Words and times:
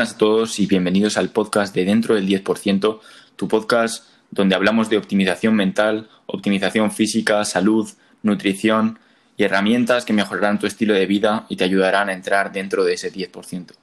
buenas 0.00 0.14
a 0.14 0.18
todos 0.18 0.58
y 0.58 0.64
bienvenidos 0.64 1.18
al 1.18 1.28
podcast 1.28 1.74
de 1.74 1.84
Dentro 1.84 2.14
del 2.14 2.26
10%, 2.26 3.00
tu 3.36 3.48
podcast 3.48 4.08
donde 4.30 4.54
hablamos 4.54 4.88
de 4.88 4.96
optimización 4.96 5.54
mental, 5.54 6.08
optimización 6.24 6.90
física, 6.90 7.44
salud, 7.44 7.86
nutrición 8.22 8.98
y 9.36 9.44
herramientas 9.44 10.06
que 10.06 10.14
mejorarán 10.14 10.58
tu 10.58 10.66
estilo 10.66 10.94
de 10.94 11.04
vida 11.04 11.44
y 11.50 11.56
te 11.56 11.64
ayudarán 11.64 12.08
a 12.08 12.14
entrar 12.14 12.50
dentro 12.50 12.82
de 12.82 12.94
ese 12.94 13.12
10%. 13.12 13.74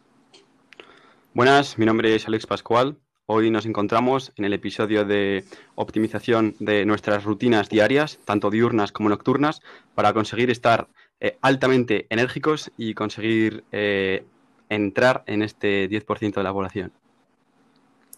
Buenas, 1.35 1.77
mi 1.77 1.85
nombre 1.85 2.15
es 2.15 2.27
Alex 2.27 2.47
Pascual. 2.47 2.97
Hoy 3.27 3.51
nos 3.51 3.67
encontramos 3.67 4.31
en 4.37 4.45
el 4.45 4.53
episodio 4.53 5.05
de 5.05 5.43
optimización 5.75 6.55
de 6.59 6.83
nuestras 6.87 7.25
rutinas 7.25 7.69
diarias, 7.69 8.17
tanto 8.25 8.49
diurnas 8.49 8.91
como 8.91 9.09
nocturnas, 9.09 9.61
para 9.93 10.13
conseguir 10.13 10.49
estar 10.49 10.87
eh, 11.19 11.37
altamente 11.43 12.07
enérgicos 12.09 12.71
y 12.75 12.95
conseguir 12.95 13.65
eh, 13.71 14.25
entrar 14.69 15.23
en 15.27 15.41
este 15.41 15.89
10% 15.89 16.35
de 16.35 16.43
la 16.43 16.53
población. 16.53 16.91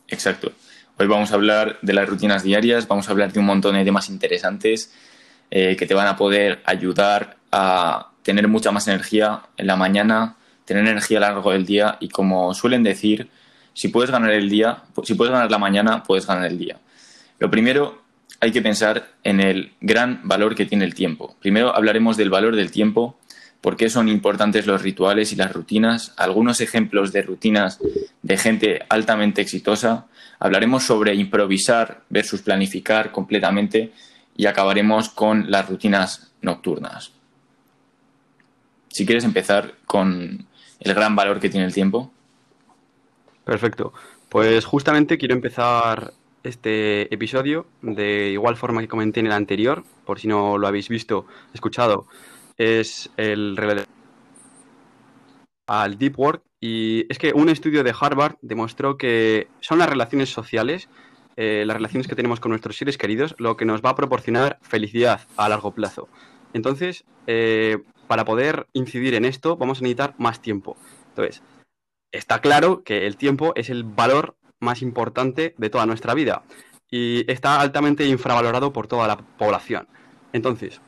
Exacto. 0.07 0.51
Hoy 0.97 1.07
vamos 1.07 1.31
a 1.31 1.35
hablar 1.35 1.77
de 1.81 1.93
las 1.93 2.09
rutinas 2.09 2.43
diarias, 2.43 2.87
vamos 2.87 3.07
a 3.07 3.11
hablar 3.11 3.31
de 3.31 3.39
un 3.39 3.45
montón 3.45 3.75
de 3.75 3.85
temas 3.85 4.09
interesantes 4.09 4.93
eh, 5.51 5.75
que 5.77 5.85
te 5.85 5.93
van 5.93 6.07
a 6.07 6.17
poder 6.17 6.61
ayudar 6.65 7.37
a 7.51 8.09
tener 8.23 8.47
mucha 8.47 8.71
más 8.71 8.87
energía 8.87 9.43
en 9.57 9.67
la 9.67 9.75
mañana, 9.75 10.35
tener 10.65 10.85
energía 10.85 11.19
a 11.19 11.21
lo 11.21 11.27
largo 11.27 11.51
del 11.51 11.65
día 11.65 11.97
y 11.99 12.09
como 12.09 12.53
suelen 12.53 12.83
decir, 12.83 13.29
si 13.73 13.87
puedes 13.87 14.11
ganar 14.11 14.31
el 14.31 14.49
día, 14.49 14.83
si 15.03 15.13
puedes 15.13 15.31
ganar 15.31 15.49
la 15.49 15.57
mañana, 15.57 16.03
puedes 16.03 16.27
ganar 16.27 16.45
el 16.45 16.57
día. 16.57 16.77
Lo 17.39 17.49
primero, 17.49 18.01
hay 18.41 18.51
que 18.51 18.61
pensar 18.61 19.07
en 19.23 19.39
el 19.39 19.73
gran 19.81 20.21
valor 20.23 20.55
que 20.55 20.65
tiene 20.65 20.85
el 20.85 20.93
tiempo. 20.93 21.35
Primero 21.39 21.75
hablaremos 21.75 22.17
del 22.17 22.29
valor 22.29 22.55
del 22.55 22.71
tiempo 22.71 23.17
por 23.61 23.75
qué 23.75 23.89
son 23.89 24.07
importantes 24.07 24.65
los 24.65 24.81
rituales 24.81 25.33
y 25.33 25.35
las 25.35 25.51
rutinas, 25.51 26.13
algunos 26.17 26.61
ejemplos 26.61 27.11
de 27.11 27.21
rutinas 27.21 27.79
de 28.21 28.37
gente 28.37 28.85
altamente 28.89 29.41
exitosa, 29.41 30.07
hablaremos 30.39 30.83
sobre 30.83 31.15
improvisar 31.15 32.03
versus 32.09 32.41
planificar 32.41 33.11
completamente 33.11 33.91
y 34.37 34.45
acabaremos 34.45 35.09
con 35.09 35.51
las 35.51 35.67
rutinas 35.67 36.31
nocturnas. 36.41 37.11
Si 38.87 39.05
quieres 39.05 39.25
empezar 39.25 39.75
con 39.85 40.47
el 40.79 40.93
gran 40.93 41.15
valor 41.15 41.39
que 41.39 41.49
tiene 41.49 41.65
el 41.65 41.73
tiempo. 41.73 42.11
Perfecto. 43.43 43.93
Pues 44.29 44.65
justamente 44.65 45.17
quiero 45.17 45.35
empezar 45.35 46.13
este 46.43 47.13
episodio 47.13 47.65
de 47.81 48.29
igual 48.29 48.55
forma 48.55 48.81
que 48.81 48.87
comenté 48.87 49.19
en 49.19 49.25
el 49.27 49.33
anterior, 49.33 49.83
por 50.05 50.19
si 50.19 50.27
no 50.27 50.57
lo 50.57 50.67
habéis 50.67 50.87
visto, 50.87 51.25
escuchado, 51.53 52.07
es 52.59 53.09
el 53.17 53.57
al 55.65 55.97
deep 55.97 56.19
work 56.19 56.43
y 56.59 57.05
es 57.09 57.17
que 57.17 57.31
un 57.33 57.49
estudio 57.49 57.83
de 57.83 57.93
Harvard 57.99 58.35
demostró 58.41 58.97
que 58.97 59.47
son 59.61 59.79
las 59.79 59.89
relaciones 59.89 60.29
sociales, 60.29 60.89
eh, 61.37 61.63
las 61.65 61.77
relaciones 61.77 62.07
que 62.07 62.15
tenemos 62.15 62.39
con 62.39 62.49
nuestros 62.49 62.75
seres 62.75 62.97
queridos, 62.97 63.33
lo 63.37 63.55
que 63.55 63.65
nos 63.65 63.81
va 63.81 63.91
a 63.91 63.95
proporcionar 63.95 64.59
felicidad 64.61 65.21
a 65.37 65.47
largo 65.47 65.73
plazo. 65.73 66.09
Entonces, 66.53 67.05
eh, 67.27 67.77
para 68.07 68.25
poder 68.25 68.67
incidir 68.73 69.13
en 69.13 69.23
esto, 69.23 69.55
vamos 69.55 69.79
a 69.79 69.81
necesitar 69.83 70.15
más 70.17 70.41
tiempo. 70.41 70.75
Entonces, 71.09 71.41
está 72.11 72.41
claro 72.41 72.83
que 72.83 73.07
el 73.07 73.15
tiempo 73.15 73.53
es 73.55 73.69
el 73.69 73.83
valor 73.83 74.35
más 74.59 74.81
importante 74.81 75.55
de 75.57 75.69
toda 75.69 75.85
nuestra 75.85 76.13
vida 76.13 76.43
y 76.91 77.31
está 77.31 77.61
altamente 77.61 78.05
infravalorado 78.05 78.73
por 78.73 78.87
toda 78.87 79.07
la 79.07 79.17
población. 79.17 79.87
Entonces, 80.33 80.81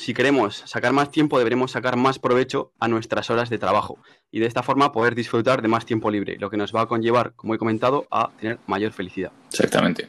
si 0.00 0.14
queremos 0.14 0.62
sacar 0.64 0.94
más 0.94 1.10
tiempo, 1.10 1.36
deberemos 1.36 1.72
sacar 1.72 1.96
más 1.96 2.18
provecho 2.18 2.72
a 2.80 2.88
nuestras 2.88 3.28
horas 3.28 3.50
de 3.50 3.58
trabajo 3.58 3.98
y 4.32 4.40
de 4.40 4.46
esta 4.46 4.62
forma 4.62 4.92
poder 4.92 5.14
disfrutar 5.14 5.60
de 5.60 5.68
más 5.68 5.84
tiempo 5.84 6.10
libre, 6.10 6.38
lo 6.38 6.48
que 6.48 6.56
nos 6.56 6.74
va 6.74 6.82
a 6.82 6.86
conllevar, 6.86 7.34
como 7.36 7.54
he 7.54 7.58
comentado, 7.58 8.06
a 8.10 8.30
tener 8.40 8.58
mayor 8.66 8.92
felicidad. 8.92 9.30
Exactamente. 9.50 10.08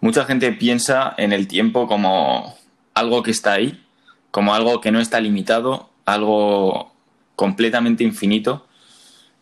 Mucha 0.00 0.24
gente 0.24 0.50
piensa 0.52 1.14
en 1.18 1.34
el 1.34 1.46
tiempo 1.46 1.86
como 1.86 2.56
algo 2.94 3.22
que 3.22 3.30
está 3.30 3.52
ahí, 3.52 3.84
como 4.30 4.54
algo 4.54 4.80
que 4.80 4.90
no 4.90 5.00
está 5.00 5.20
limitado, 5.20 5.90
algo 6.06 6.92
completamente 7.36 8.04
infinito, 8.04 8.66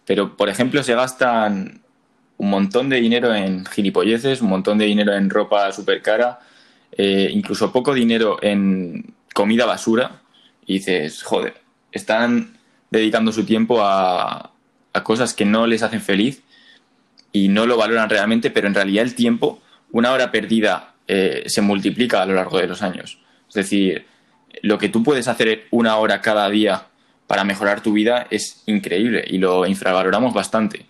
pero 0.04 0.36
por 0.36 0.48
ejemplo 0.48 0.82
se 0.82 0.96
gastan 0.96 1.82
un 2.36 2.50
montón 2.50 2.88
de 2.88 3.00
dinero 3.00 3.32
en 3.32 3.64
gilipolleces, 3.64 4.42
un 4.42 4.48
montón 4.48 4.78
de 4.78 4.86
dinero 4.86 5.14
en 5.14 5.30
ropa 5.30 5.70
súper 5.70 6.02
cara, 6.02 6.40
eh, 6.90 7.30
incluso 7.32 7.70
poco 7.70 7.94
dinero 7.94 8.38
en 8.42 9.14
comida 9.32 9.66
basura 9.66 10.22
y 10.66 10.74
dices, 10.74 11.22
joder, 11.22 11.54
están 11.90 12.58
dedicando 12.90 13.32
su 13.32 13.44
tiempo 13.44 13.78
a, 13.82 14.50
cosas 15.02 15.32
que 15.32 15.44
no 15.44 15.66
les 15.66 15.82
hacen 15.82 16.02
feliz 16.02 16.42
y 17.32 17.48
no 17.48 17.66
lo 17.66 17.78
valoran 17.78 18.10
realmente, 18.10 18.50
pero 18.50 18.68
en 18.68 18.74
realidad 18.74 19.04
el 19.04 19.14
tiempo, 19.14 19.62
una 19.90 20.12
hora 20.12 20.30
perdida, 20.30 20.94
eh, 21.08 21.44
se 21.46 21.62
multiplica 21.62 22.22
a 22.22 22.26
lo 22.26 22.34
largo 22.34 22.58
de 22.58 22.66
los 22.66 22.82
años. 22.82 23.18
Es 23.48 23.54
decir, 23.54 24.06
lo 24.62 24.78
que 24.78 24.90
tú 24.90 25.02
puedes 25.02 25.28
hacer 25.28 25.66
una 25.70 25.96
hora 25.96 26.20
cada 26.20 26.48
día 26.50 26.86
para 27.26 27.44
mejorar 27.44 27.82
tu 27.82 27.94
vida 27.94 28.26
es 28.30 28.62
increíble 28.66 29.24
y 29.26 29.38
lo 29.38 29.66
infravaloramos 29.66 30.34
bastante. 30.34 30.86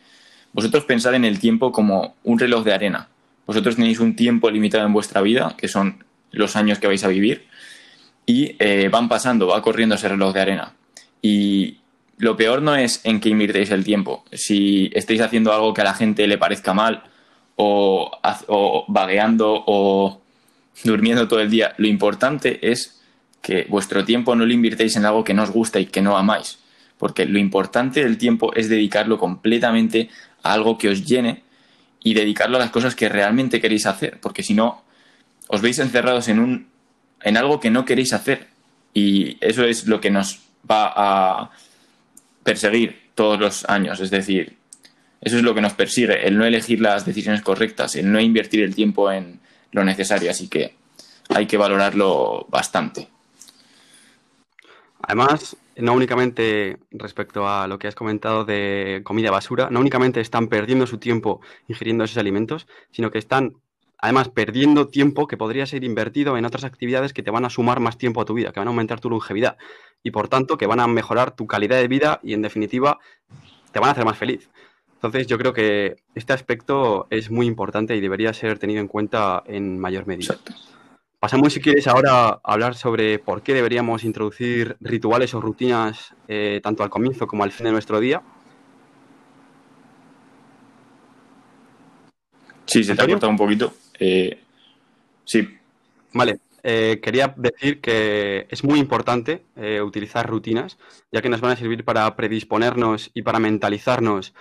Vosotros 0.53 0.85
pensad 0.85 1.15
en 1.15 1.25
el 1.25 1.39
tiempo 1.39 1.71
como 1.71 2.17
un 2.25 2.39
reloj 2.39 2.65
de 2.65 2.75
arena. 2.75 3.09
Vosotros 3.47 3.77
tenéis 3.77 4.01
un 4.01 4.17
tiempo 4.17 4.51
limitado 4.51 4.85
en 4.85 4.93
vuestra 4.93 5.21
vida, 5.23 5.55
que 5.57 5.69
son 5.69 6.05
los 6.33 6.57
años 6.57 6.79
que 6.79 6.89
vais 6.89 7.05
a 7.05 7.09
vivir, 7.09 7.47
y 8.27 8.57
eh, 8.59 8.89
van 8.91 9.09
pasando, 9.09 9.49
va 9.49 9.63
corriendo 9.63 9.95
ese 9.95 10.09
reloj 10.09 10.35
de 10.35 10.41
arena. 10.41 10.75
Y 11.21 11.79
lo 12.19 12.37
peor 12.37 12.63
no 12.63 12.75
es 12.77 13.01
en 13.05 13.21
qué 13.21 13.29
invirtéis 13.29 13.71
el 13.71 13.85
tiempo. 13.85 14.25
Si 14.33 14.91
estáis 14.95 15.21
haciendo 15.21 15.53
algo 15.53 15.75
que 15.75 15.81
a 15.81 15.85
la 15.85 15.95
gente 15.95 16.27
le 16.27 16.39
parezca 16.39 16.75
mal, 16.75 17.05
o, 17.57 18.11
o 18.49 18.85
vagueando, 18.89 19.65
o 19.67 20.21
durmiendo 20.85 21.29
todo 21.29 21.41
el 21.41 21.51
día, 21.51 21.75
lo 21.79 21.87
importante 21.87 22.71
es 22.71 23.03
que 23.41 23.67
vuestro 23.69 24.05
tiempo 24.05 24.35
no 24.35 24.47
lo 24.47 24.53
invirtéis 24.53 24.97
en 24.97 25.05
algo 25.05 25.25
que 25.25 25.35
no 25.35 25.43
os 25.43 25.51
gusta 25.51 25.81
y 25.81 25.87
que 25.87 26.01
no 26.01 26.17
amáis. 26.17 26.59
Porque 26.99 27.27
lo 27.27 27.39
importante 27.39 28.05
del 28.05 28.17
tiempo 28.17 28.55
es 28.55 28.69
dedicarlo 28.69 29.19
completamente 29.19 30.09
a 30.43 30.53
algo 30.53 30.79
que 30.79 30.89
os 30.89 31.05
llene 31.05 31.43
y 32.05 32.15
dedicarlo 32.15 32.57
a 32.57 32.61
las 32.61 32.71
cosas 32.71 32.95
que 32.95 33.09
realmente 33.09 33.61
queréis 33.61 33.87
hacer. 33.87 34.21
Porque 34.21 34.45
si 34.45 34.55
no, 34.55 34.85
os 35.49 35.61
veis 35.61 35.79
encerrados 35.81 36.29
en 36.29 36.39
un 36.39 36.72
en 37.25 37.37
algo 37.37 37.61
que 37.61 37.71
no 37.71 37.85
queréis 37.85 38.13
hacer. 38.13 38.49
Y 38.95 39.39
eso 39.41 39.65
es 39.65 39.87
lo 39.87 40.01
que 40.01 40.11
nos 40.11 40.41
va 40.71 40.93
a 40.95 41.51
perseguir 42.43 43.11
todos 43.15 43.39
los 43.39 43.65
años. 43.69 44.01
Es 44.01 44.11
decir, 44.11 44.57
eso 45.21 45.37
es 45.37 45.43
lo 45.43 45.55
que 45.55 45.61
nos 45.61 45.75
persigue, 45.75 46.27
el 46.27 46.37
no 46.37 46.45
elegir 46.45 46.81
las 46.81 47.07
decisiones 47.07 47.43
correctas, 47.43 47.97
el 47.97 48.11
no 48.11 48.21
invertir 48.21 48.63
el 48.63 48.75
tiempo 48.75 49.11
en 49.11 49.41
lo 49.71 49.85
necesario. 49.85 50.31
Así 50.31 50.49
que 50.49 50.75
hay 51.29 51.47
que 51.47 51.57
valorarlo 51.57 52.47
bastante. 52.51 53.09
Además, 55.01 55.57
no 55.77 55.95
únicamente 55.95 56.79
respecto 56.91 57.49
a 57.49 57.67
lo 57.67 57.79
que 57.79 57.89
has 57.89 57.95
comentado 57.95 58.45
de 58.45 59.01
comida 59.05 59.31
basura, 59.31 59.69
no 59.71 59.81
únicamente 59.81 60.21
están 60.21 60.49
perdiendo 60.49 60.87
su 60.87 60.99
tiempo 60.99 61.41
ingiriendo 61.69 62.05
esos 62.05 62.19
alimentos, 62.19 62.67
sino 62.91 63.11
que 63.11 63.19
están 63.19 63.55
además 64.03 64.29
perdiendo 64.29 64.89
tiempo 64.89 65.29
que 65.29 65.37
podría 65.37 65.65
ser 65.65 65.85
invertido 65.85 66.37
en 66.37 66.45
otras 66.45 66.65
actividades 66.65 67.13
que 67.13 67.23
te 67.23 67.31
van 67.31 67.45
a 67.45 67.51
sumar 67.51 67.79
más 67.79 67.97
tiempo 67.97 68.21
a 68.21 68.25
tu 68.25 68.35
vida, 68.35 68.53
que 68.53 68.59
van 68.59 68.67
a 68.67 68.73
aumentar 68.73 69.01
tu 69.01 69.09
longevidad 69.09 69.57
y 70.03 70.11
por 70.11 70.29
tanto 70.29 70.59
que 70.59 70.67
van 70.67 70.81
a 70.81 70.89
mejorar 70.89 71.37
tu 71.37 71.47
calidad 71.47 71.77
de 71.77 71.87
vida 71.87 72.19
y 72.23 72.35
en 72.35 72.43
definitiva 72.43 72.99
te 73.71 73.79
van 73.79 73.89
a 73.89 73.93
hacer 73.93 74.05
más 74.05 74.19
feliz. 74.19 74.51
Entonces 74.95 75.29
yo 75.29 75.39
creo 75.39 75.53
que 75.53 75.97
este 76.17 76.33
aspecto 76.33 77.07
es 77.11 77.31
muy 77.31 77.47
importante 77.47 77.95
y 77.95 78.01
debería 78.01 78.33
ser 78.33 78.59
tenido 78.59 78.81
en 78.81 78.89
cuenta 78.89 79.45
en 79.47 79.79
mayor 79.79 80.07
medida. 80.09 80.37
Pasamos, 81.21 81.53
si 81.53 81.61
quieres, 81.61 81.87
ahora 81.87 82.29
a 82.29 82.41
hablar 82.43 82.75
sobre 82.75 83.21
por 83.21 83.43
qué 83.43 83.55
deberíamos 83.55 84.03
introducir 84.03 84.77
rituales 84.81 85.33
o 85.35 85.41
rutinas 85.41 86.17
eh, 86.27 86.61
tanto 86.61 86.83
al 86.83 86.91
comienzo 86.91 87.29
como 87.29 87.45
al 87.45 87.53
fin 87.53 87.67
de 87.67 87.73
nuestro 87.73 88.01
día. 88.01 88.21
Sí, 92.67 92.83
se 92.83 92.97
te 92.97 93.03
ha 93.03 93.07
cortado 93.07 93.31
un 93.31 93.37
poquito. 93.37 93.73
Eh, 93.99 94.39
sí. 95.25 95.49
Vale. 96.13 96.39
Eh, 96.65 97.01
quería 97.03 97.35
decir 97.37 97.81
que 97.81 98.47
es 98.49 98.63
muy 98.63 98.79
importante 98.79 99.45
eh, 99.57 99.83
utilizar 99.83 100.29
rutinas, 100.29 100.79
ya 101.11 101.21
que 101.21 101.29
nos 101.29 101.41
van 101.41 101.53
a 101.53 101.57
servir 101.57 101.85
para 101.85 102.15
predisponernos 102.15 103.11
y 103.15 103.23
para 103.23 103.41
mentalizarnos 103.41 104.35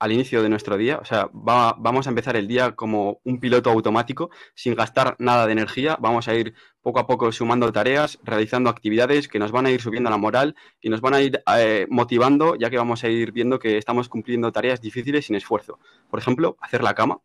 al 0.00 0.10
inicio 0.10 0.42
de 0.42 0.48
nuestro 0.48 0.76
día. 0.76 0.98
O 1.00 1.04
sea, 1.04 1.30
vamos 1.32 2.06
a 2.06 2.10
empezar 2.10 2.34
el 2.34 2.48
día 2.48 2.72
como 2.72 3.20
un 3.22 3.38
piloto 3.38 3.70
automático, 3.70 4.30
sin 4.56 4.74
gastar 4.74 5.14
nada 5.20 5.46
de 5.46 5.52
energía. 5.52 5.96
Vamos 6.00 6.26
a 6.26 6.34
ir 6.34 6.54
poco 6.82 6.98
a 6.98 7.06
poco 7.06 7.30
sumando 7.30 7.70
tareas, 7.70 8.18
realizando 8.24 8.70
actividades 8.70 9.28
que 9.28 9.38
nos 9.38 9.52
van 9.52 9.66
a 9.66 9.70
ir 9.70 9.80
subiendo 9.80 10.10
la 10.10 10.16
moral 10.16 10.56
y 10.80 10.88
nos 10.88 11.00
van 11.00 11.14
a 11.14 11.22
ir 11.22 11.40
motivando, 11.88 12.56
ya 12.56 12.70
que 12.70 12.78
vamos 12.78 13.04
a 13.04 13.08
ir 13.08 13.30
viendo 13.30 13.60
que 13.60 13.78
estamos 13.78 14.08
cumpliendo 14.08 14.50
tareas 14.50 14.80
difíciles 14.80 15.26
sin 15.26 15.36
esfuerzo. 15.36 15.78
Por 16.10 16.18
ejemplo, 16.18 16.56
hacer 16.60 16.82
la 16.82 16.94
cama. 16.94 17.20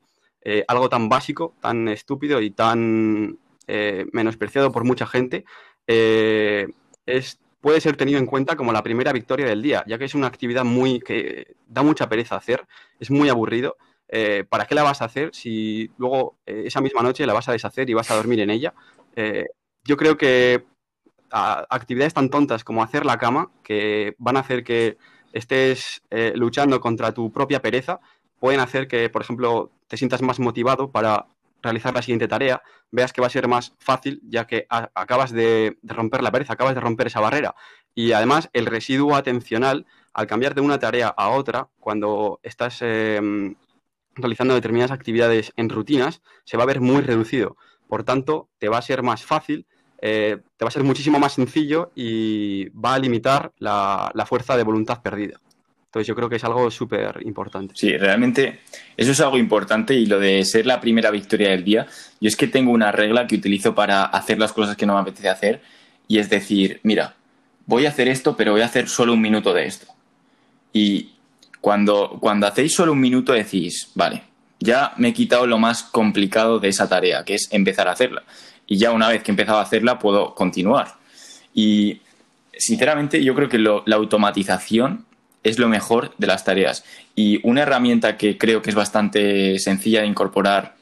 Eh, 0.48 0.64
algo 0.68 0.90
tan 0.90 1.10
básico, 1.10 1.56
tan 1.60 1.88
estúpido 1.88 2.40
y 2.40 2.52
tan 2.52 3.40
eh, 3.66 4.06
menospreciado 4.12 4.72
por 4.72 4.84
mucha 4.84 5.08
gente, 5.08 5.44
eh, 5.88 6.68
es 7.08 7.40
puede 7.62 7.82
ser 7.82 7.98
tenido 7.98 8.20
en 8.20 8.28
cuenta 8.28 8.56
como 8.56 8.72
la 8.72 8.84
primera 8.84 9.12
victoria 9.12 9.48
del 9.48 9.64
día, 9.64 9.84
ya 9.88 9.98
que 9.98 10.06
es 10.06 10.14
una 10.14 10.28
actividad 10.28 10.64
muy 10.64 11.00
que 11.00 11.56
da 11.68 11.82
mucha 11.82 12.08
pereza 12.08 12.36
hacer, 12.36 12.68
es 13.00 13.10
muy 13.10 13.28
aburrido. 13.28 13.76
¿Para 14.50 14.66
qué 14.66 14.76
la 14.76 14.84
vas 14.84 15.02
a 15.02 15.06
hacer 15.06 15.32
si 15.34 15.90
luego 15.98 16.38
esa 16.46 16.80
misma 16.80 17.02
noche 17.02 17.26
la 17.26 17.34
vas 17.34 17.50
a 17.50 17.54
deshacer 17.54 17.90
y 17.90 17.96
vas 17.96 18.12
a 18.12 18.16
dormir 18.16 18.40
en 18.40 18.52
ella? 18.52 18.76
Yo 19.84 19.98
creo 19.98 20.16
que 20.16 20.64
actividades 21.32 22.14
tan 22.14 22.30
tontas 22.30 22.64
como 22.64 22.84
hacer 22.84 23.04
la 23.04 23.18
cama, 23.18 23.52
que 23.64 24.14
van 24.20 24.38
a 24.38 24.42
hacer 24.42 24.64
que 24.64 25.00
estés 25.34 26.04
luchando 26.36 26.80
contra 26.80 27.14
tu 27.14 27.32
propia 27.32 27.64
pereza, 27.64 28.00
pueden 28.46 28.60
hacer 28.60 28.88
que, 28.88 29.10
por 29.10 29.24
ejemplo, 29.24 29.72
te 29.88 29.98
sientas 29.98 30.22
más 30.22 30.40
motivado 30.40 30.92
para 30.92 31.26
realizar 31.64 31.96
la 31.96 32.04
siguiente 32.04 32.28
tarea, 32.28 32.62
veas 32.92 33.12
que 33.12 33.20
va 33.20 33.26
a 33.26 33.32
ser 33.32 33.48
más 33.48 33.74
fácil 33.80 34.22
ya 34.22 34.46
que 34.46 34.68
acabas 34.70 35.32
de, 35.32 35.80
romper 35.82 36.22
la 36.22 36.32
pereza, 36.32 36.54
acabas 36.54 36.76
de 36.76 36.80
romper 36.80 37.08
esa 37.08 37.20
barrera. 37.20 37.56
Y 37.96 38.12
además 38.12 38.52
el 38.54 38.68
residuo 38.68 39.16
atencional, 39.16 39.88
al 40.14 40.28
cambiar 40.28 40.54
de 40.54 40.62
una 40.62 40.78
tarea 40.78 41.08
a 41.08 41.30
otra, 41.30 41.70
cuando 41.80 42.40
estás 42.44 42.84
em, 42.84 43.56
realizando 44.14 44.54
determinadas 44.54 44.92
actividades 44.92 45.52
en 45.56 45.68
rutinas, 45.70 46.22
se 46.44 46.56
va 46.56 46.62
a 46.66 46.68
ver 46.68 46.82
muy 46.82 47.02
reducido. 47.02 47.58
Por 47.88 48.04
tanto, 48.04 48.50
te 48.60 48.70
va 48.70 48.78
a 48.78 48.84
ser 48.84 49.02
más 49.02 49.24
fácil, 49.24 49.66
eh, 50.04 50.38
te 50.56 50.66
va 50.66 50.70
a 50.70 50.72
ser 50.72 50.84
muchísimo 50.84 51.18
más 51.18 51.34
sencillo 51.34 51.92
y 51.96 52.70
va 52.70 52.94
a 52.94 53.00
limitar 53.00 53.54
la 53.58 54.26
fuerza 54.28 54.56
de 54.56 54.62
voluntad 54.62 55.02
perdida. 55.02 55.42
Entonces 55.96 56.10
yo 56.10 56.16
creo 56.16 56.28
que 56.28 56.36
es 56.36 56.44
algo 56.44 56.70
súper 56.70 57.22
importante. 57.24 57.74
Sí, 57.74 57.96
realmente 57.96 58.60
eso 58.98 59.14
es 59.14 59.22
algo 59.22 59.38
importante 59.38 59.94
y 59.94 60.06
lo 60.06 60.20
de 60.20 60.44
ser 60.44 60.66
la 60.66 60.82
primera 60.82 61.10
victoria 61.10 61.52
del 61.52 61.64
día, 61.64 61.88
yo 62.20 62.28
es 62.28 62.36
que 62.36 62.48
tengo 62.48 62.74
una 62.74 62.92
regla 62.92 63.26
que 63.28 63.36
utilizo 63.36 63.74
para 63.74 64.04
hacer 64.04 64.38
las 64.38 64.52
cosas 64.52 64.76
que 64.76 64.86
no 64.86 64.96
me 64.96 65.00
apetece 65.00 65.30
hacer 65.30 65.62
y 66.10 66.18
es 66.18 66.30
decir, 66.30 66.82
mira, 66.84 67.16
voy 67.66 67.86
a 67.86 67.90
hacer 67.90 68.10
esto, 68.10 68.36
pero 68.36 68.52
voy 68.52 68.60
a 68.60 68.66
hacer 68.66 68.90
solo 68.90 69.14
un 69.14 69.22
minuto 69.22 69.54
de 69.54 69.68
esto. 69.68 69.88
Y 70.74 71.12
cuando, 71.62 72.18
cuando 72.20 72.46
hacéis 72.46 72.76
solo 72.76 72.92
un 72.92 73.00
minuto 73.00 73.32
decís, 73.32 73.90
vale, 73.96 74.24
ya 74.60 74.92
me 74.98 75.08
he 75.08 75.14
quitado 75.14 75.48
lo 75.48 75.60
más 75.60 75.82
complicado 75.82 76.60
de 76.60 76.68
esa 76.68 76.90
tarea, 76.90 77.24
que 77.24 77.36
es 77.36 77.48
empezar 77.52 77.88
a 77.88 77.94
hacerla. 77.94 78.24
Y 78.68 78.76
ya 78.76 78.92
una 78.92 79.08
vez 79.08 79.24
que 79.24 79.32
he 79.32 79.34
empezado 79.34 79.60
a 79.60 79.62
hacerla, 79.62 79.98
puedo 79.98 80.36
continuar. 80.36 80.96
Y 81.54 82.02
sinceramente, 82.52 83.24
yo 83.24 83.34
creo 83.34 83.48
que 83.48 83.60
la 83.60 83.96
automatización 83.96 85.06
es 85.46 85.60
lo 85.60 85.70
mejor 85.70 86.14
de 86.18 86.28
las 86.28 86.44
tareas. 86.44 86.84
Y 87.16 87.40
una 87.48 87.62
herramienta 87.62 88.18
que 88.18 88.38
creo 88.38 88.62
que 88.62 88.72
es 88.72 88.76
bastante 88.76 89.58
sencilla 89.60 90.02
de 90.02 90.08
incorporar 90.08 90.76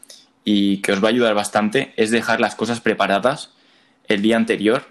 y 0.45 0.77
que 0.77 0.93
os 0.93 1.03
va 1.03 1.09
a 1.09 1.11
ayudar 1.11 1.35
bastante 1.35 1.93
es 1.97 2.09
dejar 2.11 2.39
las 2.39 2.55
cosas 2.55 2.79
preparadas 2.79 3.51
el 4.07 4.21
día 4.21 4.37
anterior 4.37 4.85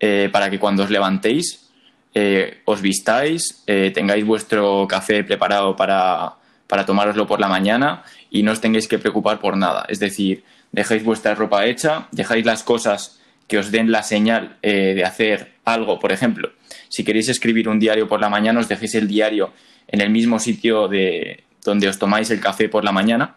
eh, 0.00 0.30
para 0.32 0.48
que 0.48 0.58
cuando 0.58 0.84
os 0.84 0.90
levantéis 0.90 1.68
eh, 2.14 2.62
os 2.64 2.80
vistáis, 2.80 3.62
eh, 3.66 3.90
tengáis 3.92 4.24
vuestro 4.24 4.86
café 4.88 5.24
preparado 5.24 5.76
para, 5.76 6.34
para 6.66 6.86
tomároslo 6.86 7.26
por 7.26 7.40
la 7.40 7.48
mañana 7.48 8.04
y 8.30 8.42
no 8.42 8.52
os 8.52 8.60
tengáis 8.60 8.88
que 8.88 8.98
preocupar 8.98 9.40
por 9.40 9.56
nada. 9.56 9.84
Es 9.88 9.98
decir, 9.98 10.44
dejáis 10.70 11.04
vuestra 11.04 11.34
ropa 11.34 11.66
hecha, 11.66 12.06
dejáis 12.12 12.46
las 12.46 12.62
cosas 12.62 13.15
que 13.46 13.58
os 13.58 13.70
den 13.70 13.92
la 13.92 14.02
señal 14.02 14.58
de 14.62 15.04
hacer 15.04 15.52
algo, 15.64 15.98
por 15.98 16.12
ejemplo, 16.12 16.50
si 16.88 17.04
queréis 17.04 17.28
escribir 17.28 17.68
un 17.68 17.78
diario 17.78 18.08
por 18.08 18.20
la 18.20 18.28
mañana, 18.28 18.60
os 18.60 18.68
dejéis 18.68 18.94
el 18.94 19.08
diario 19.08 19.52
en 19.88 20.00
el 20.00 20.10
mismo 20.10 20.38
sitio 20.38 20.88
de 20.88 21.44
donde 21.64 21.88
os 21.88 21.98
tomáis 21.98 22.30
el 22.30 22.40
café 22.40 22.68
por 22.68 22.84
la 22.84 22.92
mañana 22.92 23.36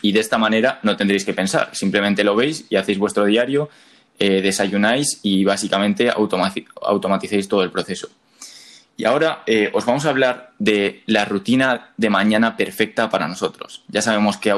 y 0.00 0.12
de 0.12 0.20
esta 0.20 0.38
manera 0.38 0.80
no 0.82 0.96
tendréis 0.96 1.24
que 1.24 1.34
pensar. 1.34 1.70
Simplemente 1.72 2.24
lo 2.24 2.34
veis 2.34 2.66
y 2.68 2.76
hacéis 2.76 2.98
vuestro 2.98 3.24
diario, 3.24 3.70
eh, 4.18 4.42
desayunáis 4.42 5.20
y 5.22 5.44
básicamente 5.44 6.10
automaticéis 6.10 7.48
todo 7.48 7.62
el 7.62 7.70
proceso. 7.70 8.08
Y 8.96 9.04
ahora 9.04 9.42
eh, 9.46 9.70
os 9.72 9.86
vamos 9.86 10.04
a 10.04 10.10
hablar 10.10 10.52
de 10.58 11.02
la 11.06 11.24
rutina 11.24 11.92
de 11.96 12.10
mañana 12.10 12.56
perfecta 12.56 13.08
para 13.08 13.28
nosotros. 13.28 13.84
Ya 13.88 14.02
sabemos 14.02 14.36
que 14.36 14.52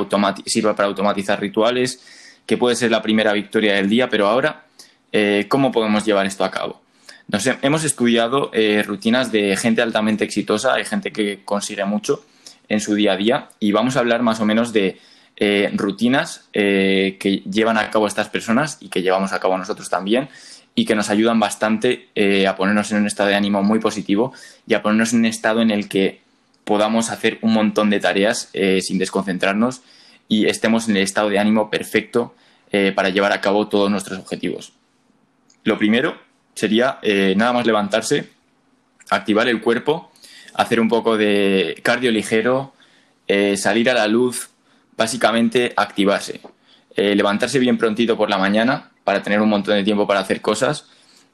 sirve 0.46 0.74
para 0.74 0.88
automatizar 0.88 1.40
rituales, 1.40 2.02
que 2.46 2.56
puede 2.56 2.76
ser 2.76 2.91
la 2.91 3.02
primera 3.02 3.32
victoria 3.32 3.75
del 3.75 3.88
día, 3.88 4.08
pero 4.08 4.26
ahora, 4.26 4.64
eh, 5.12 5.46
¿cómo 5.49 5.73
podemos 5.73 6.05
llevar 6.05 6.26
esto 6.26 6.44
a 6.44 6.50
cabo? 6.50 6.82
hemos 7.62 7.85
estudiado 7.85 8.50
eh, 8.52 8.82
rutinas 8.87 9.32
de 9.32 9.56
gente 9.56 9.81
altamente 9.81 10.25
exitosa, 10.25 10.75
hay 10.75 10.85
gente 10.85 11.11
que 11.11 11.41
consigue 11.43 11.82
mucho 11.87 12.23
en 12.69 12.81
su 12.81 12.94
día 12.94 13.14
a 13.14 13.17
día 13.17 13.49
y 13.58 13.73
vamos 13.73 13.96
a 13.96 14.00
hablar 14.00 14.23
más 14.23 14.41
o 14.41 14.44
menos 14.44 14.75
de 14.75 15.00
eh, 15.37 15.70
rutinas 15.75 16.49
que 16.52 17.43
llevan 17.50 17.79
a 17.79 17.91
cabo 17.91 18.06
estas 18.06 18.29
personas 18.29 18.76
y 18.81 18.91
que 18.91 19.00
llevamos 19.00 19.32
a 19.32 19.41
cabo 19.41 19.56
nosotros 19.56 19.88
también 19.88 20.29
y 20.75 20.85
que 20.85 20.94
nos 20.94 21.08
ayudan 21.08 21.41
bastante 21.41 22.08
a 22.46 22.56
ponernos 22.56 22.93
en 22.93 22.99
un 22.99 23.06
estado 23.06 23.31
de 23.31 23.37
ánimo 23.37 23.62
muy 23.62 23.79
positivo 23.79 24.35
y 24.67 24.75
a 24.75 24.82
ponernos 24.82 25.14
en 25.14 25.20
un 25.20 25.25
estado 25.25 25.62
en 25.62 25.70
el 25.70 25.88
que 25.88 26.20
podamos 26.64 27.11
hacer 27.11 27.38
un 27.41 27.55
montón 27.55 27.88
de 27.88 28.00
tareas 28.00 28.50
sin 28.82 28.99
desconcentrarnos 28.99 29.81
y 30.28 30.46
estemos 30.46 30.88
en 30.88 30.96
el 30.96 31.02
estado 31.02 31.28
de 31.28 31.38
ánimo 31.38 31.70
perfecto 31.70 32.34
para 32.96 33.10
llevar 33.10 33.30
a 33.30 33.40
cabo 33.40 33.68
todos 33.68 33.88
nuestros 33.88 34.18
objetivos. 34.18 34.72
Lo 35.64 35.78
primero 35.78 36.18
sería 36.54 36.98
eh, 37.02 37.34
nada 37.36 37.52
más 37.52 37.66
levantarse, 37.66 38.28
activar 39.10 39.48
el 39.48 39.60
cuerpo, 39.60 40.12
hacer 40.54 40.78
un 40.78 40.88
poco 40.88 41.16
de 41.16 41.80
cardio 41.82 42.10
ligero, 42.10 42.74
eh, 43.26 43.56
salir 43.56 43.90
a 43.90 43.94
la 43.94 44.06
luz, 44.06 44.50
básicamente 44.96 45.72
activarse. 45.76 46.40
Eh, 46.96 47.14
levantarse 47.16 47.58
bien 47.58 47.76
prontito 47.76 48.16
por 48.16 48.30
la 48.30 48.38
mañana 48.38 48.92
para 49.02 49.22
tener 49.22 49.40
un 49.40 49.48
montón 49.48 49.74
de 49.74 49.82
tiempo 49.82 50.06
para 50.06 50.20
hacer 50.20 50.40
cosas 50.40 50.86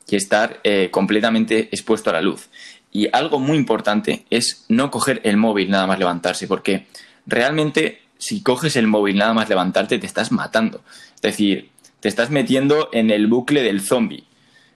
y 0.08 0.16
estar 0.16 0.60
completamente 0.90 1.68
expuesto 1.70 2.10
a 2.10 2.14
la 2.14 2.20
luz. 2.20 2.48
Y 2.90 3.08
algo 3.12 3.38
muy 3.38 3.56
importante 3.56 4.24
es 4.28 4.64
no 4.68 4.90
coger 4.90 5.20
el 5.22 5.36
móvil 5.36 5.70
nada 5.70 5.86
más 5.86 6.00
levantarse, 6.00 6.48
porque 6.48 6.88
realmente 7.26 7.99
si 8.20 8.42
coges 8.42 8.76
el 8.76 8.86
móvil 8.86 9.16
nada 9.16 9.32
más 9.32 9.48
levantarte 9.48 9.98
te 9.98 10.06
estás 10.06 10.30
matando. 10.30 10.82
Es 11.16 11.22
decir, 11.22 11.70
te 12.00 12.08
estás 12.08 12.30
metiendo 12.30 12.90
en 12.92 13.10
el 13.10 13.26
bucle 13.26 13.62
del 13.62 13.80
zombie. 13.80 14.24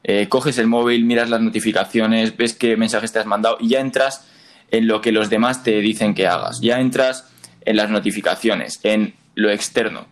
Eh, 0.02 0.28
coges 0.28 0.58
el 0.58 0.66
móvil, 0.66 1.04
miras 1.04 1.30
las 1.30 1.40
notificaciones, 1.40 2.36
ves 2.36 2.54
qué 2.54 2.76
mensajes 2.76 3.12
te 3.12 3.18
has 3.18 3.26
mandado 3.26 3.58
y 3.60 3.68
ya 3.68 3.80
entras 3.80 4.26
en 4.70 4.88
lo 4.88 5.00
que 5.00 5.12
los 5.12 5.30
demás 5.30 5.62
te 5.62 5.80
dicen 5.80 6.14
que 6.14 6.26
hagas. 6.26 6.60
Ya 6.60 6.80
entras 6.80 7.30
en 7.60 7.76
las 7.76 7.90
notificaciones, 7.90 8.80
en 8.82 9.14
lo 9.34 9.50
externo. 9.50 10.06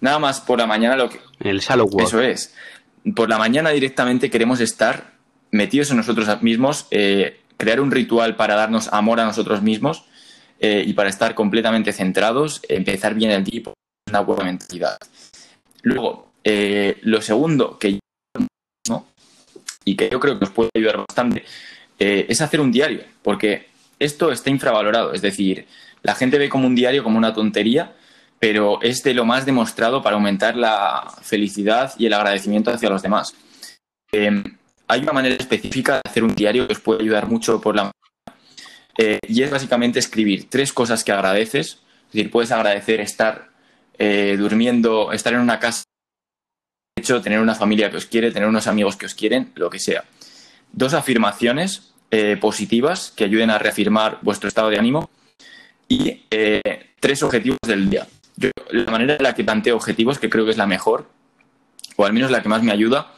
Nada 0.00 0.18
más 0.18 0.40
por 0.40 0.58
la 0.58 0.66
mañana 0.66 0.96
lo 0.96 1.10
que... 1.10 1.20
El 1.40 1.60
shallow 1.60 1.88
Eso 2.00 2.20
es. 2.20 2.54
Por 3.14 3.28
la 3.28 3.38
mañana 3.38 3.70
directamente 3.70 4.30
queremos 4.30 4.60
estar 4.60 5.12
metidos 5.50 5.90
en 5.90 5.98
nosotros 5.98 6.42
mismos, 6.42 6.86
eh, 6.90 7.40
crear 7.58 7.80
un 7.80 7.90
ritual 7.90 8.36
para 8.36 8.54
darnos 8.54 8.88
amor 8.92 9.20
a 9.20 9.24
nosotros 9.24 9.62
mismos 9.62 10.04
eh, 10.62 10.82
y 10.86 10.94
para 10.94 11.10
estar 11.10 11.34
completamente 11.34 11.92
centrados, 11.92 12.62
empezar 12.68 13.14
bien 13.14 13.32
el 13.32 13.44
día 13.44 13.62
una 14.08 14.20
buena 14.20 14.44
mentalidad. 14.44 14.96
Luego, 15.82 16.32
lo 17.02 17.20
segundo 17.20 17.78
que 17.78 18.00
y 19.84 19.96
que 19.96 20.08
yo 20.10 20.20
creo 20.20 20.34
que 20.38 20.44
nos 20.44 20.54
puede 20.54 20.70
ayudar 20.74 20.98
bastante, 20.98 21.44
eh, 21.98 22.26
es 22.28 22.40
hacer 22.40 22.60
un 22.60 22.72
diario, 22.72 23.02
porque 23.22 23.68
esto 23.98 24.32
está 24.32 24.50
infravalorado. 24.50 25.12
Es 25.12 25.22
decir, 25.22 25.66
la 26.02 26.14
gente 26.14 26.38
ve 26.38 26.48
como 26.48 26.66
un 26.66 26.74
diario 26.74 27.02
como 27.02 27.18
una 27.18 27.34
tontería, 27.34 27.92
pero 28.38 28.80
es 28.82 29.02
de 29.02 29.14
lo 29.14 29.24
más 29.24 29.46
demostrado 29.46 30.02
para 30.02 30.16
aumentar 30.16 30.56
la 30.56 31.12
felicidad 31.22 31.92
y 31.98 32.06
el 32.06 32.12
agradecimiento 32.12 32.70
hacia 32.70 32.90
los 32.90 33.02
demás. 33.02 33.34
Em, 34.10 34.42
hay 34.88 35.00
una 35.00 35.12
manera 35.12 35.36
específica 35.36 35.94
de 35.94 36.02
hacer 36.04 36.24
un 36.24 36.34
diario 36.34 36.66
que 36.66 36.74
os 36.74 36.80
puede 36.80 37.02
ayudar 37.02 37.28
mucho 37.28 37.60
por 37.60 37.76
la 37.76 37.90
eh, 38.98 39.18
y 39.26 39.42
es 39.42 39.50
básicamente 39.50 39.98
escribir 39.98 40.48
tres 40.50 40.72
cosas 40.72 41.04
que 41.04 41.12
agradeces. 41.12 41.80
Es 42.06 42.12
decir, 42.12 42.30
puedes 42.30 42.52
agradecer 42.52 43.00
estar 43.00 43.50
eh, 43.98 44.36
durmiendo, 44.38 45.12
estar 45.12 45.32
en 45.32 45.40
una 45.40 45.58
casa 45.58 45.84
hecho, 46.96 47.20
tener 47.20 47.40
una 47.40 47.54
familia 47.54 47.90
que 47.90 47.96
os 47.96 48.06
quiere, 48.06 48.30
tener 48.30 48.48
unos 48.48 48.66
amigos 48.66 48.96
que 48.96 49.06
os 49.06 49.14
quieren, 49.14 49.50
lo 49.54 49.70
que 49.70 49.78
sea. 49.78 50.04
Dos 50.72 50.94
afirmaciones 50.94 51.92
eh, 52.10 52.36
positivas 52.40 53.12
que 53.16 53.24
ayuden 53.24 53.50
a 53.50 53.58
reafirmar 53.58 54.18
vuestro 54.22 54.48
estado 54.48 54.70
de 54.70 54.78
ánimo 54.78 55.10
y 55.88 56.24
eh, 56.30 56.60
tres 57.00 57.22
objetivos 57.22 57.58
del 57.66 57.90
día. 57.90 58.06
la 58.70 58.90
manera 58.90 59.16
en 59.16 59.22
la 59.22 59.34
que 59.34 59.44
planteo 59.44 59.76
objetivos, 59.76 60.18
que 60.18 60.30
creo 60.30 60.44
que 60.44 60.52
es 60.52 60.56
la 60.56 60.66
mejor, 60.66 61.08
o 61.96 62.04
al 62.04 62.12
menos 62.12 62.30
la 62.30 62.42
que 62.42 62.48
más 62.48 62.62
me 62.62 62.72
ayuda, 62.72 63.14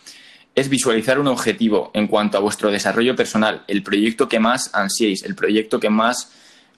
es 0.55 0.69
visualizar 0.69 1.19
un 1.19 1.27
objetivo 1.27 1.91
en 1.95 2.07
cuanto 2.07 2.39
a 2.39 2.41
vuestro 2.41 2.71
desarrollo 2.71 3.17
personal, 3.17 3.65
el 3.67 3.83
proyecto 3.83 4.29
que 4.29 4.39
más 4.39 4.71
ansiéis, 4.75 5.25
el 5.25 5.35
proyecto 5.35 5.81
que 5.81 5.91
más 5.91 6.33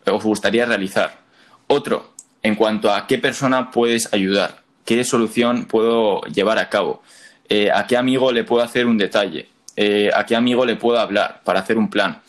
os 0.06 0.24
gustaría 0.24 0.66
realizar. 0.66 1.20
Otro, 1.66 2.14
en 2.42 2.54
cuanto 2.54 2.92
a 2.92 3.06
qué 3.06 3.18
persona 3.18 3.70
puedes 3.70 4.12
ayudar 4.12 4.66
qué 4.86 5.04
solución 5.04 5.66
puedo 5.66 6.22
llevar 6.22 6.58
a 6.58 6.70
cabo, 6.70 7.02
eh, 7.48 7.70
a 7.70 7.86
qué 7.86 7.98
amigo 7.98 8.32
le 8.32 8.44
puedo 8.44 8.62
hacer 8.62 8.86
un 8.86 8.96
detalle, 8.96 9.48
eh, 9.74 10.10
a 10.14 10.24
qué 10.24 10.36
amigo 10.36 10.64
le 10.64 10.76
puedo 10.76 10.98
hablar 10.98 11.42
para 11.44 11.60
hacer 11.60 11.76
un 11.76 11.90
plan. 11.90 12.22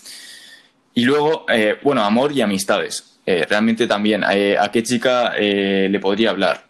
Y 0.94 1.06
luego, 1.06 1.46
eh, 1.48 1.78
bueno, 1.84 2.04
amor 2.04 2.34
y 2.34 2.42
amistades. 2.42 3.14
realmente 3.50 3.88
también, 3.88 4.24
a 4.24 4.72
qué 4.72 4.84
chica 4.84 5.34
le 5.38 6.00
podría 6.00 6.30
hablar, 6.30 6.64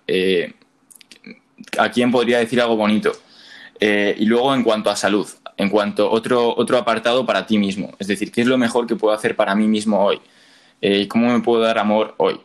a 1.78 1.92
quién 1.92 2.12
podría 2.12 2.40
decir 2.40 2.60
algo 2.60 2.76
bonito. 2.76 3.12
Eh, 3.80 4.16
y 4.18 4.26
luego 4.26 4.54
en 4.54 4.64
cuanto 4.64 4.90
a 4.90 4.96
salud, 4.96 5.28
en 5.56 5.70
cuanto 5.70 6.08
a 6.08 6.12
otro, 6.12 6.56
otro 6.56 6.78
apartado 6.78 7.26
para 7.26 7.46
ti 7.46 7.58
mismo, 7.58 7.94
es 8.00 8.08
decir, 8.08 8.32
¿qué 8.32 8.42
es 8.42 8.48
lo 8.48 8.58
mejor 8.58 8.88
que 8.88 8.96
puedo 8.96 9.14
hacer 9.14 9.36
para 9.36 9.56
mí 9.56 9.68
mismo 9.68 10.04
hoy? 10.04 10.20
Eh, 10.82 11.08
¿Cómo 11.08 11.32
me 11.32 11.40
puedo 11.42 11.62
dar 11.62 11.78
amor 11.78 12.16
hoy? 12.18 12.40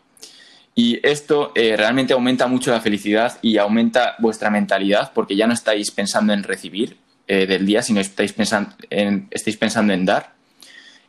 Y 0.74 1.06
esto 1.06 1.52
eh, 1.54 1.76
realmente 1.76 2.14
aumenta 2.14 2.46
mucho 2.46 2.70
la 2.70 2.80
felicidad 2.80 3.38
y 3.42 3.58
aumenta 3.58 4.16
vuestra 4.18 4.50
mentalidad 4.50 5.12
porque 5.14 5.36
ya 5.36 5.46
no 5.46 5.52
estáis 5.52 5.90
pensando 5.90 6.32
en 6.32 6.42
recibir 6.42 6.96
del 7.26 7.64
día, 7.64 7.80
sino 7.80 7.98
estáis 7.98 8.34
pensando 8.34 8.74
en, 8.90 9.26
estáis 9.30 9.56
pensando 9.56 9.94
en 9.94 10.04
dar. 10.04 10.34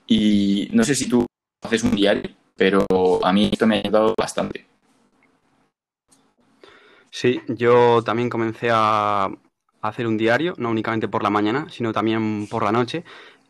Y 0.08 0.70
no 0.72 0.86
sé 0.86 0.96
si 0.96 1.10
tú 1.10 1.26
haces 1.62 1.84
un 1.84 1.96
diario, 1.96 2.30
pero 2.56 2.86
a 3.22 3.34
mí 3.34 3.50
esto 3.52 3.68
me 3.68 3.76
ha 3.76 3.80
ayudado 3.80 4.14
bastante. 4.18 4.66
Sí, 7.10 7.42
yo 7.48 8.02
también 8.04 8.30
comencé 8.30 8.70
a 8.72 9.30
hacer 9.90 10.08
un 10.08 10.18
diario, 10.18 10.54
no 10.58 10.70
únicamente 10.70 11.08
por 11.08 11.24
la 11.24 11.30
mañana, 11.30 11.68
sino 11.70 11.94
también 11.94 12.48
por 12.48 12.64
la 12.64 12.72
noche. 12.72 13.04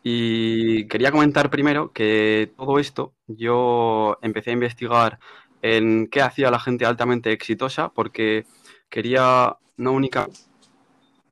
Y 0.04 0.88
quería 0.88 1.12
comentar 1.12 1.50
primero 1.50 1.92
que 1.94 2.52
todo 2.58 2.80
esto 2.80 3.14
yo 3.28 4.18
empecé 4.22 4.50
a 4.50 4.54
investigar 4.54 5.20
en 5.62 6.08
qué 6.08 6.22
hacía 6.22 6.52
la 6.52 6.60
gente 6.60 6.86
altamente 6.86 7.32
exitosa 7.32 7.90
porque 7.90 8.46
quería 8.90 9.58
no 9.78 9.94
únicamente 9.94 10.53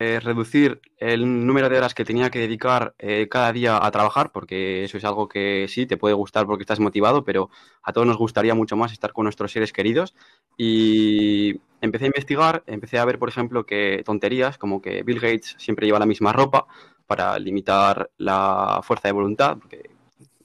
eh, 0.04 0.20
reducir 0.20 0.82
el 0.98 1.46
número 1.46 1.70
de 1.70 1.78
horas 1.78 1.94
que 1.94 2.04
tenía 2.04 2.32
que 2.32 2.40
dedicar 2.40 2.96
eh, 2.98 3.28
cada 3.30 3.54
día 3.54 3.86
a 3.86 3.92
trabajar, 3.92 4.32
porque 4.32 4.84
eso 4.84 4.98
es 4.98 5.06
algo 5.06 5.28
que 5.30 5.68
sí, 5.70 5.86
te 5.86 5.96
puede 5.96 6.16
gustar 6.16 6.48
porque 6.48 6.64
estás 6.64 6.80
motivado, 6.80 7.24
pero 7.24 7.52
a 7.84 7.94
todos 7.94 8.08
nos 8.08 8.18
gustaría 8.18 8.56
mucho 8.56 8.76
más 8.76 8.92
estar 8.92 9.14
con 9.14 9.26
nuestros 9.26 9.52
seres 9.52 9.72
queridos. 9.72 10.16
Y 10.58 11.62
empecé 11.82 12.06
a 12.06 12.08
investigar, 12.08 12.64
empecé 12.66 12.98
a 12.98 13.06
ver, 13.06 13.20
por 13.20 13.30
ejemplo, 13.30 13.64
que 13.68 14.02
tonterías 14.04 14.58
como 14.58 14.82
que 14.82 15.04
Bill 15.04 15.20
Gates 15.20 15.54
siempre 15.60 15.86
lleva 15.86 16.00
la 16.00 16.08
misma 16.08 16.34
ropa 16.34 16.66
para 17.06 17.38
limitar 17.38 18.10
la 18.18 18.82
fuerza 18.84 19.08
de 19.08 19.12
voluntad, 19.12 19.60
porque 19.60 19.92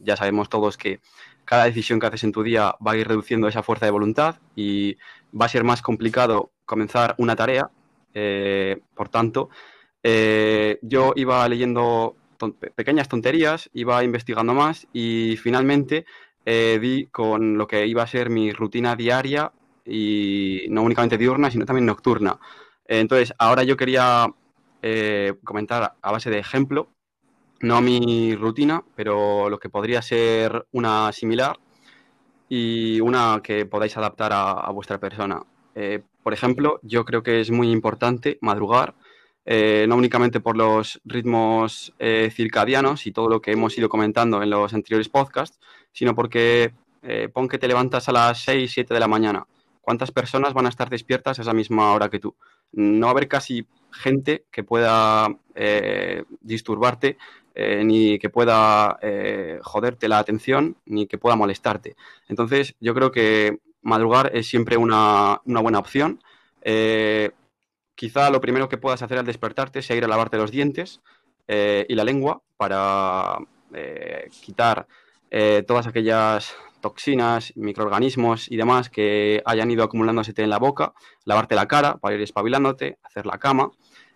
ya 0.01 0.17
sabemos 0.17 0.51
todos 0.51 0.77
que 0.77 1.01
cada 1.47 1.65
decisión 1.65 1.99
que 1.99 2.09
haces 2.09 2.25
en 2.25 2.33
tu 2.33 2.43
día 2.43 2.75
va 2.87 2.93
a 2.93 2.97
ir 2.99 3.09
reduciendo 3.09 3.49
esa 3.49 3.63
fuerza 3.63 3.87
de 3.87 3.93
voluntad 3.93 4.37
y 4.55 4.99
va 5.33 5.47
a 5.47 5.49
ser 5.49 5.65
más 5.65 5.81
complicado 5.81 6.51
comenzar 6.67 7.15
una 7.17 7.37
tarea 7.37 7.71
eh, 8.19 8.81
por 8.95 9.11
tanto, 9.11 9.51
eh, 10.03 10.79
yo 10.81 11.13
iba 11.17 11.47
leyendo 11.51 12.17
pequeñas 12.75 13.09
tonterías, 13.09 13.69
iba 13.75 14.03
investigando 14.03 14.55
más 14.55 14.87
y 14.95 15.37
finalmente 15.37 16.07
eh, 16.47 16.79
di 16.81 17.09
con 17.09 17.59
lo 17.59 17.67
que 17.67 17.87
iba 17.87 18.03
a 18.03 18.07
ser 18.07 18.31
mi 18.31 18.53
rutina 18.53 18.97
diaria 18.97 19.53
y 19.85 20.65
no 20.71 20.83
únicamente 20.83 21.19
diurna, 21.19 21.51
sino 21.51 21.67
también 21.67 21.85
nocturna. 21.85 22.39
entonces, 22.87 23.35
ahora 23.39 23.63
yo 23.65 23.77
quería 23.77 24.27
comentar 25.45 25.97
a 26.01 26.13
base 26.13 26.31
de 26.31 26.39
ejemplo, 26.39 26.89
no 27.61 27.81
mi 27.83 28.35
rutina, 28.37 28.83
pero 28.95 29.51
lo 29.51 29.59
que 29.59 29.69
podría 29.69 30.01
ser 30.01 30.67
una 30.73 31.13
similar 31.13 31.59
y 32.49 33.01
una 33.01 33.41
que 33.43 33.67
podáis 33.67 33.97
adaptar 33.97 34.33
a 34.33 34.71
vuestra 34.71 34.99
persona. 34.99 35.43
Eh, 35.77 36.03
por 36.23 36.33
ejemplo, 36.33 36.81
yo 36.83 37.05
creo 37.05 37.23
que 37.23 37.41
es 37.41 37.51
muy 37.51 37.71
importante 37.71 38.39
madrugar, 38.41 38.95
eh, 39.45 39.85
no 39.87 39.97
únicamente 39.97 40.41
por 40.41 40.57
los 40.57 41.01
ritmos 41.05 41.93
eh, 41.99 42.31
circadianos 42.33 43.07
y 43.07 43.13
todo 43.13 43.29
lo 43.29 43.43
que 43.43 43.53
hemos 43.53 43.77
ido 43.77 43.91
comentando 43.91 44.43
en 44.43 44.51
los 44.51 44.73
anteriores 44.73 45.11
podcasts, 45.11 45.61
sino 45.93 46.15
porque 46.15 46.73
pon 47.33 47.47
que 47.47 47.59
te 47.59 47.69
levantas 47.69 48.09
a 48.09 48.13
las 48.13 48.43
6, 48.43 48.73
7 48.73 48.93
de 48.93 48.99
la 48.99 49.07
mañana. 49.07 49.47
¿Cuántas 49.81 50.11
personas 50.11 50.55
van 50.55 50.67
a 50.67 50.71
estar 50.71 50.91
despiertas 50.91 51.39
a 51.39 51.43
esa 51.43 51.53
misma 51.53 51.93
hora 51.93 52.09
que 52.09 52.19
tú? 52.19 52.35
No 52.73 53.07
va 53.07 53.11
a 53.11 53.13
haber 53.13 53.29
casi 53.29 53.65
gente 53.93 54.45
que 54.51 54.65
pueda 54.65 55.29
disturbarte, 56.41 57.17
ni 57.85 58.19
que 58.19 58.29
pueda 58.29 58.99
joderte 59.63 60.09
la 60.09 60.19
atención, 60.19 60.79
ni 60.85 61.07
que 61.07 61.17
pueda 61.17 61.37
molestarte. 61.37 61.95
Entonces, 62.29 62.75
yo 62.81 62.93
creo 62.93 63.13
que 63.13 63.61
madrugar 63.87 64.33
es 64.35 64.49
siempre 64.49 64.77
una, 64.77 65.41
buena 65.45 65.79
opción. 65.79 66.21
Eh, 66.63 67.31
quizá 67.95 68.31
lo 68.31 68.41
primero 68.41 68.69
que 68.69 68.79
puedas 68.79 69.03
hacer 69.03 69.19
al 69.19 69.25
despertarte 69.25 69.81
sea 69.81 69.97
ir 69.97 70.05
a 70.05 70.09
lavarte 70.09 70.37
los 70.37 70.51
dientes 70.51 71.01
eh, 71.47 71.87
y 71.89 71.95
la 71.95 72.05
lengua 72.05 72.43
para 72.57 73.39
eh, 73.73 74.29
quitar 74.43 74.87
todas 75.67 75.87
aquellas 75.87 76.57
toxinas, 76.81 77.53
microorganismos 77.57 78.51
y 78.51 78.57
demás 78.57 78.89
que 78.89 79.43
hayan 79.45 79.71
ido 79.71 79.85
acumulándose 79.85 80.33
en 80.35 80.49
la 80.49 80.59
boca, 80.59 80.95
lavarte 81.27 81.55
la 81.55 81.69
cara 81.69 81.99
para 81.99 82.15
ir 82.15 82.23
espabilándote, 82.23 82.99
hacer 83.03 83.27
la 83.27 83.37
cama 83.37 83.71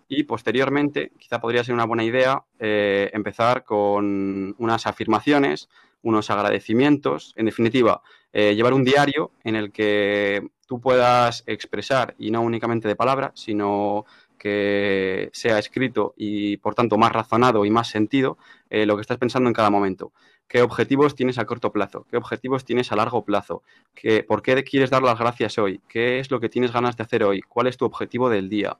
y 0.08 0.22
posteriormente 0.22 1.12
quizá 1.18 1.38
podría 1.38 1.62
ser 1.62 1.74
una 1.74 1.84
buena 1.84 2.04
idea 2.04 2.44
empezar 2.58 3.64
con 3.64 4.54
unas 4.56 4.86
afirmaciones, 4.86 5.68
unos 6.00 6.30
agradecimientos, 6.30 7.34
en 7.36 7.46
definitiva, 7.46 8.00
eh, 8.32 8.54
llevar 8.54 8.74
un 8.74 8.84
diario 8.84 9.32
en 9.44 9.56
el 9.56 9.72
que 9.72 10.48
tú 10.66 10.80
puedas 10.80 11.42
expresar, 11.46 12.14
y 12.18 12.30
no 12.30 12.42
únicamente 12.42 12.88
de 12.88 12.96
palabra, 12.96 13.32
sino 13.34 14.04
que 14.38 15.28
sea 15.32 15.58
escrito 15.58 16.14
y 16.16 16.56
por 16.56 16.74
tanto 16.74 16.96
más 16.96 17.12
razonado 17.12 17.64
y 17.66 17.70
más 17.70 17.88
sentido 17.88 18.38
eh, 18.70 18.86
lo 18.86 18.96
que 18.96 19.02
estás 19.02 19.18
pensando 19.18 19.48
en 19.48 19.54
cada 19.54 19.68
momento. 19.68 20.12
¿Qué 20.48 20.62
objetivos 20.62 21.14
tienes 21.14 21.38
a 21.38 21.44
corto 21.44 21.70
plazo? 21.70 22.06
¿Qué 22.10 22.16
objetivos 22.16 22.64
tienes 22.64 22.90
a 22.90 22.96
largo 22.96 23.24
plazo? 23.24 23.62
¿Qué, 23.94 24.24
¿Por 24.24 24.42
qué 24.42 24.64
quieres 24.64 24.90
dar 24.90 25.02
las 25.02 25.18
gracias 25.18 25.58
hoy? 25.58 25.80
¿Qué 25.88 26.18
es 26.18 26.30
lo 26.30 26.40
que 26.40 26.48
tienes 26.48 26.72
ganas 26.72 26.96
de 26.96 27.02
hacer 27.04 27.22
hoy? 27.22 27.40
¿Cuál 27.42 27.66
es 27.66 27.76
tu 27.76 27.84
objetivo 27.84 28.30
del 28.30 28.48
día? 28.48 28.78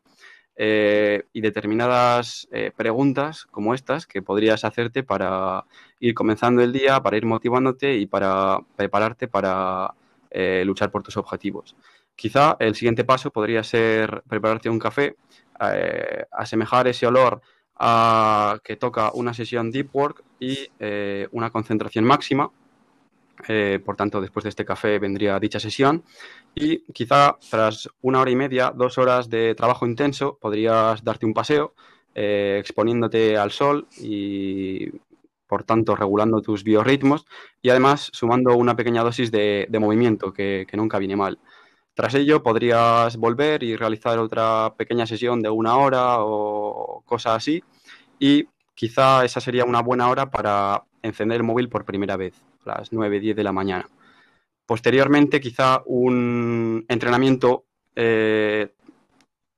Eh, 0.62 1.24
y 1.32 1.40
determinadas 1.40 2.46
eh, 2.52 2.70
preguntas 2.76 3.46
como 3.46 3.72
estas 3.72 4.06
que 4.06 4.20
podrías 4.20 4.62
hacerte 4.62 5.02
para 5.02 5.64
ir 6.00 6.12
comenzando 6.12 6.60
el 6.60 6.70
día, 6.70 7.00
para 7.00 7.16
ir 7.16 7.24
motivándote 7.24 7.96
y 7.96 8.04
para 8.04 8.58
prepararte 8.76 9.26
para 9.26 9.94
eh, 10.30 10.62
luchar 10.66 10.90
por 10.90 11.02
tus 11.02 11.16
objetivos. 11.16 11.76
Quizá 12.14 12.58
el 12.60 12.74
siguiente 12.74 13.04
paso 13.04 13.30
podría 13.30 13.64
ser 13.64 14.22
prepararte 14.28 14.68
un 14.68 14.78
café, 14.78 15.16
asemejar 16.30 16.88
ese 16.88 17.06
olor 17.06 17.40
a 17.76 18.58
que 18.62 18.76
toca 18.76 19.12
una 19.14 19.32
sesión 19.32 19.70
deep 19.70 19.88
work 19.94 20.22
y 20.38 20.68
una 21.30 21.48
concentración 21.48 22.04
máxima 22.04 22.50
eh, 23.49 23.80
por 23.85 23.97
tanto, 23.97 24.20
después 24.20 24.44
de 24.44 24.50
este 24.50 24.64
café 24.64 24.99
vendría 24.99 25.38
dicha 25.38 25.61
sesión 25.61 26.04
y 26.54 26.80
quizá 26.92 27.37
tras 27.50 27.88
una 28.02 28.20
hora 28.20 28.30
y 28.30 28.37
media, 28.37 28.73
dos 28.75 28.99
horas 28.99 29.28
de 29.30 29.54
trabajo 29.54 29.87
intenso, 29.87 30.38
podrías 30.40 31.02
darte 31.04 31.26
un 31.26 31.35
paseo 31.35 31.75
eh, 32.14 32.59
exponiéndote 32.61 33.37
al 33.38 33.50
sol 33.50 33.87
y, 33.99 34.90
por 35.47 35.64
tanto, 35.64 35.97
regulando 35.97 36.42
tus 36.42 36.64
biorritmos 36.64 37.26
y 37.62 37.70
además 37.70 38.11
sumando 38.12 38.56
una 38.56 38.76
pequeña 38.76 39.02
dosis 39.02 39.30
de, 39.30 39.68
movimiento 39.80 40.32
que, 40.32 40.66
nunca 40.75 40.99
viene 40.99 41.16
mal. 41.16 41.38
Tras 41.94 42.14
ello, 42.14 42.42
podrías 42.42 43.16
volver 43.16 43.62
y 43.62 43.76
realizar 43.76 44.18
otra 44.18 44.75
pequeña 44.76 45.06
sesión 45.06 45.42
de 45.42 45.50
una 45.50 45.76
hora 45.76 46.16
o 46.20 47.02
cosa 47.06 47.35
así 47.35 47.62
y 48.18 48.49
quizá 48.75 49.25
esa 49.25 49.40
sería 49.40 49.64
una 49.64 49.82
buena 49.82 50.09
hora 50.09 50.30
para 50.30 50.85
encender 51.02 51.38
el 51.38 51.42
móvil 51.44 51.68
por 51.68 51.85
primera 51.85 52.16
vez 52.16 52.50
las 52.78 52.92
9, 52.92 53.20
10 53.20 53.36
de 53.36 53.44
la 53.44 53.52
mañana. 53.52 53.86
Posteriormente, 54.70 55.40
quizá 55.40 55.82
un 55.86 56.84
entrenamiento 56.86 57.64
eh, 57.96 58.68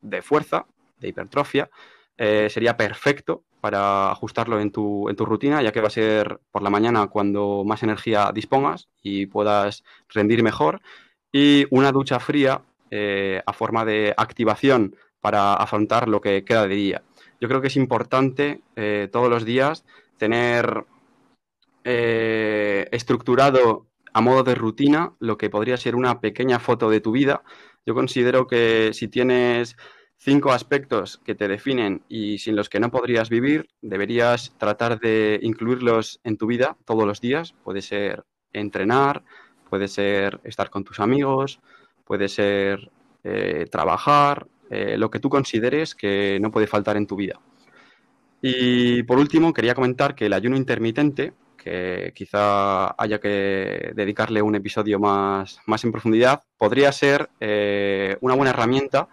de 0.00 0.22
fuerza, 0.22 0.64
de 0.98 1.08
hipertrofia, 1.08 1.68
eh, 2.16 2.48
sería 2.48 2.78
perfecto 2.78 3.44
para 3.60 4.10
ajustarlo 4.10 4.58
en 4.58 4.72
tu, 4.72 5.10
en 5.10 5.16
tu 5.16 5.26
rutina, 5.26 5.60
ya 5.60 5.70
que 5.70 5.82
va 5.82 5.88
a 5.88 5.90
ser 5.90 6.40
por 6.50 6.62
la 6.62 6.70
mañana 6.70 7.08
cuando 7.08 7.62
más 7.62 7.82
energía 7.82 8.32
dispongas 8.32 8.88
y 9.02 9.26
puedas 9.26 9.84
rendir 10.08 10.42
mejor. 10.42 10.80
Y 11.30 11.66
una 11.68 11.92
ducha 11.92 12.18
fría 12.18 12.62
eh, 12.90 13.42
a 13.44 13.52
forma 13.52 13.84
de 13.84 14.14
activación 14.16 14.96
para 15.20 15.52
afrontar 15.52 16.08
lo 16.08 16.22
que 16.22 16.42
queda 16.42 16.66
de 16.66 16.74
día. 16.74 17.02
Yo 17.38 17.48
creo 17.48 17.60
que 17.60 17.68
es 17.68 17.76
importante 17.76 18.62
todos 19.10 19.28
los 19.28 19.44
días 19.44 19.84
tener 20.16 20.86
eh, 21.84 22.88
estructurado 22.92 23.86
a 24.12 24.20
modo 24.20 24.42
de 24.42 24.54
rutina 24.54 25.14
lo 25.20 25.38
que 25.38 25.50
podría 25.50 25.76
ser 25.76 25.96
una 25.96 26.20
pequeña 26.20 26.58
foto 26.58 26.90
de 26.90 27.00
tu 27.00 27.12
vida. 27.12 27.42
Yo 27.86 27.94
considero 27.94 28.46
que 28.46 28.90
si 28.92 29.08
tienes 29.08 29.76
cinco 30.16 30.52
aspectos 30.52 31.18
que 31.24 31.34
te 31.34 31.48
definen 31.48 32.04
y 32.08 32.38
sin 32.38 32.54
los 32.54 32.68
que 32.68 32.78
no 32.78 32.90
podrías 32.90 33.28
vivir, 33.28 33.68
deberías 33.80 34.54
tratar 34.58 35.00
de 35.00 35.40
incluirlos 35.42 36.20
en 36.24 36.36
tu 36.36 36.46
vida 36.46 36.76
todos 36.84 37.06
los 37.06 37.20
días. 37.20 37.54
Puede 37.64 37.82
ser 37.82 38.24
entrenar, 38.52 39.24
puede 39.68 39.88
ser 39.88 40.40
estar 40.44 40.70
con 40.70 40.84
tus 40.84 41.00
amigos, 41.00 41.60
puede 42.04 42.28
ser 42.28 42.90
eh, 43.24 43.66
trabajar, 43.70 44.46
eh, 44.70 44.96
lo 44.96 45.10
que 45.10 45.18
tú 45.18 45.28
consideres 45.28 45.94
que 45.94 46.38
no 46.40 46.50
puede 46.50 46.66
faltar 46.66 46.96
en 46.96 47.06
tu 47.06 47.16
vida. 47.16 47.40
Y 48.40 49.02
por 49.04 49.18
último, 49.18 49.52
quería 49.52 49.74
comentar 49.74 50.14
que 50.14 50.26
el 50.26 50.32
ayuno 50.32 50.56
intermitente 50.56 51.32
que 51.62 52.12
quizá 52.14 52.94
haya 53.00 53.20
que 53.20 53.92
dedicarle 53.94 54.42
un 54.42 54.54
episodio 54.54 54.98
más, 54.98 55.60
más 55.66 55.84
en 55.84 55.92
profundidad, 55.92 56.42
podría 56.58 56.90
ser 56.92 57.30
eh, 57.40 58.16
una 58.20 58.34
buena 58.34 58.50
herramienta 58.50 59.08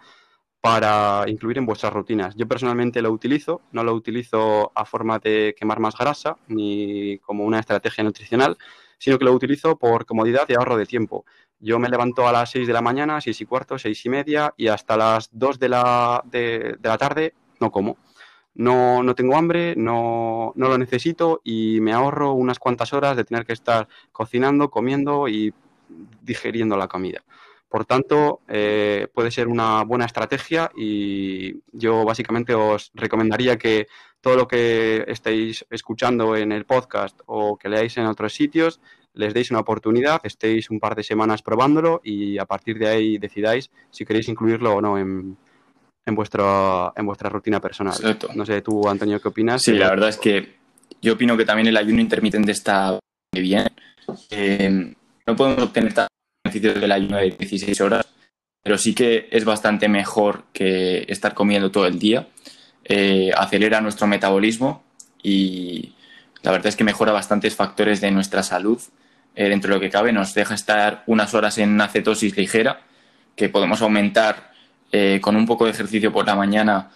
para 0.60 1.24
incluir 1.26 1.58
en 1.58 1.66
vuestras 1.66 1.92
rutinas. 1.92 2.34
Yo 2.36 2.46
personalmente 2.46 3.00
lo 3.00 3.10
utilizo, 3.12 3.62
no 3.72 3.82
lo 3.82 3.94
utilizo 3.94 4.72
a 4.74 4.84
forma 4.84 5.18
de 5.18 5.54
quemar 5.58 5.80
más 5.80 5.96
grasa 5.96 6.36
ni 6.48 7.18
como 7.18 7.44
una 7.44 7.60
estrategia 7.60 8.04
nutricional, 8.04 8.58
sino 8.98 9.18
que 9.18 9.24
lo 9.24 9.32
utilizo 9.32 9.78
por 9.78 10.04
comodidad 10.04 10.46
y 10.48 10.54
ahorro 10.54 10.76
de 10.76 10.86
tiempo. 10.86 11.24
Yo 11.58 11.78
me 11.78 11.88
levanto 11.88 12.26
a 12.26 12.32
las 12.32 12.50
6 12.50 12.66
de 12.66 12.72
la 12.72 12.82
mañana, 12.82 13.20
6 13.20 13.40
y 13.40 13.46
cuarto, 13.46 13.78
6 13.78 14.06
y 14.06 14.08
media, 14.08 14.54
y 14.56 14.68
hasta 14.68 14.96
las 14.96 15.28
2 15.32 15.58
de 15.58 15.68
la, 15.68 16.22
de, 16.24 16.78
la 16.82 16.98
tarde 16.98 17.34
no 17.60 17.70
como. 17.70 17.96
No, 18.60 19.02
no 19.02 19.14
tengo 19.14 19.38
hambre, 19.38 19.74
no, 19.74 20.52
no, 20.54 20.68
lo 20.68 20.76
necesito 20.76 21.40
y 21.42 21.80
me 21.80 21.94
ahorro 21.94 22.34
unas 22.34 22.58
cuantas 22.58 22.92
horas 22.92 23.16
de 23.16 23.24
tener 23.24 23.46
que 23.46 23.54
estar 23.54 23.88
cocinando, 24.12 24.70
comiendo 24.70 25.28
y 25.28 25.54
digiriendo 26.20 26.76
la 26.76 26.86
comida. 26.86 27.24
Por 27.70 27.86
tanto, 27.86 28.42
eh, 28.48 29.08
puede 29.14 29.30
ser 29.30 29.48
una 29.48 29.82
buena 29.84 30.04
estrategia 30.04 30.70
y 30.76 31.62
yo 31.72 32.04
básicamente 32.04 32.54
os 32.54 32.90
recomendaría 32.92 33.56
que 33.56 33.86
todo 34.20 34.36
lo 34.36 34.46
que 34.46 35.04
estéis 35.08 35.64
escuchando 35.70 36.36
en 36.36 36.52
el 36.52 36.66
podcast 36.66 37.18
o 37.24 37.56
que 37.56 37.70
leáis 37.70 37.96
en 37.96 38.04
otros 38.04 38.34
sitios, 38.34 38.78
les 39.14 39.32
deis 39.32 39.50
una 39.50 39.60
oportunidad, 39.60 40.20
estéis 40.24 40.68
un 40.68 40.80
par 40.80 40.94
de 40.96 41.02
semanas 41.02 41.40
probándolo 41.40 42.02
y 42.04 42.36
a 42.36 42.44
partir 42.44 42.78
de 42.78 42.88
ahí 42.88 43.16
decidáis 43.16 43.70
si 43.90 44.04
queréis 44.04 44.28
incluirlo 44.28 44.74
o 44.74 44.82
no 44.82 44.98
en, 44.98 45.38
en, 46.06 46.14
vuestro, 46.14 46.92
en 46.96 47.06
vuestra 47.06 47.28
rutina 47.28 47.60
personal. 47.60 47.94
No 48.34 48.46
sé, 48.46 48.62
tú, 48.62 48.88
Antonio, 48.88 49.20
¿qué 49.20 49.28
opinas? 49.28 49.62
Sí, 49.62 49.72
la 49.72 49.90
verdad 49.90 50.08
es 50.08 50.16
que 50.16 50.56
yo 51.00 51.14
opino 51.14 51.36
que 51.36 51.44
también 51.44 51.68
el 51.68 51.76
ayuno 51.76 52.00
intermitente 52.00 52.52
está 52.52 52.98
bien. 53.32 53.68
Eh, 54.30 54.94
no 55.26 55.36
podemos 55.36 55.64
obtener 55.64 55.94
beneficios 56.44 56.80
del 56.80 56.92
ayuno 56.92 57.18
de 57.18 57.30
16 57.30 57.80
horas, 57.80 58.06
pero 58.62 58.76
sí 58.78 58.94
que 58.94 59.28
es 59.30 59.44
bastante 59.44 59.88
mejor 59.88 60.44
que 60.52 61.04
estar 61.08 61.34
comiendo 61.34 61.70
todo 61.70 61.86
el 61.86 61.98
día. 61.98 62.28
Eh, 62.84 63.30
acelera 63.36 63.80
nuestro 63.80 64.06
metabolismo 64.06 64.82
y 65.22 65.94
la 66.42 66.50
verdad 66.50 66.68
es 66.68 66.76
que 66.76 66.84
mejora 66.84 67.12
bastantes 67.12 67.54
factores 67.54 68.00
de 68.00 68.10
nuestra 68.10 68.42
salud. 68.42 68.80
Eh, 69.36 69.48
dentro 69.48 69.68
de 69.68 69.76
lo 69.76 69.80
que 69.80 69.90
cabe, 69.90 70.12
nos 70.12 70.34
deja 70.34 70.54
estar 70.54 71.04
unas 71.06 71.34
horas 71.34 71.58
en 71.58 71.70
una 71.70 71.88
cetosis 71.88 72.36
ligera, 72.36 72.80
que 73.36 73.48
podemos 73.48 73.80
aumentar 73.80 74.49
eh, 74.92 75.20
con 75.20 75.36
un 75.36 75.46
poco 75.46 75.64
de 75.64 75.72
ejercicio 75.72 76.12
por 76.12 76.26
la 76.26 76.34
mañana, 76.34 76.90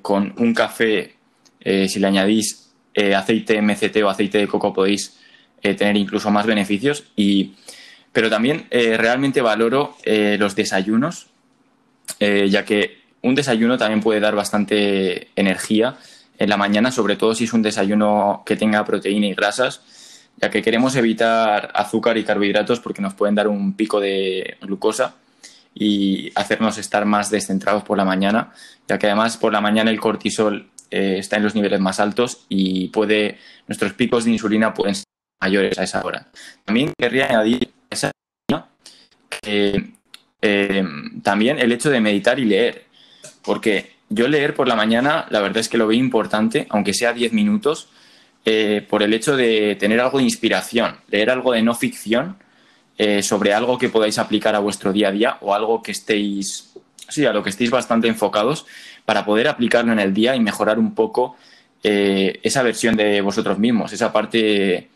con 0.00 0.32
un 0.38 0.54
café, 0.54 1.16
si 1.60 1.98
le 1.98 2.06
añadís 2.06 2.70
aceite 3.16 3.60
MCT 3.60 3.96
o 4.04 4.08
aceite 4.08 4.38
de 4.38 4.46
coco, 4.46 4.72
podéis 4.72 5.18
tener 5.60 5.96
incluso 5.96 6.30
más 6.30 6.46
beneficios. 6.46 7.02
Y 7.16 7.54
pero 8.14 8.30
también 8.30 8.68
eh, 8.70 8.96
realmente 8.96 9.42
valoro 9.42 9.96
eh, 10.04 10.36
los 10.38 10.54
desayunos, 10.54 11.26
eh, 12.20 12.48
ya 12.48 12.64
que 12.64 13.02
un 13.22 13.34
desayuno 13.34 13.76
también 13.76 14.00
puede 14.00 14.20
dar 14.20 14.36
bastante 14.36 15.30
energía 15.34 15.96
en 16.38 16.48
la 16.48 16.56
mañana, 16.56 16.92
sobre 16.92 17.16
todo 17.16 17.34
si 17.34 17.44
es 17.44 17.52
un 17.52 17.62
desayuno 17.62 18.44
que 18.46 18.54
tenga 18.54 18.84
proteína 18.84 19.26
y 19.26 19.34
grasas, 19.34 19.82
ya 20.40 20.48
que 20.48 20.62
queremos 20.62 20.94
evitar 20.94 21.72
azúcar 21.74 22.16
y 22.16 22.22
carbohidratos 22.22 22.78
porque 22.78 23.02
nos 23.02 23.14
pueden 23.14 23.34
dar 23.34 23.48
un 23.48 23.72
pico 23.74 23.98
de 23.98 24.58
glucosa 24.60 25.16
y 25.74 26.30
hacernos 26.34 26.78
estar 26.78 27.04
más 27.04 27.30
descentrados 27.30 27.82
por 27.82 27.98
la 27.98 28.04
mañana, 28.04 28.52
ya 28.88 28.98
que 28.98 29.06
además 29.06 29.36
por 29.36 29.52
la 29.52 29.60
mañana 29.60 29.90
el 29.90 30.00
cortisol 30.00 30.70
está 30.90 31.36
en 31.36 31.42
los 31.42 31.56
niveles 31.56 31.80
más 31.80 31.98
altos 31.98 32.46
y 32.48 32.86
puede 32.88 33.38
nuestros 33.66 33.94
picos 33.94 34.24
de 34.24 34.30
insulina 34.30 34.72
pueden 34.72 34.94
ser 34.94 35.06
mayores 35.42 35.76
a 35.76 35.82
esa 35.82 36.04
hora. 36.04 36.28
También 36.64 36.92
querría 36.96 37.26
añadir 37.26 37.72
esa 37.90 38.12
eh, 40.46 40.84
también 41.22 41.58
el 41.58 41.72
hecho 41.72 41.88
de 41.88 42.00
meditar 42.00 42.38
y 42.38 42.44
leer, 42.44 42.84
porque 43.42 43.94
yo 44.10 44.28
leer 44.28 44.54
por 44.54 44.68
la 44.68 44.76
mañana, 44.76 45.26
la 45.30 45.40
verdad 45.40 45.58
es 45.58 45.70
que 45.70 45.78
lo 45.78 45.86
veo 45.86 45.98
importante, 45.98 46.66
aunque 46.68 46.92
sea 46.92 47.14
10 47.14 47.32
minutos, 47.32 47.88
eh, 48.44 48.86
por 48.86 49.02
el 49.02 49.14
hecho 49.14 49.38
de 49.38 49.74
tener 49.76 50.00
algo 50.00 50.18
de 50.18 50.24
inspiración, 50.24 50.98
leer 51.08 51.30
algo 51.30 51.52
de 51.52 51.62
no 51.62 51.74
ficción 51.74 52.36
eh, 52.98 53.22
sobre 53.22 53.54
algo 53.54 53.78
que 53.78 53.88
podáis 53.88 54.18
aplicar 54.18 54.54
a 54.54 54.60
vuestro 54.60 54.92
día 54.92 55.08
a 55.08 55.12
día 55.12 55.38
o 55.40 55.54
algo 55.54 55.82
que 55.82 55.92
estéis, 55.92 56.72
sí, 57.08 57.26
a 57.26 57.32
lo 57.32 57.42
que 57.42 57.50
estéis 57.50 57.70
bastante 57.70 58.08
enfocados 58.08 58.66
para 59.04 59.24
poder 59.24 59.48
aplicarlo 59.48 59.92
en 59.92 59.98
el 59.98 60.14
día 60.14 60.36
y 60.36 60.40
mejorar 60.40 60.78
un 60.78 60.94
poco 60.94 61.36
esa 61.86 62.62
versión 62.62 62.96
de 62.96 63.20
vosotros 63.20 63.58
mismos, 63.58 63.92
esa 63.92 64.10
parte 64.10 64.88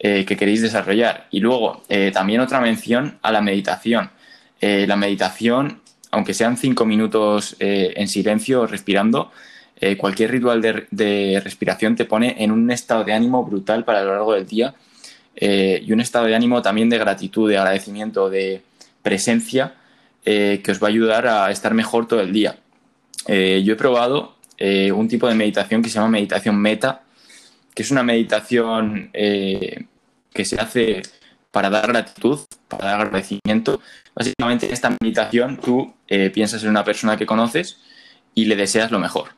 eh, 0.00 0.24
que 0.24 0.36
queréis 0.36 0.62
desarrollar. 0.62 1.26
Y 1.32 1.40
luego, 1.40 1.82
eh, 1.88 2.12
también 2.14 2.40
otra 2.40 2.60
mención 2.60 3.18
a 3.20 3.32
la 3.32 3.40
meditación. 3.40 4.10
Eh, 4.60 4.86
la 4.86 4.94
meditación, 4.94 5.80
aunque 6.12 6.34
sean 6.34 6.56
cinco 6.56 6.84
minutos 6.84 7.56
en 7.58 8.08
silencio 8.08 8.66
respirando, 8.66 9.30
cualquier 9.98 10.32
ritual 10.32 10.60
de, 10.62 11.40
respiración 11.42 11.94
te 11.94 12.04
pone 12.04 12.36
en 12.42 12.50
un 12.50 12.70
estado 12.70 13.04
de 13.04 13.12
ánimo 13.12 13.44
brutal 13.44 13.84
para 13.84 14.02
lo 14.02 14.12
largo 14.12 14.32
del 14.34 14.46
día 14.46 14.74
y 15.40 15.92
un 15.92 16.00
estado 16.00 16.26
de 16.26 16.34
ánimo 16.34 16.62
también 16.62 16.88
de 16.88 16.98
gratitud, 16.98 17.48
de 17.48 17.58
agradecimiento, 17.58 18.28
de 18.28 18.62
presencia 19.02 19.74
que 20.24 20.64
os 20.68 20.82
va 20.82 20.88
a 20.88 20.90
ayudar 20.90 21.26
a 21.26 21.50
estar 21.50 21.74
mejor 21.74 22.08
todo 22.08 22.20
el 22.20 22.32
día. 22.32 22.56
yo 23.26 23.72
he 23.72 23.76
probado 23.76 24.36
un 24.60 25.08
tipo 25.08 25.28
de 25.28 25.34
meditación 25.34 25.82
que 25.82 25.88
se 25.88 25.94
llama 25.94 26.08
meditación 26.08 26.56
meta, 26.56 27.02
que 27.78 27.84
es 27.84 27.92
una 27.92 28.02
meditación 28.02 29.08
eh, 29.12 29.84
que 30.32 30.44
se 30.44 30.56
hace 30.56 31.00
para 31.52 31.70
dar 31.70 31.86
gratitud, 31.86 32.40
para 32.66 32.86
dar 32.86 33.00
agradecimiento. 33.02 33.80
Básicamente 34.16 34.66
en 34.66 34.72
esta 34.72 34.96
meditación 35.00 35.58
tú 35.58 35.94
eh, 36.08 36.30
piensas 36.30 36.64
en 36.64 36.70
una 36.70 36.82
persona 36.82 37.16
que 37.16 37.24
conoces 37.24 37.78
y 38.34 38.46
le 38.46 38.56
deseas 38.56 38.90
lo 38.90 38.98
mejor. 38.98 39.28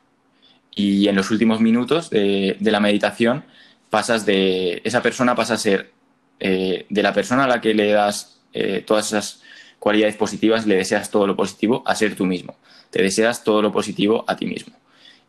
Y 0.73 1.07
en 1.07 1.17
los 1.17 1.29
últimos 1.29 1.61
minutos 1.61 2.09
de, 2.09 2.57
la 2.59 2.79
meditación 2.79 3.43
pasas 3.91 4.25
de 4.25 4.81
esa 4.83 5.03
persona 5.03 5.35
pasa 5.35 5.53
a 5.53 5.57
ser 5.57 5.91
eh, 6.39 6.87
de 6.89 7.03
la 7.03 7.13
persona 7.13 7.43
a 7.43 7.47
la 7.47 7.61
que 7.61 7.75
le 7.75 7.91
das 7.91 8.39
todas 8.85 9.07
esas 9.07 9.41
cualidades 9.79 10.17
positivas, 10.17 10.67
le 10.67 10.75
deseas 10.75 11.09
todo 11.09 11.25
lo 11.25 11.37
positivo, 11.37 11.83
a 11.85 11.95
ser 11.95 12.15
tú 12.15 12.25
mismo. 12.25 12.55
Te 12.89 13.01
deseas 13.01 13.45
todo 13.45 13.61
lo 13.61 13.71
positivo 13.71 14.25
a 14.27 14.35
ti 14.35 14.45
mismo. 14.45 14.75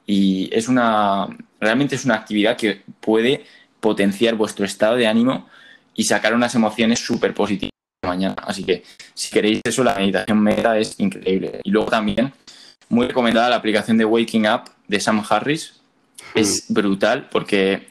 Y 0.07 0.51
es 0.53 0.69
una, 0.69 1.29
realmente 1.61 1.95
es 1.95 2.05
una 2.05 2.17
actividad 2.17 2.57
que 2.57 2.83
puede 3.01 3.45
potenciar 3.81 4.35
vuestro 4.35 4.65
estado 4.65 4.97
de 4.97 5.07
ánimo 5.07 5.49
y 5.95 6.05
sacar 6.05 6.35
unas 6.35 6.55
emociones 6.55 6.99
súper 6.99 7.33
positivas 7.35 7.73
mañana. 8.07 8.37
Así 8.45 8.65
que 8.65 8.83
si 9.15 9.31
queréis 9.31 9.61
eso, 9.65 9.85
la 9.85 9.95
meditación 9.95 10.41
meta 10.41 10.79
es 10.79 10.99
increíble. 10.99 11.61
Y 11.63 11.71
luego 11.71 11.89
también, 11.89 12.33
muy 12.89 13.07
recomendada 13.07 13.49
la 13.49 13.57
aplicación 13.57 13.97
de 13.97 14.05
Waking 14.05 14.49
Up 14.49 14.71
de 14.89 15.01
Sam 15.01 15.25
Harris. 15.29 15.81
Es 16.35 16.69
mm. 16.69 16.75
brutal 16.75 17.29
porque 17.31 17.89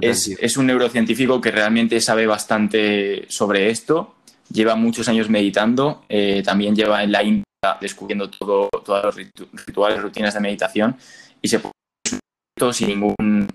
es, 0.00 0.56
un 0.56 0.66
neurocientífico 0.66 1.40
que 1.40 1.50
realmente 1.50 2.00
sabe 2.00 2.26
bastante 2.26 3.26
sobre 3.28 3.70
esto. 3.70 4.14
Lleva 4.50 4.76
muchos 4.76 5.08
años 5.08 5.28
meditando. 5.28 6.04
Eh, 6.08 6.42
también 6.44 6.74
lleva 6.74 7.02
en 7.02 7.12
la 7.12 7.22
India 7.22 7.44
descubriendo 7.80 8.30
todo, 8.30 8.68
todos 8.84 9.04
los 9.04 9.16
rituales, 9.66 10.00
rutinas 10.00 10.34
de 10.34 10.40
meditación 10.40 10.96
y 11.42 11.48
se 11.48 11.58
puede 11.58 12.72
sin 12.72 12.88
ningún 12.88 13.48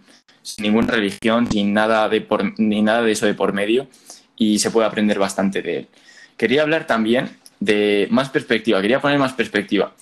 sin 0.44 0.64
ninguna 0.64 0.92
religión, 0.94 1.50
sin 1.50 1.74
nada 1.74 2.10
de 2.10 2.26
ni 2.58 2.82
nada 2.82 3.04
de 3.04 3.12
eso 3.12 3.26
de 3.26 3.34
por 3.34 3.54
medio 3.54 3.88
y 4.36 4.60
se 4.60 4.72
puede 4.72 4.88
aprender 4.88 5.20
bastante 5.20 5.62
de 5.62 5.78
él. 5.78 5.88
Quería 6.36 6.64
hablar 6.64 6.88
también 6.88 7.38
de 7.60 8.08
más 8.10 8.30
perspectiva, 8.30 8.82
quería 8.82 9.00
poner 9.00 9.20
más 9.20 9.34
perspectiva 9.34 9.94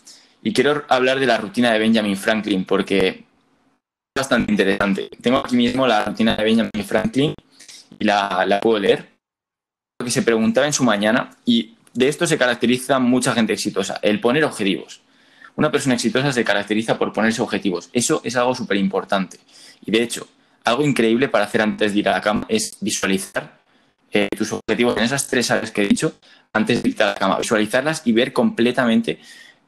y 0.41 0.53
quiero 0.53 0.85
hablar 0.87 1.19
de 1.19 1.25
la 1.25 1.37
rutina 1.37 1.71
de 1.71 1.79
Benjamin 1.79 2.15
Franklin 2.15 2.63
porque 2.63 3.25
bastante 4.15 4.51
interesante. 4.51 5.09
Tengo 5.21 5.37
aquí 5.37 5.55
mismo 5.55 5.87
la 5.87 6.05
rutina 6.05 6.35
de 6.35 6.43
Benjamin 6.43 6.85
Franklin 6.85 7.33
y 7.97 8.05
la, 8.05 8.45
la 8.45 8.59
puedo 8.59 8.79
leer. 8.79 9.07
Lo 9.99 10.05
que 10.05 10.11
se 10.11 10.21
preguntaba 10.21 10.67
en 10.67 10.73
su 10.73 10.83
mañana 10.83 11.29
y 11.45 11.75
de 11.93 12.07
esto 12.07 12.27
se 12.27 12.37
caracteriza 12.37 12.99
mucha 12.99 13.33
gente 13.33 13.53
exitosa, 13.53 13.99
el 14.01 14.19
poner 14.19 14.43
objetivos. 14.45 15.01
Una 15.55 15.71
persona 15.71 15.95
exitosa 15.95 16.31
se 16.31 16.45
caracteriza 16.45 16.97
por 16.97 17.11
ponerse 17.11 17.41
objetivos. 17.41 17.89
Eso 17.91 18.21
es 18.23 18.35
algo 18.35 18.55
súper 18.55 18.77
importante. 18.77 19.39
Y 19.85 19.91
de 19.91 20.03
hecho, 20.03 20.27
algo 20.63 20.83
increíble 20.83 21.27
para 21.27 21.45
hacer 21.45 21.61
antes 21.61 21.93
de 21.93 21.99
ir 21.99 22.09
a 22.09 22.13
la 22.13 22.21
cama 22.21 22.45
es 22.47 22.77
visualizar 22.79 23.59
eh, 24.11 24.27
tus 24.35 24.53
objetivos 24.53 24.97
en 24.97 25.03
esas 25.03 25.27
tres 25.27 25.51
áreas 25.51 25.71
que 25.71 25.83
he 25.83 25.87
dicho 25.87 26.13
antes 26.53 26.81
de 26.81 26.89
ir 26.89 27.03
a 27.03 27.07
la 27.07 27.15
cama. 27.15 27.37
Visualizarlas 27.37 28.03
y 28.05 28.13
ver 28.13 28.31
completamente 28.31 29.19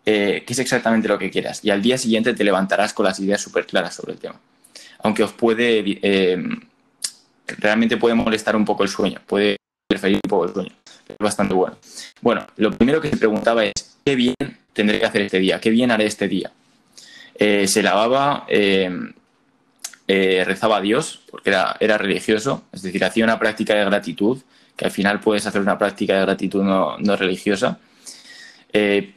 eh, 0.05 0.43
qué 0.45 0.53
es 0.53 0.59
exactamente 0.59 1.07
lo 1.07 1.17
que 1.17 1.29
quieras. 1.29 1.63
Y 1.63 1.69
al 1.69 1.81
día 1.81 1.97
siguiente 1.97 2.33
te 2.33 2.43
levantarás 2.43 2.93
con 2.93 3.05
las 3.05 3.19
ideas 3.19 3.41
súper 3.41 3.65
claras 3.65 3.95
sobre 3.95 4.13
el 4.13 4.19
tema. 4.19 4.39
Aunque 4.99 5.23
os 5.23 5.33
puede, 5.33 5.83
eh, 6.01 6.37
realmente 7.59 7.97
puede 7.97 8.15
molestar 8.15 8.55
un 8.55 8.65
poco 8.65 8.83
el 8.83 8.89
sueño, 8.89 9.19
puede 9.25 9.57
interferir 9.89 10.19
un 10.23 10.29
poco 10.29 10.45
el 10.45 10.53
sueño. 10.53 10.71
Es 11.07 11.17
bastante 11.19 11.53
bueno. 11.53 11.77
Bueno, 12.21 12.45
lo 12.57 12.71
primero 12.71 13.01
que 13.01 13.09
se 13.09 13.17
preguntaba 13.17 13.65
es, 13.65 13.97
¿qué 14.05 14.15
bien 14.15 14.35
tendré 14.73 14.99
que 14.99 15.05
hacer 15.05 15.21
este 15.21 15.39
día? 15.39 15.59
¿Qué 15.59 15.69
bien 15.69 15.91
haré 15.91 16.05
este 16.05 16.27
día? 16.27 16.51
Eh, 17.35 17.67
se 17.67 17.81
lavaba, 17.81 18.45
eh, 18.47 18.89
eh, 20.07 20.43
rezaba 20.45 20.77
a 20.77 20.81
Dios, 20.81 21.21
porque 21.29 21.49
era, 21.49 21.75
era, 21.79 21.97
religioso, 21.97 22.65
es 22.71 22.83
decir, 22.83 23.03
hacía 23.03 23.23
una 23.23 23.39
práctica 23.39 23.73
de 23.73 23.85
gratitud, 23.85 24.39
que 24.75 24.85
al 24.85 24.91
final 24.91 25.19
puedes 25.19 25.45
hacer 25.47 25.61
una 25.61 25.77
práctica 25.77 26.13
de 26.13 26.21
gratitud 26.21 26.63
no, 26.63 26.97
no 26.99 27.15
religiosa. 27.15 27.79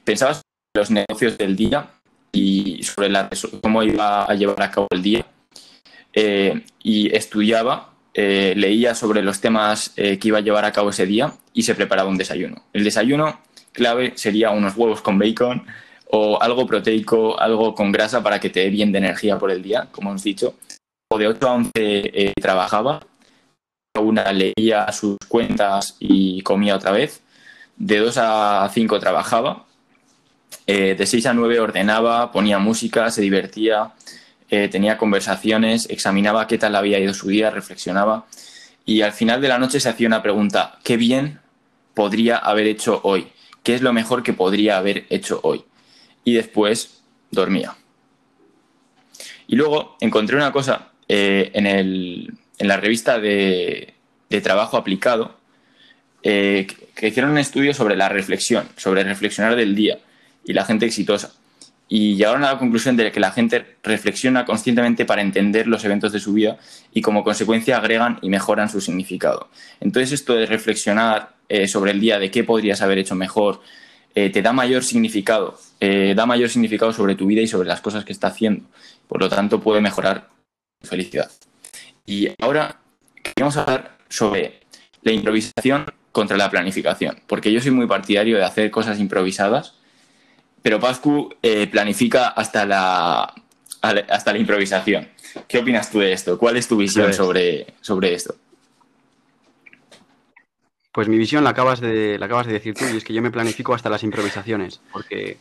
pensaba 0.04 0.40
los 0.74 0.90
negocios 0.90 1.38
del 1.38 1.54
día 1.54 1.86
y 2.32 2.82
sobre 2.82 3.08
la, 3.08 3.30
cómo 3.62 3.82
iba 3.84 4.24
a 4.24 4.34
llevar 4.34 4.62
a 4.62 4.70
cabo 4.70 4.88
el 4.90 5.02
día. 5.02 5.24
Eh, 6.12 6.64
y 6.82 7.14
estudiaba, 7.14 7.92
eh, 8.12 8.54
leía 8.56 8.94
sobre 8.94 9.22
los 9.22 9.40
temas 9.40 9.92
eh, 9.96 10.18
que 10.18 10.28
iba 10.28 10.38
a 10.38 10.42
llevar 10.42 10.64
a 10.64 10.72
cabo 10.72 10.90
ese 10.90 11.06
día 11.06 11.32
y 11.52 11.62
se 11.62 11.74
preparaba 11.74 12.08
un 12.08 12.18
desayuno. 12.18 12.64
El 12.72 12.84
desayuno 12.84 13.40
clave 13.72 14.12
sería 14.16 14.50
unos 14.50 14.76
huevos 14.76 15.00
con 15.00 15.18
bacon 15.18 15.64
o 16.10 16.40
algo 16.42 16.66
proteico, 16.66 17.38
algo 17.40 17.74
con 17.74 17.92
grasa 17.92 18.22
para 18.22 18.40
que 18.40 18.50
te 18.50 18.60
dé 18.60 18.70
bien 18.70 18.92
de 18.92 18.98
energía 18.98 19.38
por 19.38 19.50
el 19.50 19.62
día, 19.62 19.88
como 19.92 20.10
hemos 20.10 20.24
dicho. 20.24 20.54
O 21.10 21.18
de 21.18 21.28
8 21.28 21.48
a 21.48 21.54
11 21.54 22.32
trabajaba, 22.40 23.00
una 24.00 24.32
leía 24.32 24.90
sus 24.92 25.16
cuentas 25.28 25.96
y 26.00 26.42
comía 26.42 26.76
otra 26.76 26.90
vez. 26.90 27.22
De 27.76 27.98
2 27.98 28.16
a 28.18 28.70
5 28.72 29.00
trabajaba 29.00 29.66
eh, 30.66 30.94
de 30.96 31.06
6 31.06 31.26
a 31.26 31.34
9 31.34 31.60
ordenaba, 31.60 32.32
ponía 32.32 32.58
música, 32.58 33.10
se 33.10 33.20
divertía, 33.20 33.92
eh, 34.48 34.68
tenía 34.68 34.96
conversaciones, 34.96 35.86
examinaba 35.90 36.46
qué 36.46 36.56
tal 36.58 36.74
había 36.74 36.98
ido 36.98 37.12
su 37.12 37.28
día, 37.28 37.50
reflexionaba 37.50 38.26
y 38.86 39.02
al 39.02 39.12
final 39.12 39.40
de 39.40 39.48
la 39.48 39.58
noche 39.58 39.80
se 39.80 39.88
hacía 39.88 40.06
una 40.06 40.22
pregunta, 40.22 40.78
¿qué 40.82 40.96
bien 40.96 41.40
podría 41.92 42.38
haber 42.38 42.66
hecho 42.66 43.00
hoy? 43.04 43.28
¿Qué 43.62 43.74
es 43.74 43.82
lo 43.82 43.92
mejor 43.92 44.22
que 44.22 44.32
podría 44.32 44.78
haber 44.78 45.06
hecho 45.10 45.40
hoy? 45.42 45.64
Y 46.24 46.34
después 46.34 47.02
dormía. 47.30 47.76
Y 49.46 49.56
luego 49.56 49.96
encontré 50.00 50.36
una 50.36 50.52
cosa 50.52 50.92
eh, 51.08 51.50
en, 51.54 52.38
la 52.66 52.76
revista 52.78 53.18
de, 53.18 53.94
trabajo 54.42 54.76
aplicado, 54.76 55.36
que 56.22 56.66
hicieron 57.02 57.30
un 57.30 57.38
estudio 57.38 57.72
sobre 57.72 57.96
la 57.96 58.08
reflexión, 58.08 58.68
sobre 58.76 59.04
reflexionar 59.04 59.54
del 59.56 59.74
día 59.74 59.98
y 60.44 60.52
la 60.52 60.64
gente 60.64 60.86
exitosa. 60.86 61.32
Y 61.88 62.16
llegaron 62.16 62.44
a 62.44 62.52
la 62.52 62.58
conclusión 62.58 62.96
de 62.96 63.12
que 63.12 63.20
la 63.20 63.30
gente 63.30 63.76
reflexiona 63.82 64.44
conscientemente 64.44 65.04
para 65.04 65.22
entender 65.22 65.66
los 65.66 65.84
eventos 65.84 66.12
de 66.12 66.20
su 66.20 66.32
vida 66.32 66.58
y 66.92 67.02
como 67.02 67.22
consecuencia 67.22 67.76
agregan 67.76 68.18
y 68.22 68.30
mejoran 68.30 68.68
su 68.68 68.80
significado. 68.80 69.48
Entonces 69.80 70.12
esto 70.12 70.34
de 70.34 70.46
reflexionar 70.46 71.34
eh, 71.48 71.68
sobre 71.68 71.90
el 71.90 72.00
día, 72.00 72.18
de 72.18 72.30
qué 72.30 72.42
podrías 72.42 72.80
haber 72.80 72.98
hecho 72.98 73.14
mejor, 73.14 73.60
eh, 74.14 74.30
te 74.30 74.42
da 74.42 74.52
mayor 74.52 74.82
significado, 74.82 75.58
eh, 75.80 76.14
da 76.16 76.24
mayor 76.24 76.48
significado 76.48 76.92
sobre 76.92 77.16
tu 77.16 77.26
vida 77.26 77.42
y 77.42 77.48
sobre 77.48 77.68
las 77.68 77.80
cosas 77.80 78.04
que 78.04 78.12
está 78.12 78.28
haciendo. 78.28 78.64
Por 79.08 79.20
lo 79.20 79.28
tanto, 79.28 79.60
puede 79.60 79.80
mejorar 79.80 80.28
tu 80.80 80.88
felicidad. 80.88 81.30
Y 82.06 82.28
ahora 82.40 82.80
queremos 83.22 83.56
hablar 83.56 83.98
sobre 84.08 84.60
la 85.02 85.12
improvisación 85.12 85.86
contra 86.12 86.36
la 86.36 86.50
planificación, 86.50 87.20
porque 87.26 87.52
yo 87.52 87.60
soy 87.60 87.72
muy 87.72 87.86
partidario 87.86 88.36
de 88.36 88.44
hacer 88.44 88.70
cosas 88.70 89.00
improvisadas 89.00 89.74
pero 90.64 90.80
Pascu 90.80 91.28
eh, 91.42 91.66
planifica 91.66 92.28
hasta 92.28 92.64
la, 92.64 93.34
hasta 93.82 94.32
la 94.32 94.38
improvisación. 94.38 95.06
¿Qué 95.46 95.58
opinas 95.58 95.90
tú 95.90 95.98
de 95.98 96.14
esto? 96.14 96.38
¿Cuál 96.38 96.56
es 96.56 96.66
tu 96.66 96.78
visión 96.78 97.04
pues- 97.04 97.16
sobre, 97.16 97.66
sobre 97.82 98.14
esto? 98.14 98.34
Pues 100.90 101.06
mi 101.06 101.18
visión 101.18 101.44
la 101.44 101.50
acabas, 101.50 101.80
de, 101.80 102.18
la 102.18 102.24
acabas 102.24 102.46
de 102.46 102.54
decir 102.54 102.72
tú 102.72 102.86
y 102.86 102.96
es 102.96 103.04
que 103.04 103.12
yo 103.12 103.20
me 103.20 103.30
planifico 103.30 103.74
hasta 103.74 103.90
las 103.90 104.04
improvisaciones, 104.04 104.80
porque 104.90 105.36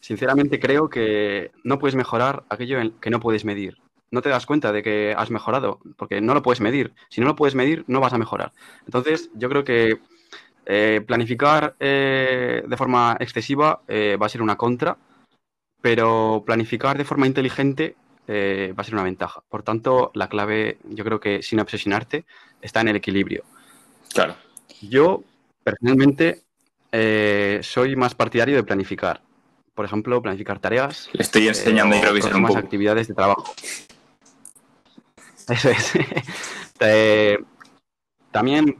sinceramente 0.00 0.60
creo 0.60 0.90
que 0.90 1.52
no 1.64 1.78
puedes 1.78 1.94
mejorar 1.94 2.42
aquello 2.50 2.78
que 3.00 3.08
no 3.08 3.18
puedes 3.18 3.46
medir. 3.46 3.78
No 4.10 4.20
te 4.20 4.28
das 4.28 4.44
cuenta 4.44 4.72
de 4.72 4.82
que 4.82 5.14
has 5.16 5.30
mejorado, 5.30 5.80
porque 5.96 6.20
no 6.20 6.34
lo 6.34 6.42
puedes 6.42 6.60
medir. 6.60 6.92
Si 7.08 7.22
no 7.22 7.28
lo 7.28 7.36
puedes 7.36 7.54
medir, 7.54 7.84
no 7.86 8.00
vas 8.00 8.12
a 8.12 8.18
mejorar. 8.18 8.52
Entonces, 8.84 9.30
yo 9.34 9.48
creo 9.48 9.64
que 9.64 10.00
eh, 10.68 11.00
planificar 11.06 11.76
eh, 11.78 12.64
de 12.66 12.76
forma 12.76 13.16
excesiva 13.20 13.82
eh, 13.86 14.16
va 14.20 14.26
a 14.26 14.28
ser 14.28 14.42
una 14.42 14.56
contra, 14.56 14.98
pero 15.80 16.42
planificar 16.44 16.98
de 16.98 17.04
forma 17.04 17.28
inteligente 17.28 17.94
va 18.28 18.80
a 18.80 18.84
ser 18.84 18.94
una 18.94 19.04
ventaja. 19.04 19.40
Por 19.48 19.62
tanto, 19.62 20.10
la 20.14 20.28
clave, 20.28 20.78
yo 20.82 21.04
creo 21.04 21.20
que 21.20 21.44
sin 21.44 21.60
obsesionarte, 21.60 22.24
está 22.60 22.80
en 22.80 22.88
el 22.88 22.96
equilibrio. 22.96 23.44
Claro. 24.12 24.34
Yo, 24.82 25.22
personalmente, 25.62 26.42
soy 27.62 27.94
más 27.94 28.16
partidario 28.16 28.56
de 28.56 28.64
planificar. 28.64 29.22
Por 29.76 29.84
ejemplo, 29.84 30.20
planificar 30.20 30.58
tareas. 30.58 31.08
Le 31.12 31.22
estoy 31.22 31.46
enseñando 31.46 31.94
a 31.94 31.98
improvisar 31.98 32.34
un 32.34 32.46
poco. 32.46 32.58
actividades 32.58 33.06
de 33.06 33.14
trabajo. 33.14 33.54
Eso 35.48 35.70
es. 35.70 35.92
también 38.32 38.76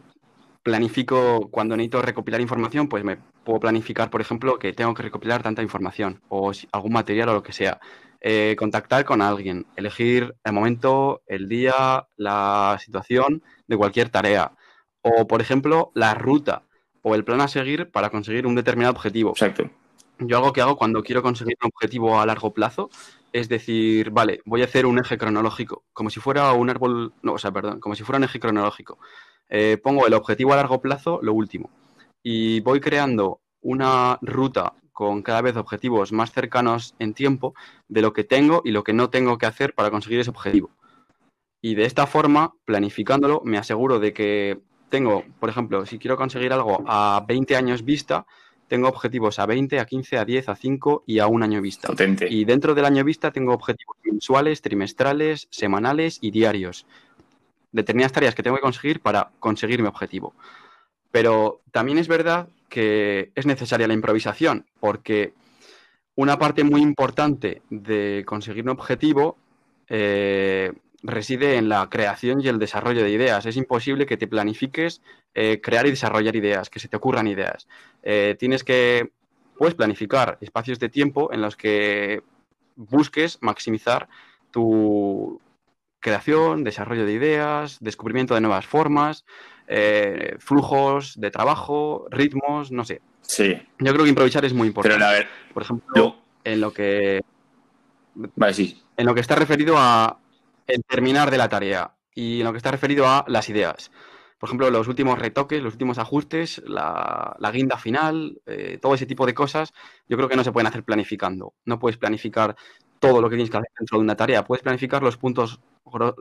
planifico 0.66 1.48
cuando 1.48 1.76
necesito 1.76 2.02
recopilar 2.02 2.40
información, 2.40 2.88
pues 2.88 3.04
me 3.04 3.18
puedo 3.44 3.60
planificar, 3.60 4.10
por 4.10 4.20
ejemplo, 4.20 4.58
que 4.58 4.72
tengo 4.72 4.94
que 4.94 5.04
recopilar 5.04 5.40
tanta 5.40 5.62
información 5.62 6.20
o 6.28 6.50
algún 6.72 6.92
material 6.92 7.28
o 7.28 7.34
lo 7.34 7.42
que 7.44 7.52
sea. 7.52 7.78
Eh, 8.20 8.56
contactar 8.58 9.04
con 9.04 9.22
alguien, 9.22 9.64
elegir 9.76 10.34
el 10.42 10.52
momento, 10.52 11.22
el 11.28 11.48
día, 11.48 12.08
la 12.16 12.76
situación 12.80 13.44
de 13.68 13.76
cualquier 13.76 14.08
tarea. 14.08 14.54
O, 15.02 15.28
por 15.28 15.40
ejemplo, 15.40 15.92
la 15.94 16.14
ruta 16.14 16.64
o 17.02 17.14
el 17.14 17.22
plan 17.22 17.40
a 17.42 17.46
seguir 17.46 17.92
para 17.92 18.10
conseguir 18.10 18.44
un 18.44 18.56
determinado 18.56 18.92
objetivo. 18.92 19.30
Exacto. 19.30 19.70
Yo 20.18 20.38
algo 20.38 20.52
que 20.52 20.62
hago 20.62 20.76
cuando 20.76 21.04
quiero 21.04 21.22
conseguir 21.22 21.56
un 21.62 21.70
objetivo 21.72 22.18
a 22.18 22.26
largo 22.26 22.52
plazo 22.52 22.90
es 23.32 23.48
decir, 23.48 24.10
vale, 24.10 24.40
voy 24.46 24.62
a 24.62 24.64
hacer 24.64 24.86
un 24.86 24.98
eje 24.98 25.18
cronológico, 25.18 25.84
como 25.92 26.08
si 26.08 26.20
fuera 26.20 26.52
un 26.54 26.70
árbol, 26.70 27.12
no, 27.22 27.34
o 27.34 27.38
sea, 27.38 27.52
perdón, 27.52 27.80
como 27.80 27.94
si 27.94 28.02
fuera 28.02 28.16
un 28.16 28.24
eje 28.24 28.40
cronológico. 28.40 28.98
Eh, 29.48 29.78
pongo 29.82 30.06
el 30.06 30.14
objetivo 30.14 30.52
a 30.52 30.56
largo 30.56 30.80
plazo, 30.80 31.20
lo 31.22 31.32
último, 31.32 31.70
y 32.22 32.60
voy 32.60 32.80
creando 32.80 33.40
una 33.60 34.18
ruta 34.22 34.74
con 34.92 35.22
cada 35.22 35.42
vez 35.42 35.56
objetivos 35.56 36.10
más 36.12 36.32
cercanos 36.32 36.94
en 36.98 37.12
tiempo 37.12 37.54
de 37.86 38.00
lo 38.00 38.12
que 38.12 38.24
tengo 38.24 38.62
y 38.64 38.70
lo 38.70 38.82
que 38.82 38.92
no 38.92 39.10
tengo 39.10 39.36
que 39.38 39.46
hacer 39.46 39.74
para 39.74 39.90
conseguir 39.90 40.20
ese 40.20 40.30
objetivo. 40.30 40.70
Y 41.60 41.74
de 41.74 41.84
esta 41.84 42.06
forma, 42.06 42.54
planificándolo, 42.64 43.42
me 43.44 43.58
aseguro 43.58 43.98
de 43.98 44.12
que 44.12 44.60
tengo, 44.88 45.24
por 45.38 45.50
ejemplo, 45.50 45.84
si 45.84 45.98
quiero 45.98 46.16
conseguir 46.16 46.52
algo 46.52 46.82
a 46.86 47.24
20 47.26 47.56
años 47.56 47.84
vista, 47.84 48.26
tengo 48.68 48.88
objetivos 48.88 49.38
a 49.38 49.46
20, 49.46 49.78
a 49.78 49.84
15, 49.84 50.18
a 50.18 50.24
10, 50.24 50.48
a 50.48 50.56
5 50.56 51.04
y 51.06 51.18
a 51.18 51.26
un 51.26 51.42
año 51.42 51.60
vista. 51.60 51.88
Y 52.28 52.44
dentro 52.44 52.74
del 52.74 52.84
año 52.84 53.04
vista 53.04 53.30
tengo 53.30 53.52
objetivos 53.52 53.96
mensuales, 54.04 54.62
trimestrales, 54.62 55.46
semanales 55.50 56.18
y 56.20 56.30
diarios 56.30 56.86
determinadas 57.76 58.12
tareas 58.12 58.34
que 58.34 58.42
tengo 58.42 58.56
que 58.56 58.62
conseguir 58.62 59.00
para 59.00 59.30
conseguir 59.38 59.80
mi 59.80 59.88
objetivo. 59.88 60.34
Pero 61.10 61.62
también 61.70 61.98
es 61.98 62.08
verdad 62.08 62.48
que 62.68 63.30
es 63.34 63.46
necesaria 63.46 63.86
la 63.86 63.94
improvisación, 63.94 64.66
porque 64.80 65.34
una 66.16 66.38
parte 66.38 66.64
muy 66.64 66.80
importante 66.80 67.62
de 67.70 68.24
conseguir 68.26 68.64
un 68.64 68.70
objetivo 68.70 69.36
eh, 69.88 70.72
reside 71.02 71.56
en 71.56 71.68
la 71.68 71.88
creación 71.88 72.40
y 72.40 72.48
el 72.48 72.58
desarrollo 72.58 73.02
de 73.02 73.10
ideas. 73.10 73.46
Es 73.46 73.56
imposible 73.56 74.06
que 74.06 74.16
te 74.16 74.26
planifiques 74.26 75.02
eh, 75.34 75.60
crear 75.60 75.86
y 75.86 75.90
desarrollar 75.90 76.34
ideas, 76.34 76.70
que 76.70 76.80
se 76.80 76.88
te 76.88 76.96
ocurran 76.96 77.26
ideas. 77.26 77.68
Eh, 78.02 78.34
tienes 78.38 78.64
que, 78.64 79.12
puedes 79.56 79.74
planificar 79.74 80.38
espacios 80.40 80.78
de 80.78 80.88
tiempo 80.88 81.32
en 81.32 81.42
los 81.42 81.56
que 81.56 82.22
busques 82.74 83.38
maximizar 83.42 84.08
tu, 84.50 85.40
creación, 86.06 86.62
desarrollo 86.62 87.04
de 87.04 87.12
ideas, 87.12 87.78
descubrimiento 87.80 88.34
de 88.34 88.40
nuevas 88.40 88.64
formas, 88.64 89.24
eh, 89.66 90.36
flujos 90.38 91.20
de 91.20 91.32
trabajo, 91.32 92.06
ritmos, 92.10 92.70
no 92.70 92.84
sé. 92.84 93.02
Sí. 93.22 93.60
Yo 93.80 93.92
creo 93.92 94.04
que 94.04 94.10
improvisar 94.10 94.44
es 94.44 94.54
muy 94.54 94.68
importante. 94.68 94.96
Pero 94.96 95.08
a 95.08 95.12
ver, 95.12 95.26
por 95.52 95.64
ejemplo, 95.64 96.16
en 96.44 96.60
lo 96.60 96.72
que 96.72 97.22
vale, 98.14 98.54
sí. 98.54 98.80
en 98.96 99.04
lo 99.04 99.14
que 99.14 99.20
está 99.20 99.34
referido 99.34 99.74
a 99.76 100.20
el 100.68 100.84
terminar 100.84 101.32
de 101.32 101.38
la 101.38 101.48
tarea 101.48 101.92
y 102.14 102.38
en 102.38 102.44
lo 102.44 102.52
que 102.52 102.58
está 102.58 102.70
referido 102.70 103.08
a 103.08 103.24
las 103.26 103.48
ideas. 103.48 103.90
Por 104.38 104.48
ejemplo, 104.48 104.70
los 104.70 104.86
últimos 104.86 105.18
retoques, 105.18 105.60
los 105.60 105.72
últimos 105.72 105.98
ajustes, 105.98 106.62
la, 106.66 107.36
guinda 107.52 107.78
final, 107.78 108.40
eh, 108.46 108.78
todo 108.80 108.94
ese 108.94 109.06
tipo 109.06 109.26
de 109.26 109.34
cosas, 109.34 109.72
yo 110.08 110.16
creo 110.16 110.28
que 110.28 110.36
no 110.36 110.44
se 110.44 110.52
pueden 110.52 110.68
hacer 110.68 110.84
planificando. 110.84 111.54
No 111.64 111.80
puedes 111.80 111.96
planificar 111.96 112.54
todo 113.00 113.20
lo 113.20 113.28
que 113.28 113.36
tienes 113.36 113.50
que 113.50 113.56
hacer 113.56 113.70
dentro 113.76 113.98
de 113.98 114.04
una 114.04 114.14
tarea. 114.14 114.44
Puedes 114.44 114.62
planificar 114.62 115.02
los 115.02 115.16
puntos 115.16 115.58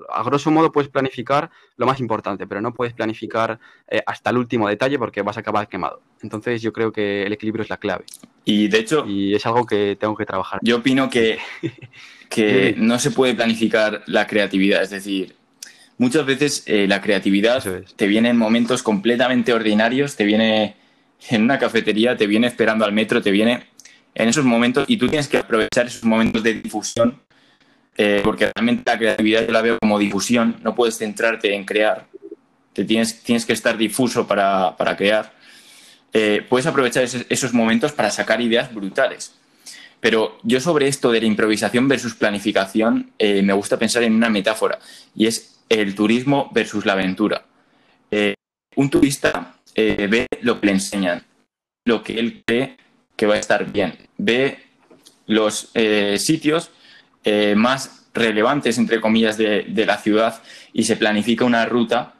a 0.10 0.24
grosso 0.24 0.52
modo 0.52 0.72
puedes 0.72 0.90
planificar 0.90 1.50
lo 1.78 1.86
más 1.86 2.00
importante, 2.00 2.48
pero 2.48 2.62
no 2.62 2.74
puedes 2.74 2.94
planificar 2.94 3.60
eh, 3.88 4.02
hasta 4.06 4.30
el 4.30 4.38
último 4.38 4.70
detalle 4.70 5.00
porque 5.00 5.22
vas 5.22 5.38
a 5.38 5.40
acabar 5.40 5.68
quemado. 5.68 6.02
Entonces 6.22 6.62
yo 6.62 6.72
creo 6.72 6.92
que 6.92 7.24
el 7.24 7.34
equilibrio 7.34 7.64
es 7.64 7.70
la 7.70 7.78
clave. 7.78 8.06
Y 8.44 8.68
de 8.68 8.80
hecho... 8.80 9.06
Y 9.08 9.34
es 9.34 9.46
algo 9.46 9.66
que 9.66 9.98
tengo 10.00 10.16
que 10.16 10.26
trabajar. 10.26 10.60
Yo 10.62 10.78
opino 10.78 11.10
que, 11.10 11.40
que 12.30 12.76
no 12.78 13.00
se 13.00 13.12
puede 13.12 13.34
planificar 13.34 14.04
la 14.06 14.28
creatividad, 14.28 14.84
es 14.84 14.92
decir, 14.92 15.36
muchas 15.98 16.26
veces 16.26 16.64
eh, 16.68 16.88
la 16.88 17.02
creatividad 17.02 17.64
te 17.96 18.08
viene 18.08 18.30
en 18.30 18.38
momentos 18.38 18.84
completamente 18.84 19.54
ordinarios, 19.54 20.16
te 20.16 20.26
viene 20.26 20.76
en 21.30 21.44
una 21.44 21.58
cafetería, 21.58 22.16
te 22.18 22.28
viene 22.28 22.48
esperando 22.48 22.86
al 22.86 22.94
metro, 22.94 23.22
te 23.22 23.32
viene 23.32 23.66
en 24.14 24.30
esos 24.30 24.46
momentos 24.46 24.86
y 24.88 24.98
tú 24.98 25.08
tienes 25.08 25.28
que 25.28 25.38
aprovechar 25.38 25.88
esos 25.88 26.04
momentos 26.04 26.44
de 26.44 26.54
difusión 26.54 27.25
eh, 27.98 28.22
porque 28.24 28.52
realmente 28.54 28.84
la 28.86 28.98
creatividad 28.98 29.46
yo 29.46 29.52
la 29.52 29.62
veo 29.62 29.78
como 29.80 30.00
difusión, 30.00 30.58
no 30.64 30.76
puedes 30.76 30.98
centrarte 30.98 31.54
en 31.54 31.66
crear, 31.66 32.08
te 32.74 32.84
tienes, 32.84 33.24
tienes 33.24 33.46
que 33.46 33.54
estar 33.54 33.78
difuso 33.78 34.28
para, 34.28 34.76
crear. 34.98 35.34
Eh, 36.12 36.46
puedes 36.48 36.66
aprovechar 36.66 37.04
esos, 37.04 37.54
momentos 37.54 37.94
para 37.94 38.12
sacar 38.12 38.42
ideas 38.42 38.74
brutales. 38.74 39.34
Pero 40.06 40.38
yo 40.44 40.60
sobre 40.60 40.88
esto 40.88 41.12
de 41.12 41.22
la 41.22 41.26
improvisación 41.26 41.88
versus 41.88 42.14
planificación 42.14 43.12
eh, 43.18 43.42
me 43.42 43.54
gusta 43.54 43.80
pensar 43.80 44.04
en 44.04 44.14
una 44.14 44.30
metáfora 44.30 44.78
y 45.16 45.26
es 45.26 45.64
el 45.70 45.96
turismo 45.96 46.52
versus 46.54 46.86
la 46.86 46.94
aventura. 46.94 47.46
Eh, 48.12 48.36
un 48.76 48.90
turista 48.92 49.56
eh, 49.74 50.08
ve 50.08 50.28
lo 50.42 50.60
que 50.60 50.68
le 50.68 50.74
enseñan, 50.74 51.24
lo 51.86 52.04
que 52.04 52.20
él 52.20 52.44
cree 52.46 52.78
que 53.16 53.26
va 53.26 53.34
a 53.34 53.40
estar 53.40 53.72
bien, 53.72 53.98
ve 54.18 54.60
los 55.26 55.72
sitios 56.18 56.70
más 57.56 58.06
relevantes, 58.14 58.78
entre 58.78 59.02
comillas, 59.02 59.38
de, 59.38 59.86
la 59.86 59.98
ciudad 59.98 60.42
y 60.74 60.84
se 60.84 60.96
planifica 60.96 61.44
una 61.46 61.66
ruta 61.66 62.14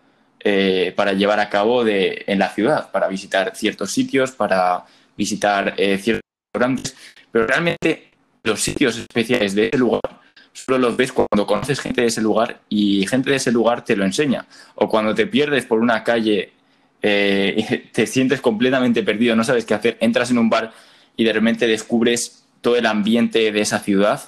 para 0.96 1.14
llevar 1.14 1.40
a 1.40 1.50
cabo 1.50 1.84
de, 1.84 2.24
en 2.28 2.40
la 2.40 2.50
ciudad, 2.50 2.92
para 2.92 3.08
visitar 3.08 3.56
ciertos 3.56 3.92
sitios, 3.92 4.32
para 4.32 4.84
visitar 5.16 5.76
ciertos 5.78 6.22
restaurantes 6.54 6.96
pero 7.36 7.48
realmente 7.48 8.12
los 8.44 8.62
sitios 8.62 8.98
especiales 8.98 9.56
de 9.56 9.68
ese 9.68 9.78
lugar 9.78 10.22
solo 10.54 10.78
los 10.78 10.96
ves 10.96 11.12
cuando 11.12 11.46
conoces 11.46 11.82
gente 11.82 12.00
de 12.00 12.08
ese 12.08 12.22
lugar 12.22 12.62
y 12.70 13.06
gente 13.08 13.30
de 13.30 13.36
ese 13.36 13.52
lugar 13.52 13.84
te 13.84 13.98
lo 13.98 14.06
enseña. 14.06 14.48
O 14.76 14.88
cuando 14.88 15.14
te 15.14 15.28
pierdes 15.28 15.66
por 15.66 15.80
una 15.80 16.02
calle 16.02 16.54
eh, 17.02 17.90
te 17.92 18.08
sientes 18.08 18.40
completamente 18.40 19.04
perdido, 19.04 19.36
no 19.36 19.44
sabes 19.44 19.66
qué 19.66 19.74
hacer, 19.74 19.98
entras 20.00 20.32
en 20.32 20.38
un 20.38 20.50
bar 20.50 20.72
y 21.18 21.26
de 21.26 21.34
repente 21.34 21.68
descubres 21.68 22.46
todo 22.62 22.78
el 22.78 22.86
ambiente 22.86 23.52
de 23.52 23.60
esa 23.60 23.80
ciudad 23.80 24.22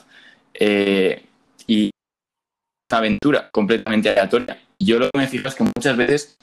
eh, 0.58 1.24
y 1.66 1.92
una 2.92 2.98
aventura 3.00 3.50
completamente 3.52 4.10
aleatoria. 4.10 4.60
Yo 4.80 5.00
lo 5.00 5.10
que 5.10 5.18
me 5.18 5.28
fijo 5.28 5.48
es 5.48 5.56
que 5.56 5.64
muchas 5.64 5.96
veces 5.96 6.38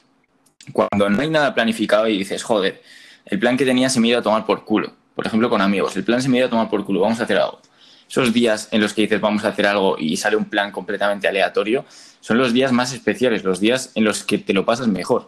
cuando 0.73 1.09
no 1.09 1.21
hay 1.21 1.29
nada 1.29 1.53
planificado 1.53 2.07
y 2.07 2.17
dices, 2.17 2.43
joder, 2.43 2.81
el 3.25 3.39
plan 3.39 3.57
que 3.57 3.65
tenía 3.65 3.89
se 3.89 3.99
me 3.99 4.07
iba 4.07 4.19
a 4.19 4.23
tomar 4.23 4.45
por 4.45 4.65
culo 4.65 4.93
por 5.15 5.25
ejemplo, 5.25 5.49
con 5.49 5.61
amigos, 5.61 5.95
el 5.95 6.03
plan 6.03 6.21
se 6.21 6.29
me 6.29 6.37
iba 6.37 6.47
a 6.47 6.49
tomar 6.49 6.69
por 6.69 6.85
culo, 6.85 6.99
vamos 6.99 7.19
a 7.21 7.23
hacer 7.23 7.37
algo. 7.37 7.61
Esos 8.07 8.33
días 8.33 8.67
en 8.71 8.81
los 8.81 8.93
que 8.93 9.03
dices 9.03 9.21
vamos 9.21 9.45
a 9.45 9.49
hacer 9.49 9.65
algo 9.65 9.95
y 9.97 10.17
sale 10.17 10.35
un 10.35 10.45
plan 10.45 10.71
completamente 10.71 11.27
aleatorio, 11.27 11.85
son 12.19 12.37
los 12.37 12.53
días 12.53 12.71
más 12.71 12.93
especiales, 12.93 13.43
los 13.43 13.59
días 13.59 13.91
en 13.95 14.03
los 14.03 14.23
que 14.23 14.37
te 14.37 14.53
lo 14.53 14.65
pasas 14.65 14.87
mejor. 14.87 15.27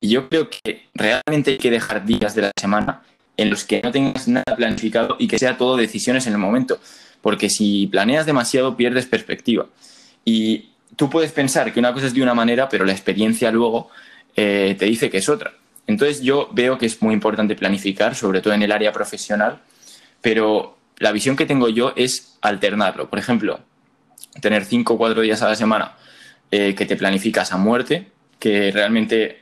Y 0.00 0.08
yo 0.08 0.28
creo 0.28 0.48
que 0.48 0.88
realmente 0.94 1.52
hay 1.52 1.58
que 1.58 1.70
dejar 1.70 2.04
días 2.06 2.34
de 2.34 2.42
la 2.42 2.52
semana 2.58 3.02
en 3.36 3.50
los 3.50 3.64
que 3.64 3.82
no 3.82 3.92
tengas 3.92 4.26
nada 4.26 4.56
planificado 4.56 5.16
y 5.18 5.28
que 5.28 5.38
sea 5.38 5.58
todo 5.58 5.76
decisiones 5.76 6.26
en 6.26 6.32
el 6.32 6.38
momento. 6.38 6.80
Porque 7.20 7.50
si 7.50 7.86
planeas 7.86 8.26
demasiado 8.26 8.76
pierdes 8.76 9.06
perspectiva. 9.06 9.66
Y 10.24 10.70
tú 10.96 11.08
puedes 11.08 11.32
pensar 11.32 11.72
que 11.72 11.80
una 11.80 11.92
cosa 11.92 12.06
es 12.06 12.14
de 12.14 12.22
una 12.22 12.34
manera, 12.34 12.68
pero 12.68 12.84
la 12.84 12.92
experiencia 12.92 13.50
luego 13.50 13.90
eh, 14.36 14.76
te 14.78 14.84
dice 14.84 15.10
que 15.10 15.18
es 15.18 15.28
otra. 15.28 15.52
Entonces 15.86 16.20
yo 16.20 16.48
veo 16.52 16.76
que 16.76 16.86
es 16.86 17.00
muy 17.02 17.14
importante 17.14 17.56
planificar, 17.56 18.14
sobre 18.14 18.40
todo 18.40 18.52
en 18.52 18.62
el 18.62 18.72
área 18.72 18.92
profesional, 18.92 19.60
pero 20.20 20.76
la 20.98 21.12
visión 21.12 21.34
que 21.34 21.46
tengo 21.46 21.68
yo 21.68 21.92
es 21.96 22.36
alternarlo. 22.42 23.08
Por 23.08 23.18
ejemplo, 23.18 23.60
tener 24.40 24.64
cinco 24.64 24.94
o 24.94 24.98
cuatro 24.98 25.22
días 25.22 25.40
a 25.42 25.48
la 25.48 25.54
semana 25.54 25.96
eh, 26.50 26.74
que 26.74 26.84
te 26.84 26.96
planificas 26.96 27.52
a 27.52 27.56
muerte, 27.56 28.08
que 28.38 28.70
realmente 28.70 29.40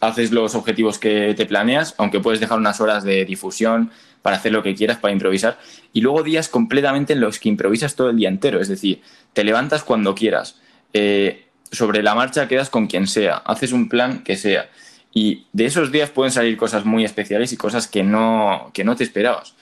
haces 0.00 0.30
los 0.30 0.54
objetivos 0.54 0.98
que 0.98 1.34
te 1.34 1.46
planeas, 1.46 1.94
aunque 1.98 2.20
puedes 2.20 2.40
dejar 2.40 2.58
unas 2.58 2.80
horas 2.80 3.04
de 3.04 3.24
difusión 3.24 3.90
para 4.26 4.38
hacer 4.38 4.50
lo 4.50 4.64
que 4.64 4.74
quieras, 4.74 4.98
para 4.98 5.12
improvisar, 5.12 5.56
y 5.92 6.00
luego 6.00 6.24
días 6.24 6.48
completamente 6.48 7.12
en 7.12 7.20
los 7.20 7.38
que 7.38 7.48
improvisas 7.48 7.94
todo 7.94 8.10
el 8.10 8.16
día 8.16 8.28
entero, 8.28 8.60
es 8.60 8.66
decir, 8.66 9.00
te 9.32 9.44
levantas 9.44 9.84
cuando 9.84 10.16
quieras, 10.16 10.60
eh, 10.92 11.46
sobre 11.70 12.02
la 12.02 12.16
marcha 12.16 12.48
quedas 12.48 12.68
con 12.68 12.88
quien 12.88 13.06
sea, 13.06 13.36
haces 13.36 13.70
un 13.70 13.88
plan 13.88 14.24
que 14.24 14.34
sea. 14.34 14.68
Y 15.14 15.46
de 15.52 15.66
esos 15.66 15.92
días 15.92 16.10
pueden 16.10 16.32
salir 16.32 16.56
cosas 16.56 16.84
muy 16.84 17.04
especiales 17.04 17.52
y 17.52 17.56
cosas 17.56 17.86
que 17.86 18.02
no, 18.02 18.72
que 18.74 18.82
no 18.82 18.96
te 18.96 19.04
esperabas. 19.04 19.54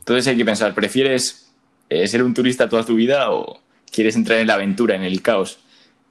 Entonces 0.00 0.26
hay 0.26 0.36
que 0.36 0.44
pensar, 0.44 0.74
¿prefieres 0.74 1.52
eh, 1.88 2.08
ser 2.08 2.24
un 2.24 2.34
turista 2.34 2.68
toda 2.68 2.84
tu 2.84 2.96
vida 2.96 3.30
o 3.30 3.60
quieres 3.92 4.16
entrar 4.16 4.40
en 4.40 4.48
la 4.48 4.54
aventura, 4.54 4.96
en 4.96 5.04
el 5.04 5.22
caos, 5.22 5.60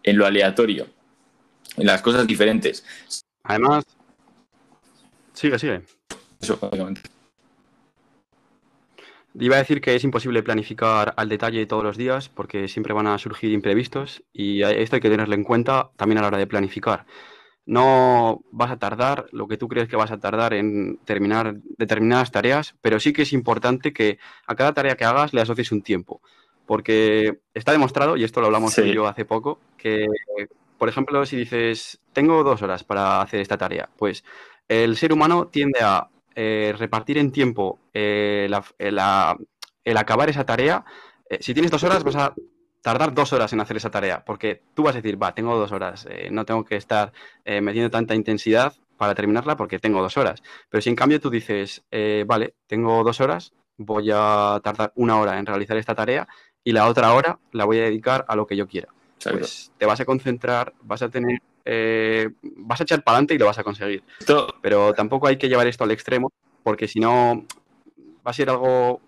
en 0.02 0.18
lo 0.18 0.26
aleatorio, 0.26 0.88
en 1.76 1.86
las 1.86 2.02
cosas 2.02 2.26
diferentes? 2.26 2.86
Además, 3.44 3.84
sigue, 5.34 5.60
sigue. 5.60 5.82
Eso, 6.40 6.58
básicamente. 6.62 7.17
Iba 9.40 9.56
a 9.56 9.60
decir 9.60 9.82
que 9.82 9.96
es 9.96 10.04
imposible 10.04 10.44
planificar 10.44 11.14
al 11.16 11.30
detalle 11.30 11.66
todos 11.66 11.84
los 11.84 11.98
días 11.98 12.30
porque 12.30 12.68
siempre 12.68 12.94
van 12.94 13.08
a 13.08 13.18
surgir 13.18 13.52
imprevistos 13.52 14.24
y 14.34 14.64
esto 14.64 14.96
hay 14.96 15.02
que 15.02 15.10
tenerlo 15.10 15.36
en 15.36 15.44
cuenta 15.44 15.92
también 15.96 16.18
a 16.18 16.22
la 16.22 16.28
hora 16.28 16.38
de 16.38 16.48
planificar 16.48 17.06
no 17.68 18.44
vas 18.50 18.72
a 18.72 18.80
tardar 18.80 19.28
lo 19.32 19.48
que 19.48 19.58
tú 19.58 19.68
crees 19.68 19.90
que 19.90 19.98
vas 19.98 20.10
a 20.10 20.20
tardar 20.20 20.54
en 20.54 21.00
terminar 21.04 21.58
determinadas 21.78 22.32
tareas, 22.32 22.76
pero 22.82 22.98
sí 23.00 23.12
que 23.12 23.24
es 23.24 23.34
importante 23.34 23.92
que 23.92 24.20
a 24.48 24.56
cada 24.56 24.74
tarea 24.74 24.96
que 24.96 25.04
hagas 25.04 25.34
le 25.34 25.42
asocies 25.42 25.74
un 25.74 25.82
tiempo. 25.82 26.22
Porque 26.66 27.40
está 27.54 27.74
demostrado, 27.74 28.16
y 28.16 28.24
esto 28.24 28.40
lo 28.40 28.48
hablamos 28.48 28.76
yo 28.76 29.06
hace 29.06 29.26
poco, 29.26 29.60
que, 29.78 30.08
por 30.78 30.88
ejemplo, 30.88 31.26
si 31.26 31.36
dices, 31.36 32.00
tengo 32.14 32.44
dos 32.44 32.62
horas 32.62 32.86
para 32.86 33.22
hacer 33.22 33.42
esta 33.42 33.58
tarea, 33.58 33.90
pues 33.98 34.24
el 34.70 34.96
ser 34.96 35.12
humano 35.12 35.48
tiende 35.48 35.80
a 35.82 36.08
eh, 36.38 36.74
repartir 36.78 37.18
en 37.18 37.32
tiempo 37.32 37.80
eh, 37.94 38.48
el 38.78 39.98
acabar 39.98 40.30
esa 40.30 40.46
tarea. 40.46 40.86
Eh, 41.30 41.40
si 41.42 41.54
tienes 41.54 41.72
dos 41.72 41.84
horas, 41.84 42.04
vas 42.04 42.16
a 42.16 42.34
tardar 42.84 43.14
dos 43.14 43.34
horas 43.34 43.52
en 43.52 43.60
hacer 43.60 43.78
esa 43.78 43.90
tarea, 43.90 44.24
porque 44.24 44.62
tú 44.76 44.84
vas 44.84 44.96
a 44.96 45.02
decir, 45.02 45.22
va, 45.22 45.34
tengo 45.34 45.58
dos 45.58 45.72
horas, 45.72 46.08
eh, 46.10 46.30
no 46.32 46.46
tengo 46.46 46.64
que 46.64 46.76
estar 46.76 47.12
eh, 47.44 47.60
metiendo 47.60 47.90
tanta 47.90 48.14
intensidad 48.14 48.74
para 48.98 49.16
terminarla 49.16 49.58
porque 49.58 49.80
tengo 49.80 50.02
dos 50.02 50.16
horas. 50.16 50.44
Pero 50.70 50.82
si 50.82 50.90
en 50.90 50.96
cambio 50.96 51.20
tú 51.20 51.32
dices, 51.32 51.84
eh, 51.90 52.24
vale, 52.28 52.54
tengo 52.68 53.04
dos 53.04 53.20
horas, 53.20 53.52
voy 53.78 54.12
a 54.14 54.62
tardar 54.64 54.94
una 54.96 55.20
hora 55.20 55.40
en 55.40 55.46
realizar 55.48 55.76
esta 55.78 55.96
tarea 55.96 56.28
y 56.64 56.72
la 56.72 56.88
otra 56.88 57.14
hora 57.14 57.40
la 57.52 57.66
voy 57.66 57.80
a 57.80 57.84
dedicar 57.84 58.26
a 58.28 58.36
lo 58.36 58.46
que 58.46 58.56
yo 58.56 58.68
quiera. 58.68 58.90
Pues 59.24 59.72
te 59.78 59.88
vas 59.88 60.00
a 60.00 60.06
concentrar, 60.06 60.74
vas 60.82 61.02
a 61.02 61.10
tener, 61.10 61.42
vas 62.56 62.80
a 62.80 62.84
echar 62.84 63.04
para 63.04 63.18
adelante 63.18 63.34
y 63.34 63.38
lo 63.38 63.46
vas 63.46 63.60
a 63.60 63.64
conseguir. 63.64 64.04
Pero 64.62 64.94
tampoco 64.94 65.28
hay 65.28 65.38
que 65.38 65.50
llevar 65.50 65.68
esto 65.68 65.84
al 65.84 65.92
extremo, 65.92 66.32
porque 66.64 66.88
si 66.88 67.00
no 67.00 67.46
va 68.26 68.32
a 68.32 68.34
ser 68.34 68.50
algo 68.50 69.02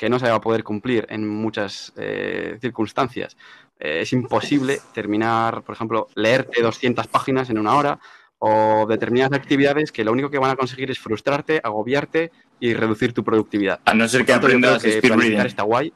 que 0.00 0.08
no 0.08 0.18
se 0.18 0.30
va 0.30 0.36
a 0.36 0.40
poder 0.40 0.64
cumplir 0.64 1.06
en 1.10 1.28
muchas 1.28 1.92
eh, 1.98 2.56
circunstancias. 2.58 3.36
Eh, 3.78 4.00
es 4.00 4.14
imposible 4.14 4.80
terminar, 4.94 5.62
por 5.62 5.74
ejemplo, 5.74 6.08
leerte 6.14 6.62
200 6.62 7.06
páginas 7.06 7.50
en 7.50 7.58
una 7.58 7.76
hora 7.76 7.98
o 8.38 8.86
determinadas 8.88 9.38
actividades 9.38 9.92
que 9.92 10.02
lo 10.02 10.12
único 10.12 10.30
que 10.30 10.38
van 10.38 10.52
a 10.52 10.56
conseguir 10.56 10.90
es 10.90 10.98
frustrarte, 10.98 11.60
agobiarte 11.62 12.32
y 12.60 12.72
reducir 12.72 13.12
tu 13.12 13.22
productividad. 13.22 13.80
A 13.84 13.92
no 13.92 14.08
ser 14.08 14.24
que 14.24 14.32
aprendas 14.32 14.82
que 14.82 15.02
planificar 15.02 15.46
está 15.46 15.64
guay. 15.64 15.92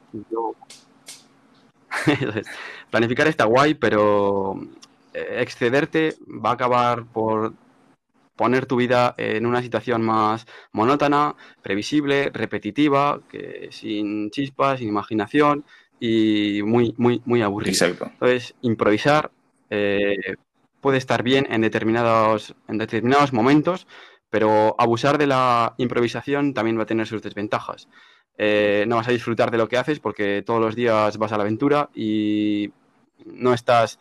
planificar 2.91 3.27
está 3.27 3.45
guay, 3.45 3.73
pero 3.73 4.55
eh, 4.55 4.67
excederte 5.15 6.15
va 6.27 6.51
a 6.51 6.53
acabar 6.53 7.05
por 7.05 7.53
poner 8.35 8.65
tu 8.65 8.75
vida 8.75 9.15
en 9.17 9.45
una 9.45 9.61
situación 9.61 10.01
más 10.01 10.45
monótona, 10.71 11.35
previsible, 11.61 12.29
repetitiva, 12.33 13.21
que 13.29 13.69
sin 13.71 14.29
chispas, 14.31 14.79
sin 14.79 14.89
imaginación 14.89 15.63
y 15.99 16.61
muy, 16.63 16.93
muy, 16.97 17.21
muy 17.25 17.41
aburrida. 17.41 17.71
Exacto. 17.71 18.05
Entonces, 18.05 18.55
improvisar 18.61 19.31
eh, 19.69 20.35
puede 20.81 20.97
estar 20.97 21.23
bien 21.23 21.47
en 21.49 21.61
determinados, 21.61 22.55
en 22.67 22.77
determinados 22.77 23.31
momentos, 23.33 23.87
pero 24.29 24.75
abusar 24.77 25.17
de 25.17 25.27
la 25.27 25.73
improvisación 25.77 26.53
también 26.53 26.77
va 26.77 26.83
a 26.83 26.87
tener 26.87 27.07
sus 27.07 27.21
desventajas. 27.21 27.87
Eh, 28.37 28.83
no 28.87 28.97
vas 28.97 29.07
a 29.07 29.11
disfrutar 29.11 29.49
de 29.49 29.57
lo 29.57 29.69
que 29.69 29.77
haces 29.77 30.01
porque 30.01 30.43
todos 30.45 30.59
los 30.59 30.75
días 30.75 31.17
vas 31.17 31.31
a 31.31 31.37
la 31.37 31.43
aventura 31.43 31.89
y 31.95 32.69
no 33.25 33.53
estás 33.53 33.97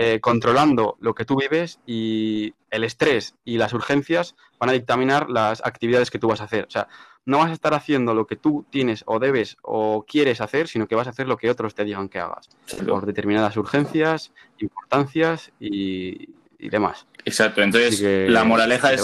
eh, 0.00 0.20
controlando 0.20 0.96
lo 1.00 1.12
que 1.12 1.24
tú 1.24 1.36
vives 1.36 1.80
y 1.84 2.54
el 2.70 2.84
estrés 2.84 3.34
y 3.44 3.58
las 3.58 3.72
urgencias 3.72 4.36
van 4.60 4.70
a 4.70 4.72
dictaminar 4.72 5.28
las 5.28 5.60
actividades 5.64 6.12
que 6.12 6.20
tú 6.20 6.28
vas 6.28 6.40
a 6.40 6.44
hacer. 6.44 6.66
O 6.66 6.70
sea, 6.70 6.86
no 7.26 7.38
vas 7.38 7.50
a 7.50 7.52
estar 7.52 7.74
haciendo 7.74 8.14
lo 8.14 8.24
que 8.24 8.36
tú 8.36 8.64
tienes 8.70 9.02
o 9.06 9.18
debes 9.18 9.56
o 9.62 10.04
quieres 10.06 10.40
hacer, 10.40 10.68
sino 10.68 10.86
que 10.86 10.94
vas 10.94 11.08
a 11.08 11.10
hacer 11.10 11.26
lo 11.26 11.36
que 11.36 11.50
otros 11.50 11.74
te 11.74 11.84
digan 11.84 12.08
que 12.08 12.20
hagas, 12.20 12.48
por 12.86 13.06
determinadas 13.06 13.56
urgencias, 13.56 14.30
importancias 14.60 15.50
y, 15.58 16.28
demás. 16.60 17.06
Exacto, 17.24 17.60
entonces 17.60 18.00
la 18.30 18.44
moraleja 18.44 18.92
es 18.92 19.02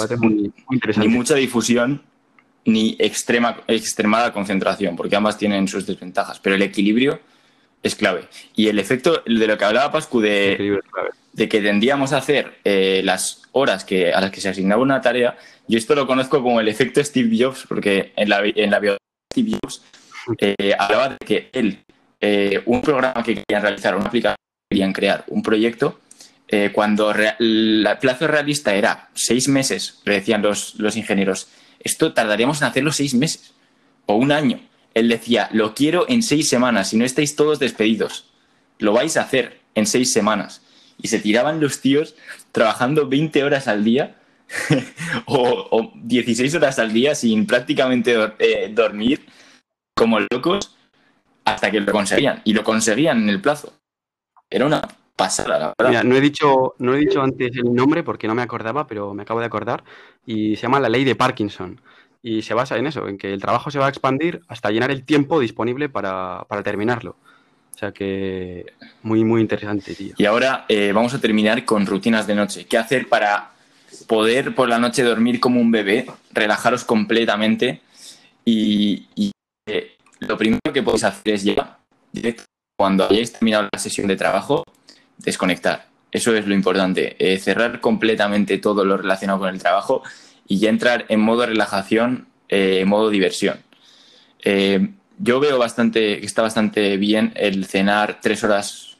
ni 0.96 1.08
mucha 1.08 1.34
difusión 1.34 2.04
ni 2.66 2.96
extrema, 3.00 3.62
extremada 3.66 4.32
concentración, 4.32 4.94
porque 4.94 5.16
ambas 5.16 5.38
tienen 5.38 5.66
sus 5.66 5.86
desventajas, 5.86 6.38
pero 6.38 6.54
el 6.54 6.62
equilibrio 6.62 7.18
es 7.84 7.94
clave. 7.94 8.28
Y 8.56 8.66
el 8.68 8.80
efecto 8.80 9.22
de 9.24 9.46
lo 9.46 9.56
que 9.56 9.64
hablaba 9.64 9.92
Pascu 9.92 10.20
de, 10.20 10.80
de 11.32 11.48
que 11.48 11.60
tendíamos 11.60 12.12
a 12.12 12.16
hacer 12.16 12.54
eh, 12.64 13.02
las 13.04 13.42
horas 13.52 13.84
que, 13.84 14.12
a 14.12 14.20
las 14.20 14.30
que 14.30 14.40
se 14.40 14.48
asignaba 14.48 14.82
una 14.82 15.00
tarea, 15.00 15.36
yo 15.68 15.78
esto 15.78 15.94
lo 15.94 16.06
conozco 16.06 16.42
como 16.42 16.60
el 16.60 16.68
efecto 16.68 17.04
Steve 17.04 17.36
Jobs, 17.38 17.66
porque 17.68 18.12
en 18.16 18.30
la, 18.30 18.42
en 18.42 18.70
la 18.70 18.80
biografía 18.80 18.98
de 18.98 19.42
Steve 19.42 19.58
Jobs 19.62 19.82
eh, 20.38 20.74
hablaba 20.78 21.10
de 21.10 21.18
que 21.24 21.50
él, 21.52 21.78
eh, 22.20 22.62
un 22.64 22.80
programa 22.80 23.22
que 23.22 23.34
querían 23.34 23.62
realizar, 23.62 23.94
una 23.94 24.06
aplicación 24.06 24.36
que 24.36 24.74
querían 24.74 24.92
crear, 24.92 25.24
un 25.28 25.42
proyecto, 25.42 26.00
cuando 26.72 27.12
el 27.12 27.88
plazo 28.00 28.28
realista 28.28 28.76
era 28.76 29.08
seis 29.14 29.48
meses, 29.48 30.00
le 30.04 30.14
decían 30.14 30.40
los, 30.40 30.76
los 30.76 30.96
ingenieros, 30.96 31.48
esto 31.80 32.12
tardaríamos 32.12 32.62
en 32.62 32.68
hacerlo 32.68 32.92
seis 32.92 33.12
meses 33.12 33.54
o 34.06 34.14
un 34.14 34.30
año. 34.30 34.60
Él 34.94 35.08
decía, 35.08 35.48
lo 35.52 35.74
quiero 35.74 36.06
en 36.08 36.22
seis 36.22 36.48
semanas, 36.48 36.90
si 36.90 36.96
no 36.96 37.04
estáis 37.04 37.36
todos 37.36 37.58
despedidos, 37.58 38.30
lo 38.78 38.92
vais 38.92 39.16
a 39.16 39.22
hacer 39.22 39.60
en 39.74 39.86
seis 39.86 40.12
semanas. 40.12 40.62
Y 41.00 41.08
se 41.08 41.18
tiraban 41.18 41.60
los 41.60 41.80
tíos 41.80 42.14
trabajando 42.52 43.08
20 43.08 43.42
horas 43.42 43.66
al 43.66 43.84
día 43.84 44.16
o, 45.26 45.92
16 45.94 46.54
horas 46.54 46.78
al 46.78 46.92
día 46.92 47.14
sin 47.14 47.46
prácticamente 47.46 48.14
eh, 48.38 48.70
dormir 48.72 49.26
como 49.96 50.20
locos 50.20 50.76
hasta 51.44 51.70
que 51.70 51.80
lo 51.80 51.92
conseguían. 51.92 52.40
Y 52.44 52.52
lo 52.52 52.62
conseguían 52.62 53.22
en 53.22 53.28
el 53.28 53.40
plazo. 53.40 53.72
Era 54.48 54.66
una 54.66 54.82
pasada, 55.16 55.58
la 55.58 55.74
verdad. 55.76 56.04
No 56.04 56.16
he, 56.16 56.20
dicho, 56.20 56.74
no 56.78 56.94
he 56.94 56.98
dicho 56.98 57.22
antes 57.22 57.56
el 57.56 57.74
nombre 57.74 58.02
porque 58.02 58.28
no 58.28 58.34
me 58.34 58.42
acordaba, 58.42 58.86
pero 58.86 59.14
me 59.14 59.22
acabo 59.22 59.40
de 59.40 59.46
acordar. 59.46 59.82
Y 60.24 60.56
se 60.56 60.62
llama 60.62 60.80
la 60.80 60.88
ley 60.88 61.04
de 61.04 61.16
Parkinson 61.16 61.80
y 62.24 62.40
se 62.40 62.54
basa 62.54 62.78
en 62.78 62.86
eso, 62.86 63.06
en 63.06 63.18
que 63.18 63.34
el 63.34 63.40
trabajo 63.40 63.70
se 63.70 63.78
va 63.78 63.84
a 63.84 63.90
expandir 63.90 64.40
hasta 64.48 64.70
llenar 64.70 64.90
el 64.90 65.04
tiempo 65.04 65.40
disponible 65.40 65.90
para, 65.90 66.46
terminarlo. 66.64 67.16
O 67.74 67.78
sea 67.78 67.92
que 67.92 68.64
muy, 69.02 69.22
muy 69.24 69.42
interesante, 69.42 69.94
tío. 69.94 70.14
Y 70.16 70.24
ahora 70.24 70.64
eh, 70.70 70.92
vamos 70.94 71.12
a 71.12 71.20
terminar 71.20 71.66
con 71.66 71.84
rutinas 71.84 72.26
de 72.26 72.34
noche. 72.34 72.64
¿Qué 72.64 72.78
hacer 72.78 73.10
para 73.10 73.50
poder 74.06 74.54
por 74.54 74.70
la 74.70 74.78
noche 74.78 75.02
dormir 75.02 75.38
como 75.38 75.60
un 75.60 75.70
bebé, 75.70 76.06
relajaros 76.32 76.84
completamente? 76.84 77.82
Y, 78.42 79.06
eh, 79.66 79.92
lo 80.20 80.38
primero 80.38 80.72
que 80.72 80.82
podéis 80.82 81.04
hacer 81.04 81.34
es 81.34 81.44
ya, 81.44 81.78
cuando 82.74 83.04
hayáis 83.04 83.32
terminado 83.32 83.68
la 83.70 83.78
sesión 83.78 84.06
de 84.06 84.16
trabajo, 84.16 84.64
desconectar. 85.18 85.88
Eso 86.10 86.34
es 86.34 86.46
lo 86.46 86.54
importante, 86.54 87.16
eh, 87.18 87.38
cerrar 87.38 87.80
completamente 87.80 88.56
todo 88.56 88.82
lo 88.86 88.96
relacionado 88.96 89.40
con 89.40 89.50
el 89.50 89.60
trabajo 89.60 90.02
y 90.46 90.58
ya 90.58 90.68
entrar 90.68 91.06
en 91.08 91.20
modo 91.20 91.46
relajación, 91.46 92.26
eh, 92.48 92.80
en 92.80 92.88
modo 92.88 93.10
diversión. 93.10 93.58
Eh, 94.42 94.90
yo 95.18 95.40
veo 95.40 95.58
bastante 95.58 96.20
que 96.20 96.26
está 96.26 96.42
bastante 96.42 96.96
bien 96.96 97.32
el 97.36 97.66
cenar 97.66 98.18
tres 98.20 98.44
horas 98.44 98.96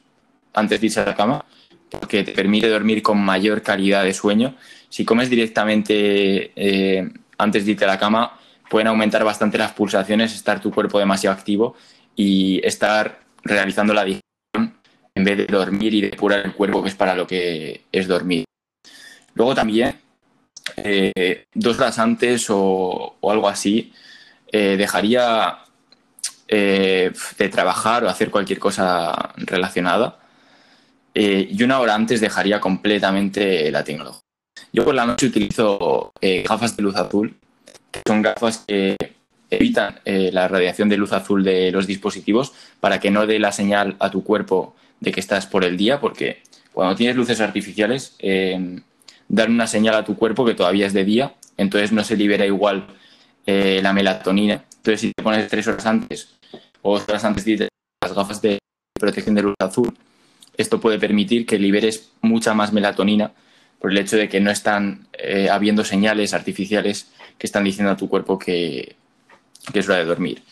antes 0.53 0.79
de 0.79 0.87
irse 0.87 1.01
a 1.01 1.05
la 1.05 1.15
cama, 1.15 1.45
porque 1.89 2.23
te 2.23 2.31
permite 2.31 2.69
dormir 2.69 3.01
con 3.01 3.19
mayor 3.19 3.61
calidad 3.61 4.03
de 4.03 4.13
sueño. 4.13 4.55
Si 4.89 5.05
comes 5.05 5.29
directamente 5.29 6.51
eh, 6.55 7.09
antes 7.37 7.65
de 7.65 7.71
irte 7.71 7.85
a 7.85 7.89
la 7.89 7.99
cama, 7.99 8.39
pueden 8.69 8.87
aumentar 8.87 9.23
bastante 9.23 9.57
las 9.57 9.73
pulsaciones, 9.73 10.33
estar 10.33 10.61
tu 10.61 10.71
cuerpo 10.71 10.99
demasiado 10.99 11.35
activo 11.35 11.75
y 12.15 12.65
estar 12.65 13.19
realizando 13.43 13.93
la 13.93 14.05
digestión 14.05 14.79
en 15.13 15.23
vez 15.23 15.37
de 15.37 15.45
dormir 15.45 15.93
y 15.93 16.01
depurar 16.01 16.45
el 16.45 16.53
cuerpo, 16.53 16.81
que 16.81 16.89
es 16.89 16.95
para 16.95 17.15
lo 17.15 17.27
que 17.27 17.83
es 17.91 18.07
dormir. 18.07 18.45
Luego 19.33 19.53
también 19.53 19.95
eh, 20.77 21.45
dos 21.53 21.77
horas 21.79 21.99
antes 21.99 22.47
o, 22.49 23.17
algo 23.23 23.47
así, 23.47 23.93
eh, 24.51 24.75
dejaría 24.77 25.59
eh, 26.47 27.11
de 27.37 27.49
trabajar 27.49 28.03
o 28.03 28.09
hacer 28.09 28.31
cualquier 28.31 28.59
cosa 28.59 29.33
relacionada. 29.37 30.19
y 31.13 31.63
una 31.63 31.79
hora 31.79 31.95
antes 31.95 32.19
dejaría 32.19 32.59
completamente 32.59 33.71
la 33.71 33.83
tecnología. 33.83 34.21
Yo 34.73 34.83
por 34.83 34.93
la 34.93 35.05
noche 35.05 35.27
utilizo 35.27 36.11
gafas 36.21 36.75
de 36.75 36.83
luz 36.83 36.95
azul, 36.97 37.37
que 37.91 38.01
son 38.05 38.21
gafas 38.21 38.65
que 38.67 38.97
evitan 39.49 40.01
la 40.05 40.49
radiación 40.49 40.89
de 40.89 40.97
luz 40.97 41.13
azul 41.13 41.41
de 41.43 41.71
los 41.71 41.87
dispositivos 41.87 42.51
para 42.81 42.99
que 42.99 43.11
no 43.11 43.25
dé 43.27 43.39
la 43.39 43.53
señal 43.53 43.95
a 43.99 44.11
tu 44.11 44.25
cuerpo 44.25 44.75
de 44.99 45.13
que 45.13 45.21
estás 45.21 45.45
por 45.47 45.63
el 45.63 45.77
día, 45.77 46.01
porque 46.01 46.41
cuando 46.73 46.97
tienes 46.97 47.15
luces 47.15 47.39
artificiales, 47.39 48.17
dar 49.27 49.49
una 49.49 49.67
señal 49.67 49.95
a 49.95 50.05
tu 50.05 50.15
cuerpo 50.15 50.45
que 50.45 50.53
todavía 50.53 50.87
es 50.87 50.93
de 50.93 51.03
día, 51.03 51.33
entonces 51.57 51.91
no 51.91 52.03
se 52.03 52.15
libera 52.15 52.45
igual 52.45 52.87
eh, 53.45 53.79
la 53.81 53.93
melatonina. 53.93 54.63
Entonces, 54.77 55.01
si 55.01 55.11
te 55.11 55.23
pones 55.23 55.47
tres 55.47 55.67
horas 55.67 55.85
antes 55.85 56.37
o 56.81 56.97
dos 56.97 57.07
horas 57.07 57.23
antes 57.25 57.45
de 57.45 57.69
las 58.01 58.13
gafas 58.13 58.41
de 58.41 58.59
protección 58.99 59.35
de 59.35 59.41
luz 59.41 59.55
azul, 59.59 59.93
esto 60.57 60.79
puede 60.79 60.99
permitir 60.99 61.45
que 61.45 61.59
liberes 61.59 62.11
mucha 62.21 62.53
más 62.53 62.71
melatonina 62.71 63.31
por 63.79 63.91
el 63.91 63.97
hecho 63.97 64.17
de 64.17 64.29
que 64.29 64.39
no 64.39 64.51
están 64.51 65.07
eh, 65.13 65.49
habiendo 65.49 65.83
señales 65.83 66.33
artificiales 66.33 67.11
que 67.37 67.47
están 67.47 67.63
diciendo 67.63 67.91
a 67.91 67.97
tu 67.97 68.07
cuerpo 68.07 68.39
que, 68.39 68.95
es 69.73 69.89
hora 69.89 69.97
de 69.97 70.05
dormir. 70.05 70.43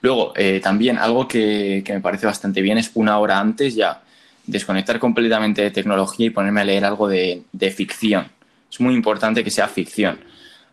Luego, 0.00 0.32
eh, 0.36 0.60
también 0.62 0.96
algo 0.96 1.28
que, 1.28 1.82
que, 1.84 1.92
me 1.92 2.00
parece 2.00 2.26
bastante 2.26 2.62
bien 2.62 2.78
es 2.78 2.90
una 2.94 3.18
hora 3.18 3.38
antes 3.38 3.74
ya 3.74 4.02
desconectar 4.50 4.98
completamente 4.98 5.62
de 5.62 5.70
tecnología 5.70 6.26
y 6.26 6.30
ponerme 6.30 6.60
a 6.60 6.64
leer 6.64 6.84
algo 6.84 7.08
de, 7.08 7.44
ficción. 7.74 8.26
Es 8.70 8.80
muy 8.80 8.94
importante 8.94 9.44
que 9.44 9.50
sea 9.50 9.68
ficción. 9.68 10.20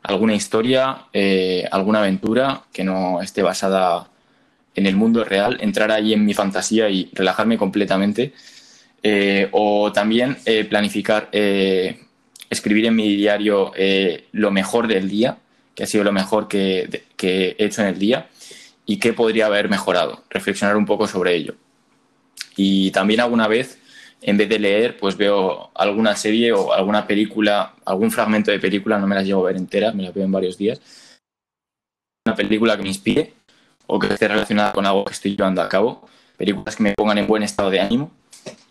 Alguna 0.04 0.34
historia, 0.34 1.06
eh, 1.14 1.68
alguna 1.72 2.00
aventura 2.00 2.64
que 2.74 2.84
no 2.84 3.22
esté 3.22 3.44
basada 3.44 4.10
en 4.76 4.86
el 4.86 4.96
mundo 4.96 5.24
real, 5.24 5.58
entrar 5.62 5.92
allí 5.92 6.14
en 6.14 6.26
mi 6.26 6.34
fantasía 6.34 6.90
y 6.90 7.10
relajarme 7.14 7.58
completamente. 7.58 8.34
Eh, 9.04 9.48
o 9.52 9.92
también 9.92 10.38
eh, 10.46 10.66
planificar, 10.66 11.30
escribir 12.50 12.88
en 12.88 12.96
mi 12.96 13.16
diario 13.16 13.72
lo 14.32 14.52
mejor 14.52 14.88
del 14.88 15.08
día, 15.08 15.38
que 15.76 15.84
ha 15.84 15.88
sido 15.88 16.04
lo 16.04 16.12
mejor 16.12 16.48
que, 16.48 17.04
que 17.16 17.56
he 17.58 17.66
hecho 17.66 17.82
en 17.82 17.90
el 17.90 18.00
día 18.00 18.28
y 18.88 18.98
qué 18.98 19.14
podría 19.14 19.46
haber 19.46 19.70
mejorado. 19.70 20.24
Reflexionar 20.30 20.78
un 20.78 20.86
poco 20.86 21.08
sobre 21.08 21.36
ello. 21.36 21.56
Y 22.58 22.92
también 22.92 23.22
alguna 23.22 23.48
vez, 23.48 23.80
en 24.22 24.36
vez 24.36 24.50
de 24.50 24.60
leer, 24.60 24.98
pues 24.98 25.16
veo 25.16 25.72
alguna 25.76 26.16
serie 26.16 26.52
o 26.52 26.74
alguna 26.74 27.08
película, 27.08 27.76
algún 27.86 28.12
fragmento 28.12 28.52
de 28.52 28.60
película, 28.60 28.98
no 28.98 29.08
me 29.08 29.16
las 29.16 29.26
llevo 29.26 29.44
a 29.44 29.52
ver 29.52 29.58
enteras, 29.58 29.96
me 29.96 30.04
las 30.04 30.14
veo 30.14 30.26
en 30.26 30.32
varios 30.32 30.58
días. 30.58 30.82
Una 32.26 32.36
película 32.36 32.76
que 32.76 32.84
me 32.84 32.90
inspire 32.90 33.34
o 33.86 34.00
que 34.00 34.08
esté 34.08 34.28
relacionada 34.28 34.74
con 34.74 34.86
algo 34.86 35.06
que 35.06 35.14
estoy 35.14 35.36
llevando 35.36 35.62
a 35.62 35.70
cabo. 35.70 36.10
Películas 36.36 36.76
que 36.76 36.84
me 36.84 36.94
pongan 36.94 37.20
en 37.20 37.28
buen 37.28 37.44
estado 37.44 37.70
de 37.70 37.80
ánimo. 37.80 38.12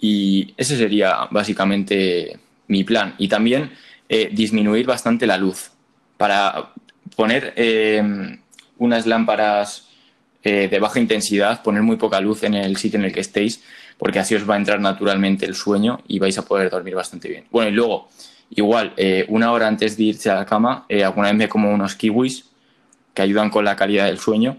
Y 0.01 0.53
ese 0.57 0.77
sería 0.77 1.29
básicamente 1.31 2.38
mi 2.66 2.85
plan. 2.85 3.14
Y 3.18 3.29
también 3.29 3.70
eh, 4.09 4.29
disminuir 4.33 4.85
bastante 4.85 5.27
la 5.27 5.38
luz 5.38 5.70
para 6.16 6.72
poner 7.14 7.53
eh, 7.57 8.03
unas 8.79 9.07
lámparas 9.07 9.88
eh, 10.49 10.69
de 10.69 10.79
baja 10.79 11.01
intensidad, 11.01 11.61
poner 11.61 11.83
muy 11.83 11.97
poca 11.97 12.21
luz 12.21 12.45
en 12.45 12.55
el 12.55 12.77
sitio 12.77 13.01
en 13.01 13.05
el 13.07 13.13
que 13.13 13.19
estéis, 13.19 13.65
porque 13.99 14.21
así 14.21 14.37
os 14.37 14.49
va 14.49 14.55
a 14.55 14.59
entrar 14.59 14.79
naturalmente 14.81 15.45
el 15.45 15.57
sueño 15.57 15.99
y 16.07 16.21
vais 16.21 16.39
a 16.39 16.45
poder 16.45 16.71
dormir 16.71 16.95
bastante 16.95 17.29
bien. 17.29 17.47
Bueno, 17.51 17.69
y 17.69 17.73
luego, 17.73 18.09
igual, 18.51 18.93
eh, 18.97 19.25
una 19.29 19.51
hora 19.51 19.67
antes 19.67 19.97
de 19.97 20.05
irse 20.05 20.31
a 20.31 20.37
la 20.37 20.47
cama, 20.47 20.87
eh, 20.89 21.03
alguna 21.03 21.31
vez 21.31 21.37
me 21.37 21.49
como 21.49 21.75
unos 21.75 21.97
kiwis 21.97 22.45
que 23.13 23.23
ayudan 23.23 23.51
con 23.51 23.65
la 23.65 23.75
calidad 23.75 24.07
del 24.07 24.21
sueño, 24.21 24.57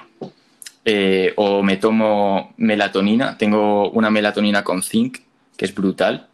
o 1.38 1.63
me 1.63 1.78
tomo 1.78 2.54
melatonina, 2.58 3.38
tengo 3.38 3.89
una 3.91 4.10
melatonina 4.10 4.65
con 4.65 4.84
zinc, 4.84 5.19
que 5.56 5.63
es 5.63 5.73
brutal, 5.73 6.28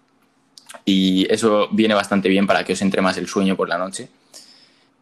y 0.83 1.31
eso 1.31 1.67
viene 1.71 1.93
bastante 1.93 2.27
bien 2.27 2.47
para 2.47 2.63
que 2.63 2.73
os 2.73 2.81
entre 2.81 3.03
más 3.03 3.17
el 3.17 3.27
sueño 3.27 3.55
por 3.55 3.69
la 3.69 3.77
noche. 3.77 4.09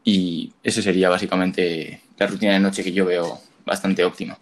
Y 0.04 0.52
eso 0.62 0.82
sería 0.82 1.08
básicamente 1.08 2.02
la 2.18 2.28
rutina 2.28 2.52
de 2.52 2.60
noche 2.60 2.84
que 2.84 2.92
yo 2.92 3.06
veo 3.06 3.40
bastante 3.66 4.04
óptima. 4.04 4.38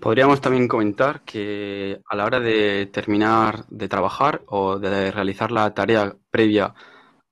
Podríamos 0.00 0.40
también 0.40 0.66
comentar 0.66 1.20
que 1.22 2.00
a 2.08 2.16
la 2.16 2.24
hora 2.24 2.40
de 2.40 2.86
terminar 2.86 3.66
de 3.68 3.86
trabajar 3.86 4.42
o 4.46 4.78
de 4.78 5.10
realizar 5.10 5.52
la 5.52 5.74
tarea 5.74 6.16
previa 6.30 6.74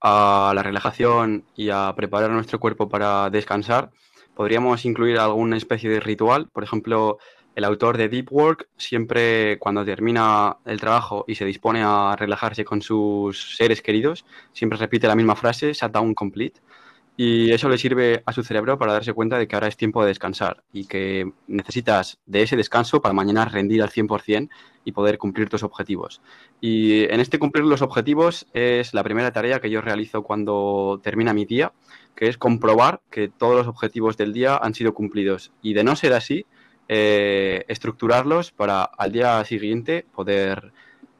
a 0.01 0.53
la 0.55 0.61
relajación 0.61 1.45
y 1.55 1.69
a 1.71 1.91
preparar 1.95 2.29
nuestro 2.29 2.59
cuerpo 2.59 2.87
para 2.87 3.31
descansar, 3.31 3.89
podríamos 4.35 4.85
incluir 4.85 5.17
alguna 5.17 5.57
especie 5.57 5.89
de 5.89 5.99
ritual. 5.99 6.47
Por 6.53 6.63
ejemplo, 6.63 7.17
el 7.55 7.63
autor 7.63 7.97
de 7.97 8.07
Deep 8.07 8.31
Work 8.31 8.69
siempre 8.77 9.57
cuando 9.59 9.83
termina 9.83 10.57
el 10.65 10.79
trabajo 10.79 11.25
y 11.27 11.35
se 11.35 11.45
dispone 11.45 11.81
a 11.83 12.15
relajarse 12.17 12.63
con 12.63 12.81
sus 12.81 13.57
seres 13.57 13.81
queridos, 13.81 14.25
siempre 14.53 14.77
repite 14.77 15.07
la 15.07 15.15
misma 15.15 15.35
frase, 15.35 15.73
shutdown 15.73 16.13
complete, 16.13 16.61
y 17.21 17.51
eso 17.51 17.67
le 17.67 17.77
sirve 17.77 18.23
a 18.25 18.31
su 18.31 18.43
cerebro 18.43 18.79
para 18.79 18.93
darse 18.93 19.11
cuenta 19.11 19.37
de 19.37 19.45
que 19.45 19.53
ahora 19.53 19.67
es 19.67 19.75
tiempo 19.75 20.01
de 20.01 20.07
descansar 20.07 20.63
y 20.71 20.85
que 20.85 21.29
necesitas 21.47 22.17
de 22.25 22.43
ese 22.43 22.55
descanso 22.55 23.01
para 23.01 23.11
mañana 23.11 23.43
rendir 23.43 23.83
al 23.83 23.89
100% 23.89 24.47
y 24.85 24.93
poder 24.93 25.17
cumplir 25.17 25.49
tus 25.49 25.63
objetivos. 25.63 26.21
Y 26.61 27.03
en 27.13 27.19
este 27.19 27.37
cumplir 27.37 27.65
los 27.65 27.81
objetivos 27.81 28.47
es 28.53 28.93
la 28.93 29.03
primera 29.03 29.33
tarea 29.33 29.59
que 29.59 29.69
yo 29.69 29.81
realizo 29.81 30.23
cuando 30.23 31.01
termina 31.03 31.33
mi 31.33 31.43
día, 31.43 31.73
que 32.15 32.29
es 32.29 32.37
comprobar 32.37 33.01
que 33.09 33.27
todos 33.27 33.57
los 33.57 33.67
objetivos 33.67 34.15
del 34.15 34.31
día 34.31 34.55
han 34.55 34.73
sido 34.73 34.93
cumplidos. 34.93 35.51
Y 35.61 35.73
de 35.73 35.83
no 35.83 35.97
ser 35.97 36.13
así, 36.13 36.45
eh, 36.87 37.65
estructurarlos 37.67 38.53
para 38.53 38.83
al 38.83 39.11
día 39.11 39.43
siguiente 39.43 40.05
poder, 40.15 40.71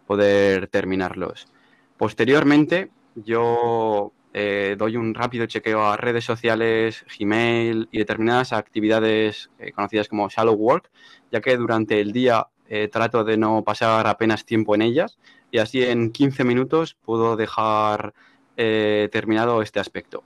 poder 0.07 0.67
terminarlos. 0.67 1.49
Posteriormente, 1.97 2.89
yo 3.15 4.13
eh, 4.33 4.75
doy 4.77 4.95
un 4.95 5.15
rápido 5.15 5.47
chequeo 5.47 5.83
a 5.83 5.97
redes 5.97 6.23
sociales, 6.23 7.03
Gmail 7.17 7.89
y 7.91 7.97
determinadas 7.97 8.53
actividades 8.53 9.49
eh, 9.57 9.71
conocidas 9.71 10.07
como 10.07 10.29
shallow 10.29 10.53
work, 10.53 10.91
ya 11.31 11.41
que 11.41 11.57
durante 11.57 11.99
el 11.99 12.11
día 12.11 12.47
eh, 12.67 12.87
trato 12.87 13.23
de 13.23 13.37
no 13.37 13.63
pasar 13.63 14.05
apenas 14.05 14.45
tiempo 14.45 14.75
en 14.75 14.83
ellas 14.83 15.17
y 15.49 15.57
así 15.57 15.83
en 15.83 16.11
15 16.11 16.43
minutos 16.43 16.95
puedo 17.03 17.35
dejar 17.35 18.13
terminado 18.55 19.61
este 19.61 19.79
aspecto. 19.79 20.25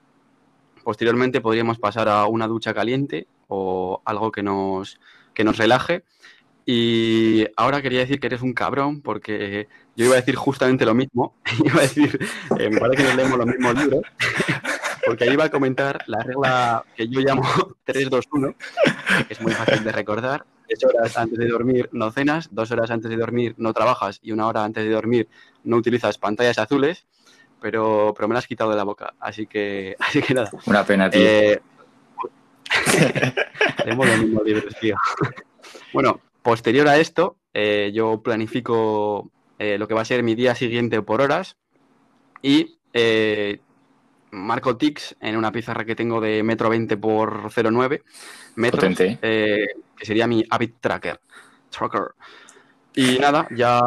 Posteriormente 0.84 1.40
podríamos 1.40 1.78
pasar 1.78 2.10
a 2.10 2.26
una 2.26 2.48
ducha 2.48 2.74
caliente 2.74 3.28
o 3.48 4.02
algo 4.06 4.32
que 4.32 4.42
nos, 4.42 5.00
que 5.36 5.44
nos 5.44 5.58
relaje. 5.58 6.04
Y 6.66 7.46
ahora 7.58 7.82
quería 7.82 8.00
decir 8.00 8.20
que 8.20 8.28
eres 8.28 8.42
un 8.42 8.54
cabrón, 8.54 9.02
porque 9.02 9.68
yo 9.96 10.06
iba 10.06 10.14
a 10.14 10.18
decir 10.18 10.36
justamente 10.36 10.86
lo 10.86 10.94
mismo. 10.94 11.36
iba 11.64 11.80
a 11.80 11.82
decir, 11.82 12.20
eh, 12.58 12.70
me 12.70 12.80
parece 12.80 13.04
que 13.04 13.10
nos 13.10 13.16
leemos 13.16 13.38
los 13.38 13.48
mismos 13.48 13.76
libros, 13.76 14.02
porque 15.06 15.24
ahí 15.26 15.34
iba 15.34 15.46
a 15.46 15.50
comentar 15.50 16.00
la 16.08 16.20
regla 16.24 16.86
que 16.96 17.08
yo 17.08 17.20
llamo 17.20 17.44
3-2-1, 17.86 18.56
que 19.28 19.34
es 19.34 19.42
muy 19.42 19.52
fácil 19.52 19.84
de 19.84 19.92
recordar. 19.92 20.46
Tres 20.68 20.86
horas 20.86 21.18
antes 21.18 21.38
de 21.38 21.48
dormir 21.50 21.90
no 21.92 22.10
cenas, 22.12 22.48
dos 22.52 22.72
horas 22.72 22.90
antes 22.90 23.10
de 23.10 23.18
dormir 23.18 23.54
no 23.58 23.74
trabajas 23.74 24.20
y 24.24 24.32
una 24.32 24.48
hora 24.48 24.64
antes 24.64 24.86
de 24.86 24.90
dormir 24.90 25.28
no 25.66 25.76
utilizas 25.76 26.18
pantallas 26.18 26.58
azules, 26.58 27.06
pero, 27.62 28.14
pero 28.16 28.30
me 28.30 28.34
las 28.34 28.46
has 28.46 28.48
quitado 28.48 28.72
de 28.72 28.78
la 28.78 28.86
boca. 28.86 29.14
Así 29.20 29.46
que, 29.46 29.98
así 30.00 30.22
que 30.22 30.34
nada. 30.34 30.50
Una 30.66 30.86
pena, 30.86 31.10
tío. 31.10 31.22
Eh, 31.22 31.62
leemos 33.86 34.08
los 34.08 34.20
mismos 34.20 34.44
libros, 34.46 34.76
tío. 34.80 34.96
Bueno, 35.92 36.20
Posterior 36.44 36.88
a 36.90 36.98
esto, 36.98 37.38
eh, 37.54 37.92
yo 37.94 38.22
planifico 38.22 39.32
eh, 39.58 39.78
lo 39.78 39.88
que 39.88 39.94
va 39.94 40.02
a 40.02 40.06
ser 40.06 40.24
mi 40.24 40.36
día 40.36 40.56
siguiente 40.56 41.02
por 41.02 41.22
horas 41.22 41.56
y 42.42 42.80
eh, 42.92 43.62
marco 44.32 44.76
tics 44.76 45.16
en 45.22 45.38
una 45.38 45.54
pizarra 45.54 45.86
que 45.86 45.96
tengo 45.96 46.20
de 46.20 46.44
metro 46.44 46.70
20 46.70 46.98
por 46.98 47.50
0,9 47.50 48.04
metros, 48.56 48.98
que 48.98 50.06
sería 50.06 50.28
mi 50.28 50.44
habit 50.50 50.76
tracker. 50.82 51.22
tracker. 51.70 52.10
Y 52.96 53.18
nada, 53.18 53.48
ya 53.56 53.82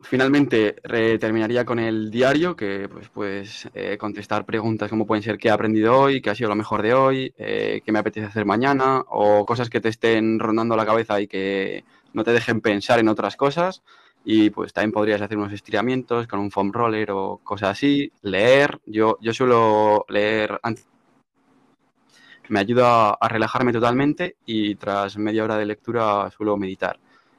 finalmente 0.00 0.72
terminaría 1.20 1.64
con 1.64 1.78
el 1.78 2.10
diario, 2.10 2.56
que 2.56 2.88
pues, 2.88 3.08
pues 3.08 3.68
contestar 3.98 4.44
preguntas 4.44 4.90
como 4.90 5.06
pueden 5.06 5.22
ser 5.22 5.38
qué 5.38 5.46
he 5.46 5.50
aprendido 5.52 5.96
hoy, 5.96 6.20
qué 6.20 6.30
ha 6.30 6.34
sido 6.34 6.48
lo 6.48 6.56
mejor 6.56 6.82
de 6.82 6.92
hoy, 6.92 7.32
qué 7.36 7.84
me 7.86 8.00
apetece 8.00 8.26
hacer 8.26 8.44
mañana, 8.46 9.04
o 9.08 9.46
cosas 9.46 9.70
que 9.70 9.80
te 9.80 9.90
estén 9.90 10.40
rondando 10.40 10.74
la 10.74 10.84
cabeza 10.84 11.20
y 11.20 11.28
que 11.28 11.84
no 12.12 12.24
te 12.24 12.32
dejen 12.32 12.60
pensar 12.60 12.98
en 12.98 13.06
otras 13.08 13.36
cosas. 13.36 13.82
Y 14.24 14.50
pues 14.50 14.72
también 14.72 14.90
podrías 14.90 15.22
hacer 15.22 15.38
unos 15.38 15.52
estiramientos 15.52 16.26
con 16.26 16.40
un 16.40 16.50
foam 16.50 16.72
roller 16.72 17.12
o 17.12 17.40
cosas 17.44 17.70
así, 17.70 18.10
leer, 18.22 18.80
yo, 18.86 19.18
yo 19.20 19.32
suelo 19.32 20.04
leer 20.08 20.58
antes. 20.64 20.86
Me 22.48 22.58
ayuda 22.58 23.10
a 23.10 23.28
relajarme 23.28 23.72
totalmente 23.72 24.36
y 24.44 24.74
tras 24.74 25.16
media 25.16 25.44
hora 25.44 25.56
de 25.56 25.66
lectura 25.66 26.28
suelo 26.30 26.56
meditar, 26.56 26.98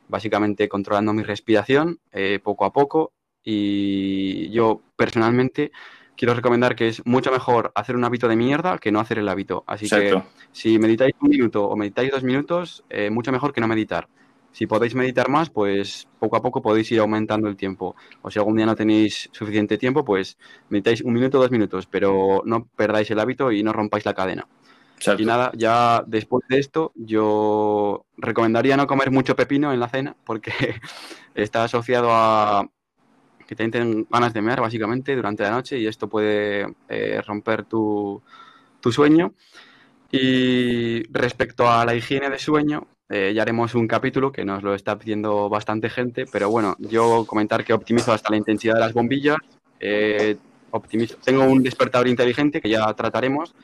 básicamente 0.10 0.68
controlando 0.68 1.14
mi 1.14 1.24
respiración 1.24 1.99
eh, 2.12 2.39
poco 2.43 2.66
a 2.66 2.74
poco 2.74 3.14
y 3.41 4.49
yo 4.49 4.82
personalmente 4.97 5.72
quiero 6.18 6.34
recomendar 6.34 6.76
que 6.76 6.89
es 6.89 7.05
mucho 7.05 7.32
mejor 7.32 7.72
hacer 7.76 7.95
un 7.95 8.03
hábito 8.03 8.28
de 8.28 8.36
mierda 8.36 8.78
que 8.78 8.91
no 8.91 8.99
hacer 8.99 9.20
el 9.20 9.30
hábito, 9.30 9.64
así 9.66 9.88
que 9.88 10.22
si 10.51 10.78
meditáis 10.78 11.14
un 11.22 11.30
minuto 11.30 11.66
o 11.66 11.78
meditáis 11.78 12.12
dos 12.12 12.24
minutos, 12.24 12.84
eh, 12.89 13.10
mucho 13.10 13.32
mejor 13.32 13.53
que 13.53 13.62
no 13.62 13.68
meditar. 13.68 14.10
Si 14.51 14.66
podéis 14.66 14.95
meditar 14.95 15.30
más, 15.30 15.49
pues 15.49 16.07
poco 16.20 16.36
a 16.36 16.41
poco 16.41 16.62
podéis 16.62 16.91
ir 16.91 16.99
aumentando 16.99 17.47
el 17.47 17.55
tiempo. 17.55 17.95
O 18.24 18.32
si 18.32 18.39
algún 18.39 18.57
día 18.57 18.66
no 18.66 18.76
tenéis 18.76 19.30
suficiente 19.32 19.78
tiempo, 19.78 20.03
pues 20.03 20.38
meditáis 20.70 21.01
un 21.01 21.14
minuto 21.14 21.38
o 21.38 21.41
dos 21.41 21.51
minutos, 21.51 21.86
pero 21.86 22.41
no 22.45 22.66
perdáis 22.66 23.12
el 23.12 23.20
hábito 23.20 23.51
y 23.51 23.62
no 23.62 23.74
rompáis 23.74 24.05
la 24.05 24.16
cadena. 24.16 24.47
Y 25.18 25.26
nada, 25.26 25.52
ya 25.56 26.04
después 26.06 26.43
de 26.50 26.60
esto, 26.60 26.91
yo 26.95 28.06
recomendaría 28.18 28.76
no 28.76 28.88
comer 28.88 29.12
mucho 29.12 29.36
pepino 29.36 29.72
en 29.72 29.80
la 29.80 29.88
cena, 29.88 30.16
porque 30.26 30.52
está 31.36 31.64
asociado 31.64 32.10
a 32.12 32.70
que 33.47 33.56
te 33.56 33.68
den 33.70 34.08
ganas 34.10 34.34
de 34.34 34.41
mear, 34.41 34.62
básicamente, 34.62 35.16
durante 35.16 35.43
la 35.43 35.52
noche, 35.52 35.80
y 35.80 35.88
esto 35.88 36.08
puede 36.08 36.68
eh, 36.88 37.22
romper 37.26 37.64
tu, 37.64 38.22
tu 38.80 38.91
sueño. 38.91 39.34
Y 40.12 41.04
respecto 41.12 41.70
a 41.70 41.86
la 41.86 41.95
higiene 41.95 42.30
de 42.30 42.38
sueño, 42.38 42.88
eh, 43.10 43.34
ya 43.34 43.41
haremos 43.41 43.74
un 43.74 43.88
capítulo 43.88 44.32
que 44.32 44.45
nos 44.45 44.62
lo 44.62 44.76
está 44.76 45.00
pidiendo 45.00 45.50
bastante 45.50 45.89
gente, 45.89 46.26
pero 46.32 46.50
bueno, 46.52 46.76
yo 46.78 47.26
comentar 47.26 47.64
que 47.64 47.74
optimizo 47.74 48.14
hasta 48.14 48.30
la 48.30 48.38
intensidad 48.38 48.76
de 48.76 48.82
las 48.82 48.93
bombillas, 48.93 49.38
eh, 49.80 50.38
optimizo, 50.70 51.18
tengo 51.24 51.43
un 51.43 51.64
despertador 51.64 52.08
inteligente 52.08 52.62
que 52.62 52.70
ya 52.70 52.93
trataremos 52.93 53.56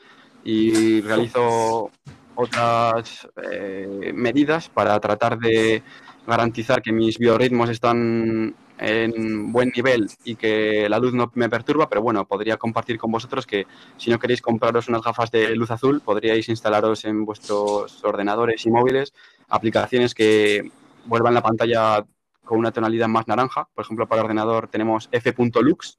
y 0.46 1.00
realizo 1.00 1.90
otras 2.36 3.28
eh, 3.50 4.12
medidas 4.14 4.68
para 4.68 4.98
tratar 5.00 5.38
de 5.38 5.82
garantizar 6.24 6.80
que 6.82 6.92
mis 6.92 7.18
biorritmos 7.18 7.68
están 7.68 8.54
en 8.78 9.52
buen 9.52 9.72
nivel 9.74 10.08
y 10.24 10.36
que 10.36 10.88
la 10.88 11.00
luz 11.00 11.14
no 11.14 11.32
me 11.34 11.48
perturba, 11.48 11.88
pero 11.88 12.00
bueno, 12.02 12.26
podría 12.26 12.58
compartir 12.58 12.96
con 12.96 13.10
vosotros 13.10 13.44
que 13.44 13.66
si 13.96 14.10
no 14.10 14.20
queréis 14.20 14.40
compraros 14.40 14.86
unas 14.88 15.02
gafas 15.02 15.32
de 15.32 15.56
luz 15.56 15.72
azul, 15.72 16.00
podríais 16.00 16.48
instalaros 16.48 17.04
en 17.06 17.24
vuestros 17.24 18.04
ordenadores 18.04 18.64
y 18.66 18.70
móviles 18.70 19.14
aplicaciones 19.48 20.14
que 20.14 20.70
vuelvan 21.06 21.34
la 21.34 21.42
pantalla 21.42 22.04
con 22.44 22.58
una 22.58 22.70
tonalidad 22.70 23.08
más 23.08 23.26
naranja. 23.26 23.68
Por 23.74 23.84
ejemplo, 23.84 24.06
para 24.06 24.22
ordenador 24.22 24.68
tenemos 24.68 25.08
f.lux 25.10 25.98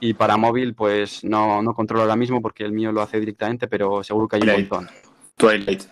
y 0.00 0.14
para 0.14 0.36
móvil 0.36 0.74
pues 0.74 1.22
no, 1.24 1.62
no 1.62 1.74
controlo 1.74 2.02
ahora 2.02 2.16
mismo 2.16 2.40
porque 2.40 2.64
el 2.64 2.72
mío 2.72 2.92
lo 2.92 3.02
hace 3.02 3.20
directamente, 3.20 3.68
pero 3.68 4.02
seguro 4.02 4.26
que 4.26 4.36
hay 4.36 4.42
un 4.42 4.68
montón. 4.68 4.88
Twilight. 5.36 5.82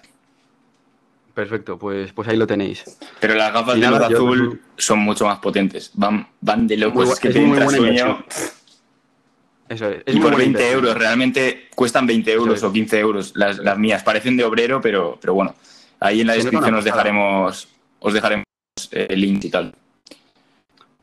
Perfecto, 1.34 1.78
pues, 1.78 2.12
pues 2.12 2.26
ahí 2.26 2.36
lo 2.36 2.48
tenéis. 2.48 2.84
Pero 3.20 3.34
las 3.34 3.52
gafas 3.52 3.78
de 3.78 3.86
luz 3.86 4.00
azul 4.00 4.60
son 4.76 4.98
mucho 4.98 5.24
más 5.24 5.38
potentes. 5.38 5.92
Van, 5.94 6.26
van 6.40 6.66
de 6.66 6.76
locos, 6.76 7.12
es 7.12 7.20
que 7.20 7.30
te 7.30 7.40
entra 7.40 7.68
sueño. 7.70 8.24
Eso 9.68 9.88
es. 9.88 10.02
y 10.06 10.18
por 10.18 10.36
20 10.36 10.72
euros, 10.72 10.96
realmente 10.96 11.68
cuestan 11.74 12.06
20 12.06 12.32
euros 12.32 12.62
o 12.64 12.72
15 12.72 12.98
euros 12.98 13.32
las, 13.36 13.58
las, 13.58 13.78
mías. 13.78 14.02
Parecen 14.02 14.36
de 14.36 14.44
obrero, 14.44 14.80
pero, 14.80 15.16
pero 15.20 15.34
bueno. 15.34 15.54
Ahí 16.00 16.22
en 16.22 16.26
la 16.26 16.34
descripción 16.34 16.74
os 16.74 16.84
dejaremos, 16.84 17.68
os 18.00 18.12
dejaremos 18.12 18.44
el 18.90 19.20
link 19.20 19.44
y 19.44 19.50
tal. 19.50 19.74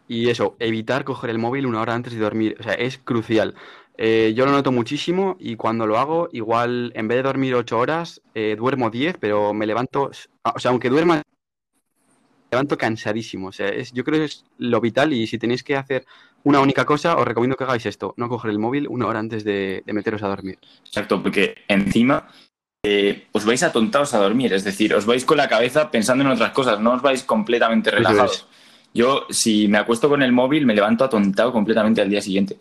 Y 0.07 0.29
eso, 0.29 0.55
evitar 0.59 1.03
coger 1.03 1.29
el 1.29 1.39
móvil 1.39 1.65
una 1.65 1.81
hora 1.81 1.95
antes 1.95 2.13
de 2.13 2.19
dormir. 2.19 2.55
O 2.59 2.63
sea, 2.63 2.73
es 2.73 2.97
crucial. 2.97 3.55
Eh, 3.97 4.33
yo 4.35 4.45
lo 4.45 4.51
noto 4.51 4.71
muchísimo 4.71 5.37
y 5.39 5.55
cuando 5.55 5.87
lo 5.87 5.97
hago, 5.97 6.29
igual 6.33 6.91
en 6.95 7.07
vez 7.07 7.17
de 7.17 7.23
dormir 7.23 7.55
8 7.55 7.77
horas, 7.77 8.21
eh, 8.33 8.55
duermo 8.57 8.89
10, 8.89 9.17
pero 9.19 9.53
me 9.53 9.65
levanto, 9.65 10.11
o 10.43 10.59
sea, 10.59 10.71
aunque 10.71 10.89
duerma, 10.89 11.15
me 11.15 11.23
levanto 12.51 12.77
cansadísimo. 12.77 13.47
O 13.47 13.51
sea, 13.51 13.69
es, 13.69 13.93
yo 13.93 14.03
creo 14.03 14.19
que 14.19 14.25
es 14.25 14.45
lo 14.57 14.81
vital 14.81 15.13
y 15.13 15.27
si 15.27 15.37
tenéis 15.37 15.63
que 15.63 15.77
hacer 15.77 16.05
una 16.43 16.59
única 16.59 16.85
cosa, 16.85 17.15
os 17.15 17.25
recomiendo 17.25 17.55
que 17.55 17.63
hagáis 17.63 17.85
esto, 17.85 18.13
no 18.17 18.29
coger 18.29 18.51
el 18.51 18.59
móvil 18.59 18.87
una 18.87 19.07
hora 19.07 19.19
antes 19.19 19.43
de, 19.43 19.83
meteros 19.87 20.21
a 20.23 20.27
dormir. 20.27 20.59
Exacto, 20.85 21.21
porque 21.23 21.55
encima 21.67 22.27
eh, 22.83 23.27
os 23.31 23.45
vais 23.45 23.63
atontados 23.63 24.13
a 24.13 24.19
dormir, 24.19 24.53
es 24.53 24.63
decir, 24.63 24.93
os 24.93 25.05
vais 25.05 25.25
con 25.25 25.37
la 25.37 25.49
cabeza 25.49 25.89
pensando 25.89 26.23
en 26.23 26.31
otras 26.31 26.51
cosas, 26.51 26.79
no 26.79 26.93
os 26.93 27.01
vais 27.01 27.23
completamente 27.23 27.89
relajados. 27.91 28.47
Yo, 28.95 29.27
si 29.29 29.67
me 29.67 29.77
acuesto 29.77 30.07
con 30.07 30.23
el 30.23 30.31
móvil, 30.31 30.65
me 30.65 30.73
levanto 30.73 31.03
atontado 31.03 31.51
completamente 31.51 32.01
al 32.01 32.09
día 32.09 32.21
siguiente. 32.21 32.57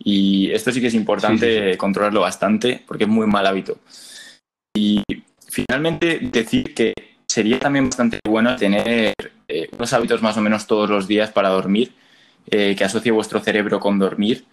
Y 0.00 0.50
esto 0.50 0.72
sí 0.72 0.80
que 0.80 0.88
es 0.88 0.94
importante 0.94 1.78
controlarlo 1.78 2.22
bastante 2.22 2.82
porque 2.84 3.04
es 3.04 3.10
muy 3.10 3.26
mal 3.28 3.46
hábito. 3.46 3.78
Y 4.74 5.00
finalmente 5.48 6.18
decir 6.20 6.74
que 6.74 6.92
sería 7.26 7.60
también 7.60 7.86
bastante 7.86 8.18
bueno 8.28 8.56
tener 8.56 9.14
eh, 9.46 9.68
unos 9.72 9.92
hábitos 9.92 10.20
más 10.22 10.36
o 10.36 10.40
menos 10.40 10.66
todos 10.66 10.90
los 10.90 11.06
días 11.06 11.30
para 11.30 11.50
dormir, 11.50 11.92
eh, 12.50 12.74
que 12.76 12.84
asocie 12.84 13.12
vuestro 13.12 13.38
cerebro 13.38 13.78
con 13.78 13.98
dormir 13.98 14.44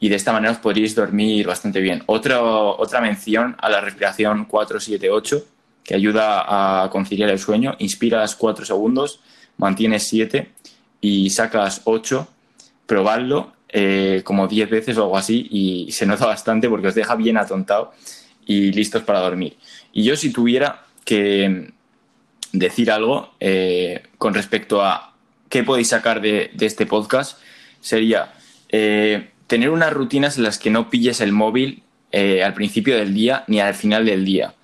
y 0.00 0.08
de 0.08 0.16
esta 0.16 0.32
manera 0.32 0.52
os 0.52 0.58
podréis 0.58 0.94
dormir 0.94 1.46
bastante 1.46 1.80
bien. 1.80 2.02
Otra, 2.06 2.42
otra 2.42 3.00
mención 3.00 3.56
a 3.58 3.70
la 3.70 3.80
respiración 3.80 4.48
4-7-8 4.48 5.44
que 5.84 5.94
ayuda 5.94 6.82
a 6.84 6.90
conciliar 6.90 7.30
el 7.30 7.38
sueño. 7.38 7.76
Inspiras 7.78 8.34
4 8.34 8.64
segundos, 8.64 9.20
mantienes 9.58 10.06
7 10.08 10.50
y 11.00 11.30
sacas 11.30 11.82
8. 11.84 12.28
Probadlo 12.86 13.52
eh, 13.68 14.22
como 14.24 14.46
10 14.46 14.70
veces 14.70 14.96
o 14.96 15.02
algo 15.02 15.16
así 15.16 15.48
y 15.50 15.92
se 15.92 16.06
nota 16.06 16.26
bastante 16.34 16.68
porque 16.68 16.88
os 16.88 16.94
deja 16.94 17.14
bien 17.14 17.36
atontado 17.36 17.92
y 18.46 18.72
listos 18.72 19.02
para 19.02 19.20
dormir. 19.20 19.56
Y 19.92 20.04
yo 20.04 20.16
si 20.16 20.32
tuviera 20.32 20.84
que 21.04 21.72
decir 22.52 22.90
algo 22.90 23.34
eh, 23.40 24.04
con 24.18 24.34
respecto 24.34 24.82
a 24.82 25.14
qué 25.48 25.62
podéis 25.62 25.88
sacar 25.88 26.20
de, 26.20 26.50
este 26.60 26.86
podcast, 26.86 27.38
sería 27.80 28.34
eh, 28.68 29.30
tener 29.46 29.70
unas 29.70 29.92
rutinas 29.92 30.36
en 30.36 30.44
las 30.44 30.58
que 30.58 30.70
no 30.70 30.90
pilles 30.90 31.20
el 31.20 31.32
móvil 31.32 31.82
al 32.42 32.54
principio 32.54 32.96
del 32.96 33.12
día 33.12 33.44
ni 33.46 33.60
al 33.60 33.74
final 33.74 34.06
del 34.06 34.24
día. 34.24 34.54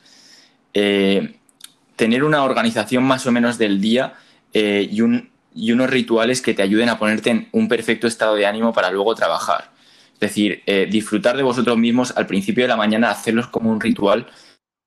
tener 0.72 2.24
una 2.24 2.44
organización 2.44 3.04
más 3.04 3.26
o 3.26 3.32
menos 3.32 3.58
del 3.58 3.78
día 3.78 4.14
y 4.52 5.00
un, 5.00 5.30
y 5.54 5.72
unos 5.72 5.90
rituales 5.90 6.40
que 6.42 6.54
te 6.54 6.62
ayuden 6.62 6.88
a 6.88 6.98
ponerte 6.98 7.30
en 7.30 7.48
un 7.52 7.68
perfecto 7.68 8.06
estado 8.06 8.34
de 8.34 8.46
ánimo 8.46 8.72
para 8.72 8.90
luego 8.90 9.14
trabajar. 9.14 9.70
Es 10.14 10.20
decir, 10.20 10.62
eh, 10.66 10.86
disfrutar 10.90 11.36
de 11.36 11.42
vosotros 11.42 11.76
mismos 11.76 12.12
al 12.16 12.26
principio 12.26 12.64
de 12.64 12.68
la 12.68 12.76
mañana, 12.76 13.10
hacerlos 13.10 13.48
como 13.48 13.70
un 13.70 13.80
ritual 13.80 14.26
de 14.26 14.30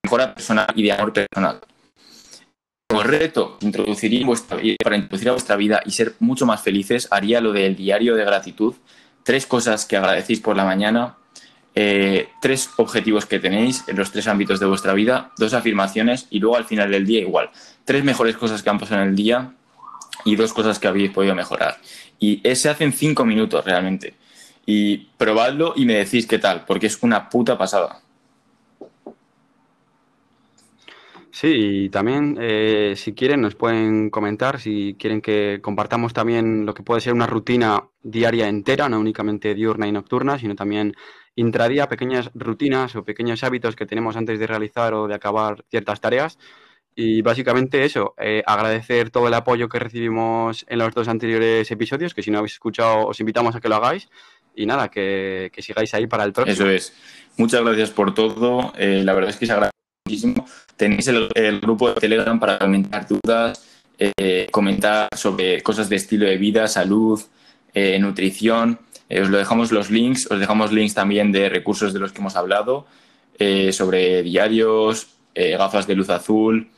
mejora 0.05 0.34
personal 0.34 0.68
y 0.76 0.84
de 0.84 0.91
amor 0.91 1.13
personal. 1.13 1.59
Como 2.88 3.03
reto 3.03 3.57
introduciría 3.61 4.26
vuestra, 4.26 4.59
para 4.84 4.95
introducir 4.95 5.30
a 5.30 5.34
vuestra 5.34 5.55
vida 5.55 5.82
y 5.86 5.91
ser 5.91 6.16
mucho 6.20 6.45
más 6.45 6.61
felices, 6.61 7.07
haría 7.11 7.41
lo 7.41 7.51
del 7.51 7.76
diario 7.76 8.16
de 8.16 8.24
gratitud. 8.24 8.76
Tres 9.24 9.45
cosas 9.45 9.86
que 9.86 9.97
agradecéis 9.97 10.39
por 10.39 10.55
la 10.55 10.63
mañana, 10.63 11.18
eh, 11.76 12.30
tres 12.41 12.69
objetivos 12.78 13.26
que 13.26 13.39
tenéis 13.39 13.84
en 13.88 13.97
los 13.97 14.11
tres 14.11 14.28
ámbitos 14.28 14.59
de 14.61 14.65
vuestra 14.65 14.93
vida, 14.93 15.32
dos 15.38 15.53
afirmaciones 15.53 16.28
y 16.30 16.39
luego 16.39 16.55
al 16.55 16.65
final 16.65 16.89
del 16.89 17.05
día 17.05 17.19
igual. 17.19 17.49
Tres 17.84 18.03
mejores 18.03 18.38
cosas 18.38 18.63
que 18.63 18.69
han 18.69 18.80
pasado 18.80 19.01
en 19.01 19.09
el 19.09 19.15
día 19.15 19.53
y 20.23 20.36
dos 20.36 20.53
cosas 20.53 20.80
que 20.80 20.88
habéis 20.88 21.11
podido 21.11 21.36
mejorar. 21.36 21.78
Y 22.19 22.41
se 22.55 22.69
hace 22.69 22.86
en 22.86 22.93
cinco 22.93 23.26
minutos 23.26 23.65
realmente. 23.65 24.13
Y 24.65 24.97
probadlo 25.17 25.73
y 25.76 25.86
me 25.86 25.95
decís 25.95 26.26
qué 26.26 26.39
tal, 26.39 26.65
porque 26.65 26.88
es 26.88 26.97
una 27.03 27.30
puta 27.30 27.57
pasada. 27.57 28.01
Sí, 31.36 31.49
y 31.53 31.89
también 31.89 32.38
eh, 32.39 32.93
si 32.95 33.13
quieren 33.13 33.41
nos 33.41 33.55
pueden 33.55 34.09
comentar, 34.09 34.57
si 34.57 34.95
quieren 34.97 35.19
que 35.19 35.59
compartamos 35.61 36.13
también 36.13 36.65
lo 36.65 36.73
que 36.73 36.81
puede 36.81 37.01
ser 37.01 37.11
una 37.11 37.27
rutina 37.27 37.89
diaria 38.01 38.47
entera, 38.47 38.88
no 38.88 39.01
únicamente 39.01 39.53
diurna 39.53 39.86
y 39.86 39.91
nocturna, 39.91 40.39
sino 40.39 40.55
también 40.55 40.95
intradía, 41.36 41.89
pequeñas 41.89 42.31
rutinas 42.36 42.95
o 42.95 43.03
pequeños 43.03 43.43
hábitos 43.43 43.75
que 43.75 43.86
tenemos 43.86 44.15
antes 44.15 44.39
de 44.39 44.47
realizar 44.47 44.93
o 44.93 45.09
de 45.09 45.15
acabar 45.15 45.65
ciertas 45.69 45.99
tareas. 45.99 46.39
Y 46.95 47.21
básicamente 47.21 47.83
eso, 47.83 48.13
eh, 48.17 48.41
agradecer 48.45 49.09
todo 49.09 49.27
el 49.27 49.33
apoyo 49.33 49.67
que 49.67 49.79
recibimos 49.79 50.65
en 50.69 50.79
los 50.79 50.93
dos 50.93 51.09
anteriores 51.09 51.69
episodios, 51.69 52.13
que 52.13 52.23
si 52.23 52.31
no 52.31 52.38
habéis 52.38 52.53
escuchado 52.53 53.07
os 53.07 53.19
invitamos 53.19 53.53
a 53.57 53.59
que 53.59 53.67
lo 53.67 53.75
hagáis. 53.75 54.07
Y 54.55 54.65
nada, 54.65 54.88
que, 54.88 55.51
sigáis 55.57 55.93
ahí 55.95 56.07
para 56.07 56.23
el 56.23 56.31
próximo. 56.31 56.53
Eso 56.53 56.69
es. 56.69 56.93
Muchas 57.36 57.61
gracias 57.61 57.89
por 57.89 58.13
todo. 58.13 58.71
Eh, 58.77 59.01
la 59.03 59.13
verdad 59.13 59.31
es 59.31 59.36
que 59.36 59.45
se 59.45 59.51
agradece 59.51 59.74
muchísimo. 60.06 60.45
Tenéis 60.78 61.08
el, 61.08 61.60
grupo 61.60 61.89
de 61.89 61.99
Telegram 61.99 62.39
para 62.39 62.60
comentar 62.60 63.08
dudas, 63.08 63.66
eh, 63.97 64.47
comentar 64.51 65.10
sobre 65.16 65.62
cosas 65.64 65.89
de 65.89 65.95
estilo 65.95 66.26
de 66.26 66.38
vida, 66.38 66.68
salud, 66.68 67.22
nutrición. 67.99 68.80
os 69.10 69.30
lo 69.30 69.38
dejamos 69.38 69.72
los 69.72 69.89
links, 69.89 70.32
os 70.32 70.39
dejamos 70.39 70.72
links 70.72 70.93
también 70.93 71.32
de 71.32 71.49
recursos 71.49 71.93
de 71.93 71.99
los 71.99 72.12
que 72.12 72.20
hemos 72.20 72.36
hablado, 72.36 72.86
sobre 73.72 74.24
diarios, 74.24 75.08
gafas 75.36 75.86
de 75.88 75.95
luz 75.95 76.10
azul, 76.10 76.70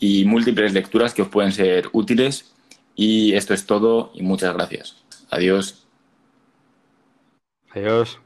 y 0.00 0.24
múltiples 0.24 0.72
lecturas 0.72 1.14
que 1.14 1.22
os 1.22 1.28
pueden 1.28 1.52
ser 1.52 1.88
útiles. 1.92 2.52
Y 2.96 3.34
esto 3.34 3.54
es 3.54 3.66
todo 3.66 4.10
y 4.14 4.22
muchas 4.22 4.54
gracias. 4.54 4.96
Adiós. 5.30 5.86
Adiós. 7.70 8.18